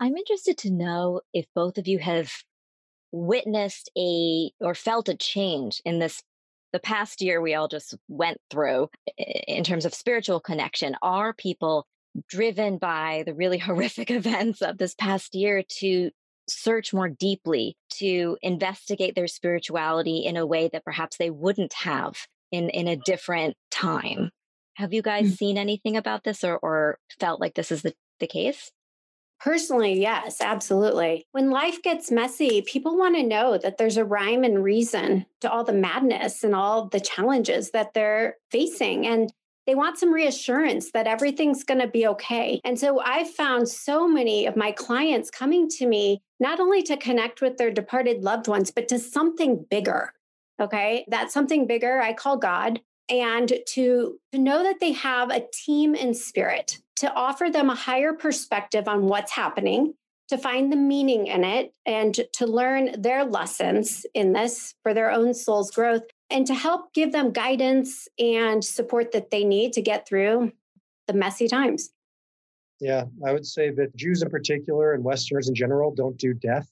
I'm 0.00 0.16
interested 0.16 0.58
to 0.58 0.70
know 0.70 1.20
if 1.32 1.46
both 1.54 1.78
of 1.78 1.86
you 1.86 1.98
have 1.98 2.32
witnessed 3.12 3.90
a 3.96 4.50
or 4.60 4.74
felt 4.74 5.08
a 5.08 5.16
change 5.16 5.80
in 5.84 5.98
this 5.98 6.22
the 6.72 6.80
past 6.80 7.20
year 7.20 7.40
we 7.40 7.54
all 7.54 7.68
just 7.68 7.96
went 8.08 8.38
through 8.50 8.88
in 9.16 9.64
terms 9.64 9.84
of 9.84 9.94
spiritual 9.94 10.40
connection 10.40 10.96
are 11.02 11.32
people 11.32 11.86
driven 12.28 12.78
by 12.78 13.22
the 13.26 13.34
really 13.34 13.58
horrific 13.68 14.10
events 14.10 14.62
of 14.62 14.78
this 14.78 14.94
past 14.94 15.34
year 15.34 15.62
to 15.78 16.10
search 16.48 16.92
more 16.92 17.08
deeply 17.08 17.76
to 17.90 18.36
investigate 18.42 19.14
their 19.14 19.28
spirituality 19.28 20.18
in 20.18 20.36
a 20.36 20.46
way 20.46 20.68
that 20.72 20.84
perhaps 20.84 21.16
they 21.16 21.30
wouldn't 21.30 21.72
have 21.72 22.26
in 22.50 22.68
in 22.70 22.88
a 22.88 22.96
different 22.96 23.56
time 23.70 24.30
have 24.74 24.92
you 24.92 25.02
guys 25.02 25.32
mm. 25.32 25.36
seen 25.36 25.58
anything 25.58 25.96
about 25.96 26.24
this 26.24 26.42
or, 26.42 26.58
or 26.58 26.98
felt 27.18 27.40
like 27.40 27.54
this 27.54 27.70
is 27.70 27.82
the, 27.82 27.94
the 28.18 28.26
case 28.26 28.72
Personally, 29.40 29.98
yes, 29.98 30.40
absolutely. 30.40 31.26
When 31.32 31.50
life 31.50 31.82
gets 31.82 32.10
messy, 32.10 32.60
people 32.62 32.98
want 32.98 33.16
to 33.16 33.22
know 33.22 33.56
that 33.56 33.78
there's 33.78 33.96
a 33.96 34.04
rhyme 34.04 34.44
and 34.44 34.62
reason 34.62 35.24
to 35.40 35.50
all 35.50 35.64
the 35.64 35.72
madness 35.72 36.44
and 36.44 36.54
all 36.54 36.88
the 36.88 37.00
challenges 37.00 37.70
that 37.70 37.94
they're 37.94 38.36
facing. 38.50 39.06
And 39.06 39.32
they 39.66 39.74
want 39.74 39.98
some 39.98 40.12
reassurance 40.12 40.90
that 40.92 41.06
everything's 41.06 41.64
going 41.64 41.80
to 41.80 41.86
be 41.86 42.06
okay. 42.06 42.60
And 42.64 42.78
so 42.78 43.00
I've 43.00 43.30
found 43.30 43.68
so 43.68 44.06
many 44.06 44.46
of 44.46 44.56
my 44.56 44.72
clients 44.72 45.30
coming 45.30 45.68
to 45.70 45.86
me 45.86 46.22
not 46.38 46.60
only 46.60 46.82
to 46.82 46.96
connect 46.96 47.40
with 47.40 47.56
their 47.56 47.70
departed 47.70 48.22
loved 48.22 48.48
ones, 48.48 48.70
but 48.70 48.88
to 48.88 48.98
something 48.98 49.64
bigger. 49.70 50.12
Okay. 50.60 51.06
That's 51.08 51.32
something 51.32 51.66
bigger 51.66 52.00
I 52.00 52.12
call 52.12 52.36
God. 52.36 52.80
And 53.10 53.48
to, 53.48 54.18
to 54.32 54.38
know 54.38 54.62
that 54.62 54.80
they 54.80 54.92
have 54.92 55.30
a 55.30 55.44
team 55.52 55.94
in 55.94 56.14
spirit 56.14 56.78
to 57.00 57.12
offer 57.14 57.48
them 57.50 57.70
a 57.70 57.74
higher 57.74 58.12
perspective 58.12 58.86
on 58.86 59.06
what's 59.06 59.32
happening, 59.32 59.94
to 60.28 60.36
find 60.36 60.70
the 60.70 60.76
meaning 60.76 61.28
in 61.28 61.44
it, 61.44 61.72
and 61.86 62.14
to 62.34 62.46
learn 62.46 63.00
their 63.00 63.24
lessons 63.24 64.04
in 64.12 64.34
this 64.34 64.74
for 64.82 64.92
their 64.92 65.10
own 65.10 65.32
soul's 65.32 65.70
growth, 65.70 66.02
and 66.28 66.46
to 66.46 66.54
help 66.54 66.92
give 66.92 67.10
them 67.10 67.32
guidance 67.32 68.06
and 68.18 68.62
support 68.62 69.12
that 69.12 69.30
they 69.30 69.44
need 69.44 69.72
to 69.72 69.80
get 69.80 70.06
through 70.06 70.52
the 71.06 71.14
messy 71.14 71.48
times. 71.48 71.88
Yeah, 72.80 73.04
I 73.26 73.32
would 73.32 73.46
say 73.46 73.70
that 73.70 73.96
Jews 73.96 74.22
in 74.22 74.28
particular 74.28 74.92
and 74.92 75.02
Westerners 75.02 75.48
in 75.48 75.54
general 75.54 75.94
don't 75.94 76.18
do 76.18 76.34
death, 76.34 76.70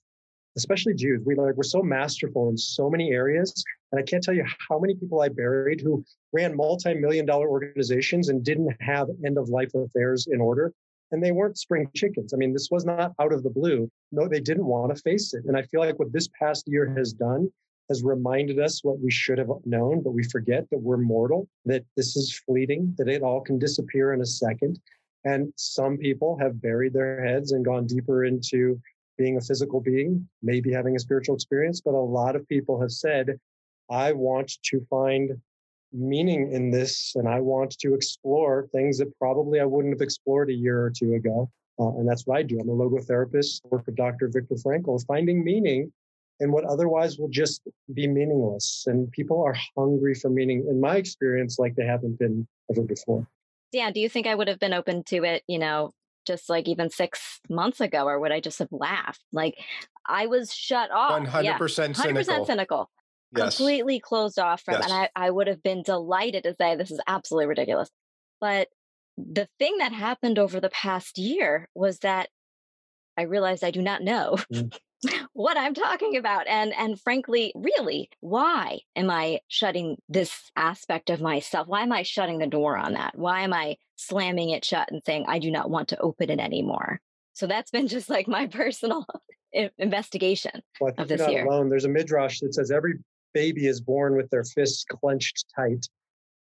especially 0.59 0.93
Jews. 0.93 1.23
We 1.25 1.37
like 1.37 1.57
we're 1.57 1.63
so 1.63 1.83
masterful 1.83 2.51
in 2.51 2.59
so 2.59 2.91
many 2.91 3.13
areas 3.13 3.65
and 3.93 4.01
I 4.01 4.03
can't 4.03 4.23
tell 4.23 4.35
you 4.35 4.45
how 4.69 4.79
many 4.79 4.95
people 4.95 5.21
I 5.21 5.29
buried 5.29 5.81
who 5.81 6.05
ran 6.33 6.57
multi 6.57 6.95
million 6.95 7.27
dollar 7.27 7.49
organizations 7.49 8.29
and 8.29 8.45
didn't 8.45 8.75
have 8.81 9.09
end 9.25 9.39
of 9.39 9.49
life 9.49 9.75
affairs 9.75 10.27
in 10.31 10.41
order. 10.41 10.73
And 11.11 11.23
they 11.23 11.33
weren't 11.33 11.59
spring 11.59 11.89
chickens. 11.95 12.35
I 12.35 12.37
mean, 12.37 12.53
this 12.53 12.69
was 12.71 12.85
not 12.85 13.15
out 13.19 13.33
of 13.33 13.43
the 13.43 13.51
blue. 13.51 13.91
No, 14.13 14.29
they 14.29 14.41
didn't 14.41 14.67
want 14.67 14.95
to 14.95 15.03
face 15.03 15.33
it. 15.33 15.45
And 15.47 15.57
I 15.57 15.63
feel 15.63 15.81
like 15.81 15.99
what 15.99 16.13
this 16.13 16.29
past 16.39 16.65
year 16.67 16.95
has 16.97 17.15
done 17.15 17.51
has 17.89 18.03
reminded 18.03 18.59
us 18.59 18.85
what 18.85 19.01
we 19.01 19.11
should 19.11 19.39
have 19.39 19.49
known, 19.65 20.03
but 20.03 20.13
we 20.13 20.23
forget 20.25 20.69
that 20.71 20.79
we're 20.79 20.99
mortal, 20.99 21.49
that 21.65 21.85
this 21.97 22.17
is 22.17 22.39
fleeting, 22.45 22.95
that 22.99 23.09
it 23.09 23.23
all 23.23 23.41
can 23.41 23.59
disappear 23.59 24.13
in 24.13 24.21
a 24.21 24.27
second. 24.27 24.79
And 25.25 25.53
some 25.57 25.97
people 25.97 26.39
have 26.39 26.61
buried 26.61 26.93
their 26.93 27.25
heads 27.25 27.53
and 27.53 27.65
gone 27.65 27.87
deeper 27.87 28.25
into 28.25 28.79
being 29.17 29.37
a 29.37 29.41
physical 29.41 29.81
being, 29.81 30.29
maybe 30.43 30.73
having 30.73 30.95
a 30.97 31.01
spiritual 31.01 31.35
experience. 31.35 31.81
But 31.81 31.95
a 31.95 31.99
lot 31.99 32.37
of 32.37 32.47
people 32.49 32.81
have 32.81 32.93
said, 32.93 33.39
I 33.91 34.13
want 34.13 34.53
to 34.65 34.87
find 34.91 35.33
meaning 35.93 36.53
in 36.53 36.71
this 36.71 37.13
and 37.15 37.29
I 37.29 37.41
want 37.41 37.79
to 37.79 37.95
explore 37.95 38.69
things 38.73 38.99
that 38.99 39.17
probably 39.19 39.61
I 39.61 39.65
wouldn't 39.65 39.95
have 39.95 40.03
explored 40.03 40.51
a 40.51 40.55
year 40.55 40.83
or 40.83 40.91
two 40.91 41.15
ago. 41.15 41.51
Uh, 41.81 41.91
and 41.97 42.09
that's 42.09 42.27
what 42.27 42.39
I 42.39 42.43
do. 42.43 42.59
I'm 42.61 42.69
a 42.69 42.73
logotherapist, 42.73 43.61
work 43.65 43.87
with 43.87 43.97
Dr. 43.97 44.29
Viktor 44.29 44.57
Frankl, 44.57 45.05
finding 45.07 45.45
meaning 45.45 45.93
in 46.41 46.53
what 46.53 46.65
otherwise 46.65 47.19
will 47.19 47.29
just 47.29 47.63
be 47.95 48.07
meaningless. 48.07 48.85
And 48.87 49.11
people 49.13 49.43
are 49.43 49.57
hungry 49.77 50.15
for 50.15 50.29
meaning, 50.29 50.67
in 50.69 50.81
my 50.81 50.97
experience, 50.97 51.59
like 51.59 51.77
they 51.77 51.87
haven't 51.87 52.19
been 52.19 52.47
ever 52.71 52.83
before. 52.83 53.27
Yeah. 53.73 53.91
Do 53.91 54.01
you 54.01 54.09
think 54.09 54.27
I 54.27 54.35
would 54.35 54.49
have 54.49 54.59
been 54.59 54.73
open 54.73 55.05
to 55.05 55.25
it, 55.25 55.43
you 55.47 55.59
know, 55.59 55.93
just 56.27 56.49
like 56.49 56.69
even 56.69 56.91
six 56.91 57.41
months 57.49 57.81
ago, 57.81 58.05
or 58.07 58.19
would 58.19 58.33
I 58.33 58.41
just 58.41 58.59
have 58.59 58.73
laughed? 58.73 59.23
Like 59.33 59.57
I 60.07 60.27
was 60.27 60.53
shut 60.53 60.91
off. 60.91 61.21
100% 61.21 61.45
yeah. 61.45 61.59
100% 61.59 62.47
cynical. 62.47 62.91
Yes. 63.37 63.57
completely 63.57 64.01
closed 64.01 64.39
off 64.39 64.63
from 64.63 64.75
yes. 64.75 64.85
and 64.85 64.93
I, 64.93 65.09
I 65.15 65.31
would 65.31 65.47
have 65.47 65.63
been 65.63 65.83
delighted 65.83 66.45
to 66.45 66.55
say 66.61 66.77
this 66.77 66.91
is 66.91 67.01
absolutely 67.07 67.47
ridiculous 67.47 67.91
but 68.41 68.69
the 69.17 69.49
thing 69.59 69.79
that 69.79 69.93
happened 69.93 70.39
over 70.39 70.61
the 70.61 70.71
past 70.71 71.19
year 71.19 71.69
was 71.75 71.99
that 72.01 72.29
i 73.17 73.23
realized 73.23 73.65
i 73.65 73.71
do 73.71 73.83
not 73.83 74.03
know 74.03 74.37
mm. 74.53 74.73
what 75.33 75.57
i'm 75.57 75.75
talking 75.75 76.17
about 76.17 76.47
and 76.47 76.73
and 76.77 77.01
frankly 77.01 77.53
really 77.55 78.09
why 78.21 78.79
am 78.97 79.11
i 79.11 79.41
shutting 79.49 79.97
this 80.09 80.51
aspect 80.57 81.11
of 81.11 81.21
myself 81.21 81.67
why 81.69 81.83
am 81.83 81.93
i 81.93 82.03
shutting 82.03 82.39
the 82.39 82.47
door 82.47 82.77
on 82.77 82.95
that 82.95 83.17
why 83.17 83.43
am 83.43 83.53
i 83.53 83.77
slamming 83.97 84.51
it 84.51 84.65
shut 84.65 84.91
and 84.91 85.03
saying 85.05 85.25
i 85.29 85.39
do 85.39 85.51
not 85.51 85.71
want 85.71 85.89
to 85.89 86.01
open 86.01 86.31
it 86.31 86.41
anymore 86.41 87.01
so 87.39 87.47
that's 87.47 87.71
been 87.71 87.87
just 87.89 88.11
like 88.11 88.27
my 88.27 88.47
personal 88.47 89.07
investigation 89.79 90.63
well, 90.81 90.93
of 90.99 91.09
this 91.09 91.27
year. 91.29 91.47
Alone. 91.47 91.69
There's 91.69 91.85
a 91.85 91.89
midrash 91.89 92.41
that 92.41 92.55
says 92.55 92.71
every 92.71 92.95
baby 93.35 93.67
is 93.67 93.81
born 93.81 94.17
with 94.17 94.31
their 94.31 94.45
fists 94.45 94.85
clenched 94.85 95.47
tight, 95.55 95.87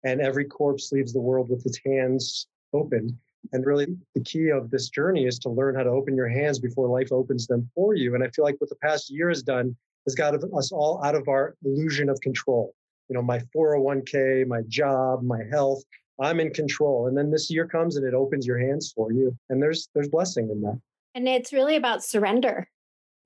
and 0.05 0.20
every 0.20 0.45
corpse 0.45 0.93
leaves 0.93 1.12
the 1.12 1.20
world 1.20 1.49
with 1.49 1.64
its 1.66 1.78
hands 1.84 2.47
open. 2.72 3.18
And 3.53 3.64
really, 3.64 3.87
the 4.14 4.22
key 4.22 4.51
of 4.51 4.70
this 4.70 4.89
journey 4.89 5.26
is 5.26 5.39
to 5.41 5.49
learn 5.49 5.74
how 5.74 5.84
to 5.84 5.91
open 5.91 6.16
your 6.16 6.28
hands 6.28 6.59
before 6.59 6.89
life 6.89 7.12
opens 7.12 7.47
them 7.47 7.70
for 7.74 7.95
you. 7.95 8.14
And 8.14 8.24
I 8.24 8.28
feel 8.28 8.45
like 8.45 8.57
what 8.59 8.70
the 8.70 8.76
past 8.76 9.11
year 9.11 9.28
has 9.28 9.43
done 9.43 9.76
has 10.07 10.14
got 10.14 10.34
us 10.34 10.72
all 10.72 11.03
out 11.05 11.14
of 11.14 11.28
our 11.28 11.55
illusion 11.64 12.09
of 12.09 12.20
control. 12.20 12.74
You 13.09 13.14
know, 13.14 13.22
my 13.22 13.41
401k, 13.57 14.47
my 14.47 14.62
job, 14.68 15.22
my 15.22 15.43
health, 15.51 15.82
I'm 16.20 16.41
in 16.41 16.53
control. 16.53 17.07
And 17.07 17.16
then 17.16 17.30
this 17.30 17.51
year 17.51 17.66
comes 17.66 17.97
and 17.97 18.07
it 18.07 18.14
opens 18.14 18.47
your 18.47 18.59
hands 18.59 18.93
for 18.95 19.12
you. 19.12 19.37
And 19.51 19.62
there's 19.62 19.89
there's 19.95 20.09
blessing 20.09 20.51
in 20.51 20.61
that. 20.62 20.80
And 21.14 21.28
it's 21.28 21.53
really 21.53 21.76
about 21.76 22.05
surrender. 22.05 22.68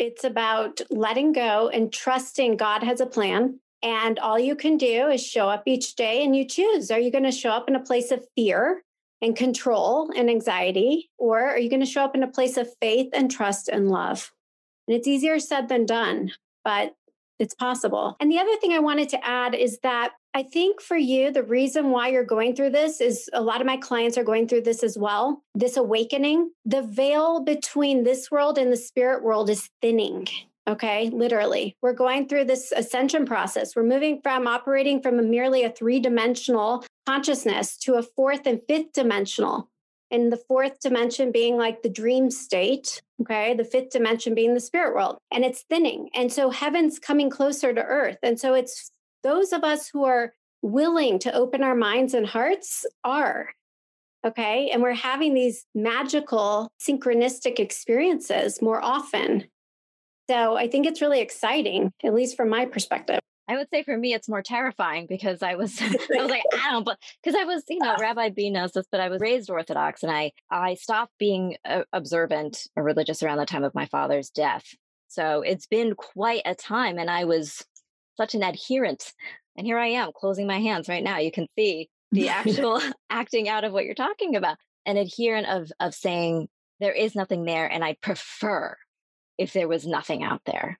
It's 0.01 0.25
about 0.25 0.81
letting 0.89 1.35
go 1.35 1.69
and 1.69 1.93
trusting 1.93 2.57
God 2.57 2.83
has 2.83 3.03
a 3.03 3.07
plan. 3.07 3.61
And 3.83 4.19
all 4.19 4.39
you 4.39 4.57
can 4.57 4.79
do 4.79 5.09
is 5.09 5.25
show 5.25 5.51
up 5.51 5.65
each 5.67 5.95
day 5.95 6.25
and 6.25 6.35
you 6.35 6.47
choose. 6.47 6.91
Are 6.91 6.99
you 6.99 7.13
going 7.13 7.25
to 7.25 7.31
show 7.31 7.51
up 7.51 7.69
in 7.69 7.77
a 7.77 7.85
place 7.85 8.11
of 8.11 8.25
fear 8.35 8.83
and 9.21 9.37
control 9.37 10.11
and 10.17 10.31
anxiety? 10.31 11.11
Or 11.19 11.45
are 11.45 11.59
you 11.59 11.69
going 11.69 11.81
to 11.81 11.87
show 11.87 12.03
up 12.03 12.15
in 12.15 12.23
a 12.23 12.33
place 12.33 12.57
of 12.57 12.75
faith 12.81 13.11
and 13.13 13.31
trust 13.31 13.69
and 13.69 13.91
love? 13.91 14.33
And 14.89 14.97
it's 14.97 15.07
easier 15.07 15.39
said 15.39 15.69
than 15.69 15.85
done, 15.85 16.33
but 16.65 16.95
it's 17.41 17.55
possible. 17.55 18.17
And 18.21 18.31
the 18.31 18.39
other 18.39 18.55
thing 18.57 18.73
I 18.73 18.79
wanted 18.79 19.09
to 19.09 19.27
add 19.27 19.55
is 19.55 19.79
that 19.83 20.13
I 20.35 20.45
think 20.45 20.81
for 20.81 20.97
you, 20.97 21.33
the 21.33 21.43
reason 21.43 21.91
why 21.91 22.09
you're 22.09 22.23
going 22.23 22.55
through 22.55 22.71
this 22.71 23.01
is 23.01 23.29
a 23.33 23.41
lot 23.41 23.61
of 23.61 23.67
my 23.67 23.79
clients 23.79 24.17
are 24.17 24.25
going 24.25 24.47
through 24.47 24.61
this 24.63 24.85
as 24.85 24.97
well. 24.97 25.43
This 25.55 25.77
awakening, 25.77 26.53
the 26.65 26.83
veil 26.83 27.41
between 27.41 28.05
this 28.05 28.31
world 28.31 28.59
and 28.59 28.71
the 28.71 28.77
spirit 28.77 29.25
world 29.25 29.51
is 29.51 29.69
thinning. 29.81 30.29
Okay, 30.69 31.11
literally. 31.11 31.75
We're 31.83 31.95
going 31.95 32.29
through 32.29 32.45
this 32.45 32.73
ascension 32.77 33.25
process. 33.25 33.75
We're 33.75 33.83
moving 33.83 34.21
from 34.23 34.47
operating 34.47 35.03
from 35.03 35.19
a 35.19 35.23
merely 35.23 35.65
a 35.65 35.71
three 35.71 35.99
dimensional 35.99 36.85
consciousness 37.07 37.77
to 37.79 37.95
a 37.95 38.03
fourth 38.03 38.47
and 38.47 38.61
fifth 38.69 38.93
dimensional. 38.93 39.69
And 40.11 40.33
the 40.33 40.37
fourth 40.37 40.81
dimension 40.81 41.31
being 41.31 41.57
like 41.57 41.83
the 41.83 41.89
dream 41.89 42.31
state, 42.31 43.01
okay, 43.21 43.55
the 43.55 43.65
fifth 43.65 43.91
dimension 43.91 44.35
being 44.35 44.55
the 44.55 44.61
spirit 44.61 44.95
world, 44.95 45.19
and 45.33 45.45
it's 45.45 45.63
thinning. 45.63 46.11
And 46.15 46.33
so 46.33 46.51
heaven's 46.51 46.99
coming 46.99 47.31
closer 47.31 47.73
to 47.73 47.83
earth. 47.83 48.19
And 48.23 48.39
so 48.39 48.55
it's 48.55 48.91
those 49.23 49.53
of 49.53 49.63
us 49.63 49.89
who 49.89 50.05
are 50.05 50.35
willing 50.63 51.19
to 51.21 51.35
open 51.35 51.63
our 51.63 51.75
minds 51.75 52.15
and 52.15 52.27
hearts 52.27 52.87
are. 53.05 53.51
Okay. 54.27 54.71
And 54.71 54.83
we're 54.83 54.93
having 54.93 55.33
these 55.33 55.65
magical 55.75 56.69
synchronistic 56.81 57.59
experiences 57.59 58.61
more 58.61 58.83
often. 58.83 59.47
So 60.29 60.57
I 60.57 60.69
think 60.69 60.87
it's 60.87 61.01
really 61.01 61.21
exciting, 61.21 61.93
at 62.05 62.15
least 62.15 62.37
from 62.37 62.51
my 62.51 62.67
perspective. 62.67 63.21
I 63.51 63.57
would 63.57 63.69
say 63.71 63.83
for 63.83 63.99
me, 63.99 64.15
it's 64.15 64.29
more 64.29 64.43
terrifying 64.43 65.07
because 65.09 65.43
I 65.43 65.57
was, 65.57 65.77
I 65.83 65.89
was 65.89 66.31
like, 66.31 66.45
I 66.55 66.71
don't, 66.71 66.85
but 66.85 66.99
because 67.23 67.39
I 67.39 67.45
was, 67.45 67.65
you 67.69 67.81
know, 67.81 67.97
Rabbi 67.99 68.29
B 68.31 68.49
knows 68.49 68.73
this, 68.73 68.87
but 68.93 69.01
I 69.01 69.09
was 69.09 69.21
raised 69.21 69.51
Orthodox 69.51 70.05
and 70.05 70.13
I, 70.13 70.31
I 70.51 70.75
stopped 70.75 71.13
being 71.19 71.57
uh, 71.65 71.83
observant 71.93 72.69
or 72.77 72.85
religious 72.85 73.25
around 73.25 73.39
the 73.39 73.47
time 73.47 73.65
of 73.65 73.75
my 73.75 73.87
father's 73.87 74.31
death. 74.31 74.65
So 75.09 75.43
it's 75.43 75.67
been 75.67 75.97
quite 75.97 76.43
a 76.45 76.55
time. 76.55 76.97
And 76.97 77.11
I 77.11 77.25
was 77.25 77.65
such 78.17 78.37
an 78.37 78.45
adherent. 78.45 79.13
And 79.57 79.67
here 79.67 79.79
I 79.79 79.89
am 79.89 80.13
closing 80.15 80.47
my 80.47 80.61
hands 80.61 80.89
right 80.89 81.03
now. 81.03 81.19
You 81.19 81.33
can 81.33 81.49
see 81.59 81.89
the 82.13 82.29
actual 82.31 82.81
acting 83.11 83.49
out 83.49 83.65
of 83.65 83.73
what 83.73 83.85
you're 83.85 83.95
talking 83.95 84.37
about. 84.37 84.59
An 84.87 84.97
adherent 84.97 85.49
of 85.49 85.71
of 85.81 85.93
saying 85.95 86.49
there 86.79 86.93
is 86.93 87.15
nothing 87.15 87.45
there 87.45 87.67
and 87.67 87.85
I'd 87.85 88.01
prefer 88.01 88.77
if 89.37 89.53
there 89.53 89.69
was 89.69 89.87
nothing 89.87 90.23
out 90.23 90.43
there. 90.47 90.79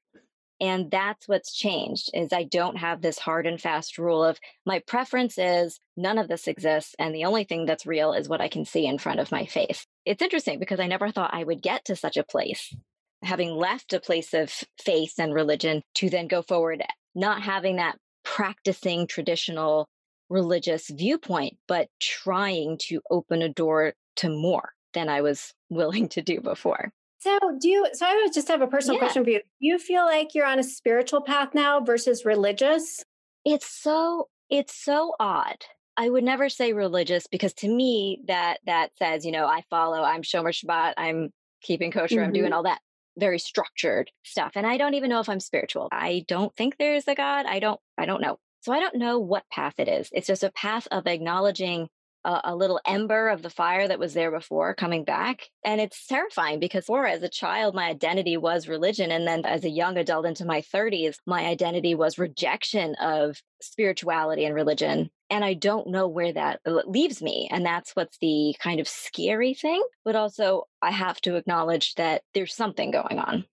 And 0.61 0.91
that's 0.91 1.27
what's 1.27 1.53
changed 1.53 2.11
is 2.13 2.33
I 2.33 2.45
don't 2.45 2.77
have 2.77 3.01
this 3.01 3.19
hard 3.19 3.47
and 3.47 3.61
fast 3.61 3.97
rule 3.99 4.23
of 4.23 4.39
my 4.67 4.81
preference 4.87 5.39
is 5.39 5.81
none 5.97 6.19
of 6.19 6.29
this 6.29 6.47
exists 6.47 6.95
and 6.99 7.15
the 7.15 7.25
only 7.25 7.45
thing 7.45 7.65
that's 7.65 7.87
real 7.87 8.13
is 8.13 8.29
what 8.29 8.41
I 8.41 8.49
can 8.49 8.65
see 8.65 8.87
in 8.87 8.99
front 8.99 9.21
of 9.21 9.33
my 9.33 9.47
face. 9.47 9.87
It's 10.05 10.23
interesting 10.23 10.59
because 10.59 10.81
I 10.81 10.87
never 10.87 11.11
thought 11.11 11.33
I 11.33 11.45
would 11.45 11.63
get 11.63 11.87
to 11.87 11.97
such 11.97 12.17
a 12.17 12.25
place 12.25 12.75
having 13.23 13.51
left 13.51 13.93
a 13.93 14.01
place 14.01 14.33
of 14.35 14.53
faith 14.83 15.15
and 15.19 15.35
religion 15.35 15.83
to 15.95 16.09
then 16.09 16.27
go 16.27 16.43
forward 16.43 16.83
not 17.15 17.43
having 17.43 17.77
that 17.77 17.99
practicing 18.25 19.07
traditional 19.07 19.89
religious 20.29 20.89
viewpoint, 20.89 21.57
but 21.67 21.89
trying 22.01 22.79
to 22.79 23.01
open 23.11 23.43
a 23.43 23.49
door 23.49 23.95
to 24.17 24.29
more 24.29 24.71
than 24.95 25.09
I 25.09 25.23
was 25.23 25.53
willing 25.69 26.09
to 26.11 26.23
do 26.23 26.41
before. 26.41 26.93
So, 27.21 27.39
do 27.61 27.69
you? 27.69 27.87
So, 27.93 28.07
I 28.07 28.23
would 28.23 28.33
just 28.33 28.49
have 28.49 28.63
a 28.63 28.67
personal 28.67 28.97
yeah. 28.97 29.01
question 29.01 29.25
for 29.25 29.31
you. 29.31 29.39
Do 29.39 29.45
you 29.61 29.79
feel 29.79 30.05
like 30.05 30.35
you're 30.35 30.47
on 30.47 30.59
a 30.59 30.65
spiritual 30.65 31.23
path 31.23 31.55
now 31.55 31.81
versus 31.81 32.25
religious? 32.25 33.03
It's 33.45 33.67
so 33.67 34.29
it's 34.49 34.75
so 34.75 35.15
odd. 35.21 35.65
I 35.97 36.09
would 36.09 36.25
never 36.25 36.49
say 36.49 36.73
religious 36.73 37.27
because 37.27 37.53
to 37.55 37.69
me 37.69 38.23
that 38.27 38.59
that 38.67 38.91
says 38.99 39.25
you 39.25 39.33
know 39.33 39.47
I 39.47 39.63
follow 39.71 40.03
I'm 40.03 40.23
Shomer 40.23 40.53
Shabbat 40.53 40.95
I'm 40.97 41.31
keeping 41.63 41.91
kosher 41.91 42.17
mm-hmm. 42.17 42.25
I'm 42.25 42.33
doing 42.33 42.47
mm-hmm. 42.47 42.55
all 42.55 42.63
that 42.65 42.81
very 43.21 43.39
structured 43.39 44.11
stuff. 44.25 44.53
And 44.57 44.67
I 44.67 44.77
don't 44.77 44.95
even 44.95 45.11
know 45.11 45.21
if 45.21 45.29
I'm 45.29 45.41
spiritual. 45.41 45.89
I 45.93 46.25
don't 46.27 46.55
think 46.57 46.77
there's 46.79 47.07
a 47.07 47.15
God. 47.15 47.47
I 47.47 47.59
don't, 47.59 47.81
I 47.97 48.07
don't 48.07 48.23
know. 48.23 48.39
So 48.63 48.73
I 48.73 48.81
don't 48.81 48.97
know 48.97 49.19
what 49.19 49.49
path 49.51 49.75
it 49.79 49.89
is. 49.89 50.09
It's 50.13 50.27
just 50.27 50.43
a 50.43 50.51
path 50.51 50.89
of 50.91 51.07
acknowledging 51.07 51.89
a, 52.25 52.41
a, 52.45 52.57
little 52.57 52.81
ember 52.87 53.29
of 53.29 53.43
the 53.43 53.51
fire 53.51 53.87
that 53.89 53.99
was 53.99 54.15
there 54.15 54.31
before 54.31 54.75
coming 54.75 55.05
back. 55.05 55.43
And 55.65 55.81
it's 55.81 56.07
terrifying 56.07 56.61
because 56.61 56.87
for 56.87 57.07
as 57.07 57.23
a 57.23 57.29
child, 57.29 57.75
my 57.75 57.89
identity 57.89 58.37
was 58.37 58.69
religion. 58.69 59.11
And 59.11 59.27
then 59.27 59.45
as 59.45 59.65
a 59.65 59.71
young 59.71 59.97
adult 59.97 60.27
into 60.27 60.45
my 60.45 60.61
30s, 60.61 61.17
my 61.27 61.47
identity 61.47 61.95
was 61.95 62.19
rejection 62.19 62.95
of 62.97 63.41
spirituality 63.61 64.45
and 64.45 64.55
religion 64.55 65.11
and 65.31 65.45
I 65.45 65.55
don't 65.55 65.87
know 65.87 66.09
where 66.09 66.33
that 66.33 66.61
uh, 66.67 66.83
leaves 66.87 67.23
me. 67.23 67.49
And 67.51 67.65
that's 67.65 67.93
what's 67.93 68.19
the 68.19 68.55
kind 68.59 68.81
of 68.81 68.89
scary 68.89 69.55
thing. 69.55 69.83
But 70.05 70.17
also, 70.17 70.65
I 70.83 70.91
have 70.91 71.21
to 71.23 71.37
acknowledge 71.37 71.95
that 71.95 72.23
there's 72.35 72.55
something 72.55 72.91
going 72.91 73.19
on. 73.19 73.45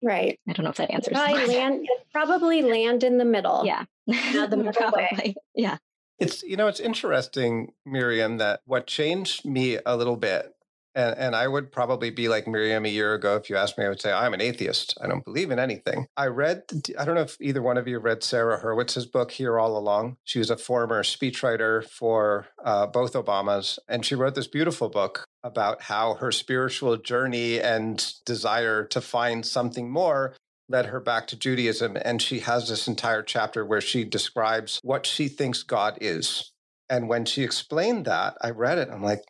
Right. 0.00 0.38
I 0.48 0.52
don't 0.52 0.62
know 0.62 0.70
if 0.70 0.76
that 0.76 0.92
answers. 0.92 1.12
Probably 1.12 1.46
land, 1.46 1.88
probably 2.12 2.62
land 2.62 3.02
in 3.02 3.18
the 3.18 3.24
middle. 3.24 3.64
Yeah. 3.66 3.84
the 4.06 4.14
middle 4.56 4.72
probably. 4.72 5.08
Way. 5.12 5.34
Yeah. 5.56 5.78
It's 6.18 6.42
you 6.42 6.56
know 6.56 6.66
it's 6.66 6.80
interesting, 6.80 7.72
Miriam, 7.86 8.38
that 8.38 8.60
what 8.64 8.86
changed 8.86 9.44
me 9.44 9.78
a 9.84 9.96
little 9.96 10.16
bit 10.16 10.54
and, 10.98 11.16
and 11.16 11.36
I 11.36 11.46
would 11.46 11.70
probably 11.70 12.10
be 12.10 12.28
like 12.28 12.48
Miriam 12.48 12.84
a 12.84 12.88
year 12.88 13.14
ago. 13.14 13.36
If 13.36 13.48
you 13.48 13.56
asked 13.56 13.78
me, 13.78 13.84
I 13.84 13.88
would 13.88 14.00
say, 14.00 14.12
I'm 14.12 14.34
an 14.34 14.40
atheist. 14.40 14.98
I 15.00 15.06
don't 15.06 15.24
believe 15.24 15.52
in 15.52 15.60
anything. 15.60 16.06
I 16.16 16.26
read, 16.26 16.64
I 16.98 17.04
don't 17.04 17.14
know 17.14 17.22
if 17.22 17.36
either 17.40 17.62
one 17.62 17.78
of 17.78 17.86
you 17.86 18.00
read 18.00 18.24
Sarah 18.24 18.60
Hurwitz's 18.60 19.06
book, 19.06 19.30
Here 19.30 19.58
All 19.58 19.78
Along. 19.78 20.16
She 20.24 20.40
was 20.40 20.50
a 20.50 20.56
former 20.56 21.04
speechwriter 21.04 21.84
for 21.84 22.48
uh, 22.64 22.88
both 22.88 23.12
Obamas. 23.12 23.78
And 23.88 24.04
she 24.04 24.16
wrote 24.16 24.34
this 24.34 24.48
beautiful 24.48 24.88
book 24.88 25.24
about 25.44 25.82
how 25.82 26.14
her 26.14 26.32
spiritual 26.32 26.96
journey 26.96 27.60
and 27.60 28.12
desire 28.26 28.84
to 28.86 29.00
find 29.00 29.46
something 29.46 29.88
more 29.88 30.34
led 30.68 30.86
her 30.86 31.00
back 31.00 31.26
to 31.28 31.36
Judaism. 31.36 31.96
And 32.04 32.22
she 32.22 32.40
has 32.40 32.68
this 32.68 32.88
entire 32.88 33.22
chapter 33.22 33.64
where 33.64 33.80
she 33.80 34.04
describes 34.04 34.80
what 34.82 35.06
she 35.06 35.28
thinks 35.28 35.62
God 35.62 35.98
is. 36.00 36.52
And 36.90 37.08
when 37.08 37.24
she 37.24 37.44
explained 37.44 38.06
that, 38.06 38.36
I 38.42 38.50
read 38.50 38.78
it. 38.78 38.88
I'm 38.90 39.02
like, 39.02 39.22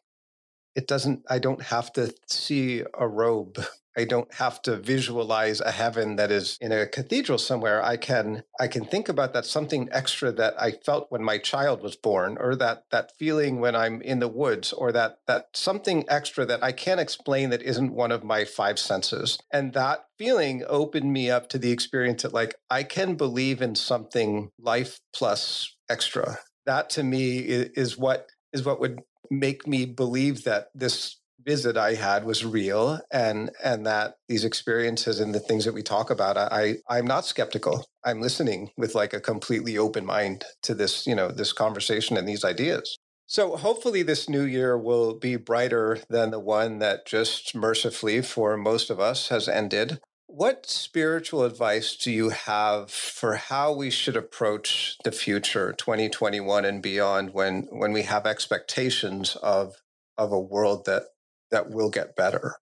it 0.75 0.87
doesn't 0.87 1.25
i 1.29 1.39
don't 1.39 1.63
have 1.63 1.93
to 1.93 2.15
see 2.29 2.83
a 2.99 3.07
robe 3.07 3.59
i 3.99 4.05
don't 4.05 4.33
have 4.35 4.63
to 4.63 4.77
visualize 4.77 5.61
a 5.61 5.73
heaven 5.73 6.17
that 6.17 6.31
is 6.31 6.57
in 6.61 6.73
a 6.73 6.87
cathedral 6.87 7.39
somewhere. 7.39 7.83
I 7.85 7.97
can 7.97 8.43
i 8.61 8.67
can 8.69 8.85
think 8.85 9.09
about 9.09 9.33
that 9.33 9.45
something 9.45 9.89
extra 9.91 10.31
that 10.33 10.55
i 10.61 10.71
felt 10.71 11.11
when 11.11 11.23
my 11.23 11.39
child 11.39 11.83
was 11.83 11.97
born 11.97 12.37
or 12.39 12.55
that 12.57 12.85
that 12.91 13.13
feeling 13.19 13.61
when 13.61 13.75
i'm 13.75 14.01
in 14.03 14.19
the 14.21 14.29
woods 14.29 14.73
or 14.73 14.93
that 14.93 15.19
that 15.27 15.49
something 15.55 16.05
extra 16.09 16.47
that 16.47 16.63
i 16.63 16.73
can't 16.73 17.01
explain 17.01 17.51
that 17.51 17.63
isn't 17.63 17.93
one 17.93 18.13
of 18.13 18.25
my 18.25 18.45
five 18.45 18.79
senses. 18.79 19.39
And 19.53 19.73
that 19.73 20.07
feeling 20.19 20.65
opened 20.69 21.13
me 21.13 21.31
up 21.31 21.49
to 21.51 21.59
the 21.59 21.73
experience 21.73 22.23
that 22.23 22.35
like 22.35 22.55
i 22.71 22.83
can 22.83 23.15
believe 23.15 23.63
in 23.63 23.75
something 23.75 24.51
life 24.59 25.01
plus 25.15 25.75
extra. 25.89 26.39
That 26.67 26.91
to 26.91 27.03
me 27.03 27.39
is 27.39 27.97
what 27.97 28.29
is 28.53 28.65
what 28.65 28.81
would 28.81 29.01
make 29.31 29.67
me 29.67 29.85
believe 29.87 30.45
that 30.45 30.69
this 30.75 31.18
visit 31.45 31.77
I 31.77 31.95
had 31.95 32.25
was 32.25 32.45
real 32.45 33.01
and 33.11 33.51
and 33.63 33.87
that 33.87 34.15
these 34.29 34.45
experiences 34.45 35.21
and 35.21 35.35
the 35.35 35.41
things 35.41 35.65
that 35.65 35.75
we 35.75 35.83
talk 35.83 36.11
about 36.11 36.37
I 36.37 36.77
I'm 36.89 37.07
not 37.07 37.27
skeptical. 37.27 37.87
I'm 38.05 38.21
listening 38.21 38.71
with 38.77 38.95
like 38.95 39.13
a 39.13 39.21
completely 39.21 39.79
open 39.79 40.05
mind 40.05 40.45
to 40.63 40.75
this 40.75 41.07
you 41.07 41.15
know 41.15 41.29
this 41.29 41.53
conversation 41.53 42.17
and 42.17 42.29
these 42.29 42.45
ideas. 42.45 42.99
So 43.27 43.57
hopefully 43.57 44.03
this 44.03 44.29
new 44.29 44.45
year 44.45 44.79
will 44.79 45.15
be 45.19 45.37
brighter 45.37 45.99
than 46.09 46.31
the 46.31 46.41
one 46.41 46.79
that 46.79 47.07
just 47.07 47.55
mercifully 47.55 48.23
for 48.23 48.57
most 48.57 48.89
of 48.89 48.99
us 49.01 49.29
has 49.29 49.49
ended. 49.49 50.01
What 50.27 50.67
spiritual 50.67 51.45
advice 51.45 51.95
do 51.95 52.11
you 52.11 52.31
have 52.31 52.91
for 52.91 53.35
how 53.35 53.73
we 53.73 53.91
should 53.91 54.17
approach 54.17 54.97
the 55.05 55.13
future, 55.13 55.75
2021 55.75 56.65
and 56.65 56.83
beyond, 56.83 57.35
when 57.35 57.67
when 57.71 57.93
we 57.93 58.03
have 58.03 58.27
expectations 58.27 59.37
of 59.37 59.77
of 60.17 60.33
a 60.33 60.41
world 60.41 60.87
that 60.87 61.05
that 61.51 61.71
will 61.71 61.91
get 61.91 62.17
better? 62.17 62.57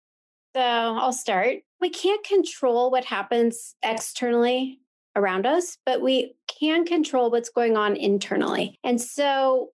So 0.55 0.63
I'll 0.63 1.13
start. 1.13 1.59
We 1.81 1.91
can't 1.91 2.25
control 2.25 2.91
what 2.91 3.05
happens 3.05 3.75
externally 3.83 4.81
around 5.15 5.47
us, 5.47 5.79
but 5.85 6.01
we 6.01 6.35
can 6.47 6.85
control 6.85 7.31
what's 7.31 7.51
going 7.51 7.77
on 7.77 7.97
internally. 7.97 8.79
And 8.83 9.01
so 9.01 9.71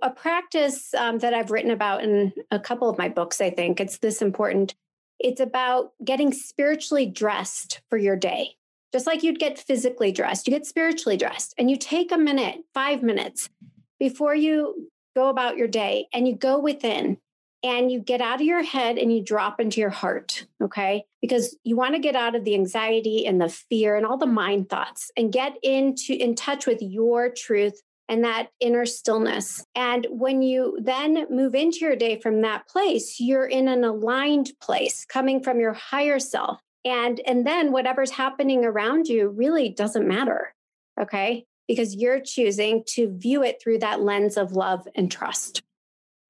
a 0.00 0.10
practice 0.10 0.94
um, 0.94 1.18
that 1.18 1.34
I've 1.34 1.50
written 1.50 1.70
about 1.70 2.04
in 2.04 2.32
a 2.50 2.60
couple 2.60 2.88
of 2.88 2.98
my 2.98 3.08
books, 3.08 3.40
I 3.40 3.50
think 3.50 3.80
it's 3.80 3.98
this 3.98 4.22
important 4.22 4.74
it's 5.22 5.40
about 5.40 5.92
getting 6.04 6.32
spiritually 6.32 7.06
dressed 7.06 7.80
for 7.88 7.96
your 7.96 8.16
day. 8.16 8.56
Just 8.92 9.06
like 9.06 9.22
you'd 9.22 9.38
get 9.38 9.58
physically 9.58 10.12
dressed, 10.12 10.46
you 10.46 10.52
get 10.52 10.66
spiritually 10.66 11.16
dressed 11.16 11.54
and 11.56 11.70
you 11.70 11.76
take 11.76 12.12
a 12.12 12.18
minute, 12.18 12.64
five 12.74 13.02
minutes 13.02 13.48
before 13.98 14.34
you 14.34 14.90
go 15.14 15.28
about 15.28 15.56
your 15.56 15.68
day 15.68 16.08
and 16.12 16.26
you 16.26 16.34
go 16.34 16.58
within 16.58 17.18
and 17.62 17.92
you 17.92 18.00
get 18.00 18.20
out 18.20 18.40
of 18.40 18.46
your 18.46 18.62
head 18.62 18.98
and 18.98 19.12
you 19.12 19.22
drop 19.22 19.60
into 19.60 19.80
your 19.80 19.90
heart, 19.90 20.46
okay? 20.62 21.04
Because 21.20 21.56
you 21.62 21.76
want 21.76 21.94
to 21.94 22.00
get 22.00 22.16
out 22.16 22.34
of 22.34 22.44
the 22.44 22.54
anxiety 22.54 23.24
and 23.26 23.40
the 23.40 23.48
fear 23.48 23.94
and 23.94 24.04
all 24.04 24.18
the 24.18 24.26
mind 24.26 24.68
thoughts 24.68 25.10
and 25.16 25.32
get 25.32 25.56
into 25.62 26.14
in 26.14 26.34
touch 26.34 26.66
with 26.66 26.82
your 26.82 27.30
truth 27.30 27.80
and 28.08 28.24
that 28.24 28.48
inner 28.60 28.84
stillness. 28.84 29.64
And 29.74 30.06
when 30.10 30.42
you 30.42 30.78
then 30.82 31.26
move 31.30 31.54
into 31.54 31.78
your 31.78 31.96
day 31.96 32.20
from 32.20 32.42
that 32.42 32.68
place, 32.68 33.20
you're 33.20 33.46
in 33.46 33.68
an 33.68 33.84
aligned 33.84 34.50
place 34.60 35.04
coming 35.04 35.42
from 35.42 35.60
your 35.60 35.72
higher 35.72 36.18
self. 36.18 36.60
And, 36.84 37.20
and 37.20 37.46
then 37.46 37.70
whatever's 37.70 38.10
happening 38.10 38.64
around 38.64 39.06
you 39.06 39.28
really 39.28 39.68
doesn't 39.68 40.06
matter. 40.06 40.52
Okay. 41.00 41.46
Because 41.68 41.94
you're 41.94 42.20
choosing 42.20 42.82
to 42.88 43.16
view 43.16 43.44
it 43.44 43.62
through 43.62 43.78
that 43.78 44.02
lens 44.02 44.36
of 44.36 44.52
love 44.52 44.86
and 44.96 45.10
trust. 45.10 45.62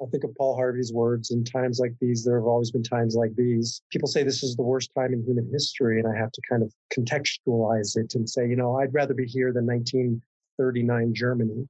I 0.03 0.07
think 0.11 0.25
of 0.25 0.35
Paul 0.35 0.57
Harvey's 0.57 0.93
words 0.93 1.31
in 1.31 1.45
times 1.45 1.79
like 1.79 1.95
these, 2.01 2.25
there 2.25 2.37
have 2.37 2.47
always 2.47 2.71
been 2.71 2.83
times 2.83 3.15
like 3.15 3.35
these. 3.37 3.83
People 3.91 4.09
say 4.09 4.25
this 4.25 4.43
is 4.43 4.57
the 4.57 4.63
worst 4.63 4.91
time 4.97 5.13
in 5.13 5.23
human 5.23 5.49
history, 5.53 6.01
and 6.01 6.09
I 6.09 6.17
have 6.19 6.33
to 6.33 6.41
kind 6.49 6.63
of 6.63 6.73
contextualize 6.93 7.97
it 7.97 8.15
and 8.15 8.29
say, 8.29 8.49
you 8.49 8.57
know, 8.57 8.79
I'd 8.79 8.93
rather 8.93 9.15
be 9.15 9.27
here 9.27 9.53
than 9.53 9.67
1939 9.67 11.15
Germany. 11.15 11.69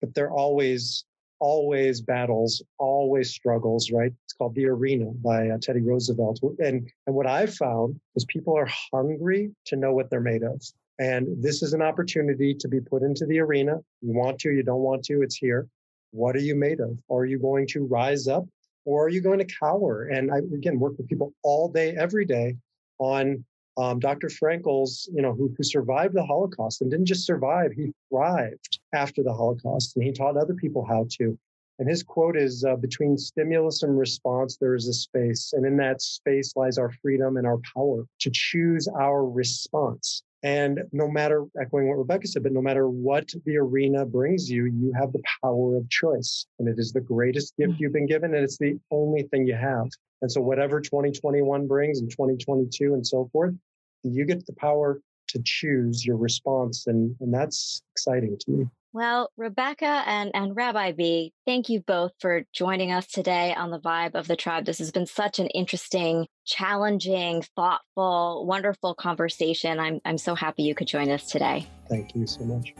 But 0.00 0.14
there 0.14 0.26
are 0.26 0.32
always, 0.32 1.04
always 1.38 2.00
battles, 2.00 2.62
always 2.78 3.30
struggles, 3.30 3.90
right? 3.90 4.12
It's 4.24 4.32
called 4.32 4.54
The 4.54 4.66
Arena 4.66 5.10
by 5.22 5.48
uh, 5.48 5.58
Teddy 5.60 5.82
Roosevelt. 5.82 6.40
And, 6.58 6.88
and 7.06 7.14
what 7.14 7.26
I've 7.26 7.54
found 7.54 8.00
is 8.14 8.24
people 8.26 8.56
are 8.56 8.68
hungry 8.92 9.50
to 9.66 9.76
know 9.76 9.92
what 9.92 10.08
they're 10.08 10.20
made 10.20 10.42
of. 10.42 10.62
And 10.98 11.42
this 11.42 11.62
is 11.62 11.74
an 11.74 11.82
opportunity 11.82 12.54
to 12.54 12.68
be 12.68 12.80
put 12.80 13.02
into 13.02 13.26
the 13.26 13.38
arena. 13.40 13.76
You 14.00 14.14
want 14.14 14.38
to, 14.40 14.50
you 14.50 14.62
don't 14.62 14.80
want 14.80 15.04
to, 15.04 15.20
it's 15.20 15.36
here 15.36 15.68
what 16.16 16.34
are 16.34 16.40
you 16.40 16.56
made 16.56 16.80
of? 16.80 16.98
Are 17.10 17.26
you 17.26 17.38
going 17.38 17.66
to 17.68 17.84
rise 17.84 18.26
up 18.26 18.46
or 18.84 19.04
are 19.04 19.08
you 19.08 19.20
going 19.20 19.38
to 19.38 19.44
cower? 19.60 20.04
And 20.04 20.32
I, 20.32 20.38
again, 20.38 20.78
work 20.78 20.96
with 20.96 21.08
people 21.08 21.32
all 21.42 21.68
day, 21.68 21.94
every 21.96 22.24
day 22.24 22.56
on 22.98 23.44
um, 23.76 23.98
Dr. 23.98 24.30
Frankl's, 24.30 25.08
you 25.12 25.20
know, 25.20 25.34
who, 25.34 25.52
who 25.56 25.62
survived 25.62 26.14
the 26.14 26.24
Holocaust 26.24 26.80
and 26.80 26.90
didn't 26.90 27.06
just 27.06 27.26
survive, 27.26 27.72
he 27.72 27.92
thrived 28.08 28.78
after 28.94 29.22
the 29.22 29.34
Holocaust 29.34 29.94
and 29.96 30.04
he 30.04 30.12
taught 30.12 30.36
other 30.36 30.54
people 30.54 30.84
how 30.84 31.06
to. 31.18 31.38
And 31.78 31.88
his 31.88 32.02
quote 32.02 32.38
is 32.38 32.64
uh, 32.64 32.76
between 32.76 33.18
stimulus 33.18 33.82
and 33.82 33.98
response, 33.98 34.56
there 34.56 34.74
is 34.74 34.88
a 34.88 34.94
space. 34.94 35.52
And 35.52 35.66
in 35.66 35.76
that 35.76 36.00
space 36.00 36.56
lies 36.56 36.78
our 36.78 36.90
freedom 37.02 37.36
and 37.36 37.46
our 37.46 37.58
power 37.74 38.04
to 38.20 38.30
choose 38.32 38.88
our 38.88 39.26
response. 39.28 40.22
And 40.42 40.82
no 40.92 41.08
matter, 41.08 41.44
echoing 41.60 41.88
what 41.88 41.98
Rebecca 41.98 42.26
said, 42.26 42.42
but 42.42 42.52
no 42.52 42.60
matter 42.60 42.88
what 42.88 43.32
the 43.44 43.56
arena 43.56 44.04
brings 44.04 44.50
you, 44.50 44.66
you 44.66 44.92
have 44.98 45.12
the 45.12 45.22
power 45.42 45.76
of 45.76 45.88
choice. 45.88 46.46
And 46.58 46.68
it 46.68 46.78
is 46.78 46.92
the 46.92 47.00
greatest 47.00 47.56
gift 47.56 47.72
mm. 47.72 47.80
you've 47.80 47.92
been 47.92 48.06
given, 48.06 48.34
and 48.34 48.44
it's 48.44 48.58
the 48.58 48.78
only 48.90 49.22
thing 49.24 49.46
you 49.46 49.54
have. 49.54 49.88
And 50.22 50.30
so, 50.30 50.40
whatever 50.40 50.80
2021 50.80 51.66
brings 51.66 52.00
and 52.00 52.10
2022 52.10 52.94
and 52.94 53.06
so 53.06 53.28
forth, 53.32 53.54
you 54.02 54.24
get 54.24 54.46
the 54.46 54.52
power 54.54 55.00
to 55.28 55.40
choose 55.44 56.04
your 56.04 56.16
response. 56.16 56.86
And, 56.86 57.16
and 57.20 57.32
that's 57.32 57.82
exciting 57.92 58.36
to 58.40 58.50
me. 58.50 58.66
Well, 58.96 59.30
Rebecca 59.36 60.02
and, 60.06 60.30
and 60.32 60.56
Rabbi 60.56 60.92
B, 60.92 61.34
thank 61.44 61.68
you 61.68 61.80
both 61.80 62.12
for 62.18 62.44
joining 62.54 62.92
us 62.92 63.06
today 63.06 63.52
on 63.54 63.70
the 63.70 63.78
Vibe 63.78 64.14
of 64.14 64.26
the 64.26 64.36
Tribe. 64.36 64.64
This 64.64 64.78
has 64.78 64.90
been 64.90 65.04
such 65.04 65.38
an 65.38 65.48
interesting, 65.48 66.26
challenging, 66.46 67.42
thoughtful, 67.54 68.46
wonderful 68.46 68.94
conversation. 68.94 69.78
I'm, 69.78 70.00
I'm 70.06 70.16
so 70.16 70.34
happy 70.34 70.62
you 70.62 70.74
could 70.74 70.86
join 70.86 71.10
us 71.10 71.26
today. 71.26 71.66
Thank 71.90 72.14
you 72.14 72.26
so 72.26 72.42
much. 72.44 72.72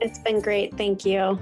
It's 0.00 0.20
been 0.20 0.40
great. 0.40 0.76
Thank 0.76 1.04
you. 1.04 1.40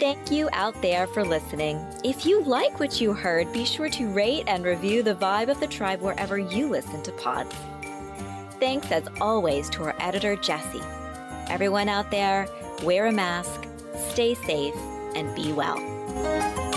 Thank 0.00 0.32
you 0.32 0.48
out 0.52 0.82
there 0.82 1.06
for 1.06 1.24
listening. 1.24 1.80
If 2.02 2.26
you 2.26 2.42
like 2.42 2.80
what 2.80 3.00
you 3.00 3.12
heard, 3.12 3.52
be 3.52 3.64
sure 3.64 3.90
to 3.90 4.08
rate 4.08 4.42
and 4.48 4.64
review 4.64 5.04
the 5.04 5.14
Vibe 5.14 5.50
of 5.50 5.60
the 5.60 5.68
Tribe 5.68 6.00
wherever 6.00 6.36
you 6.36 6.68
listen 6.68 7.00
to 7.04 7.12
pods. 7.12 7.54
Thanks 8.58 8.90
as 8.90 9.06
always 9.20 9.70
to 9.70 9.84
our 9.84 9.94
editor, 10.00 10.34
Jesse. 10.34 10.82
Everyone 11.48 11.88
out 11.88 12.10
there, 12.10 12.48
wear 12.82 13.06
a 13.06 13.12
mask, 13.12 13.66
stay 14.10 14.34
safe, 14.34 14.74
and 15.14 15.34
be 15.34 15.52
well. 15.52 16.67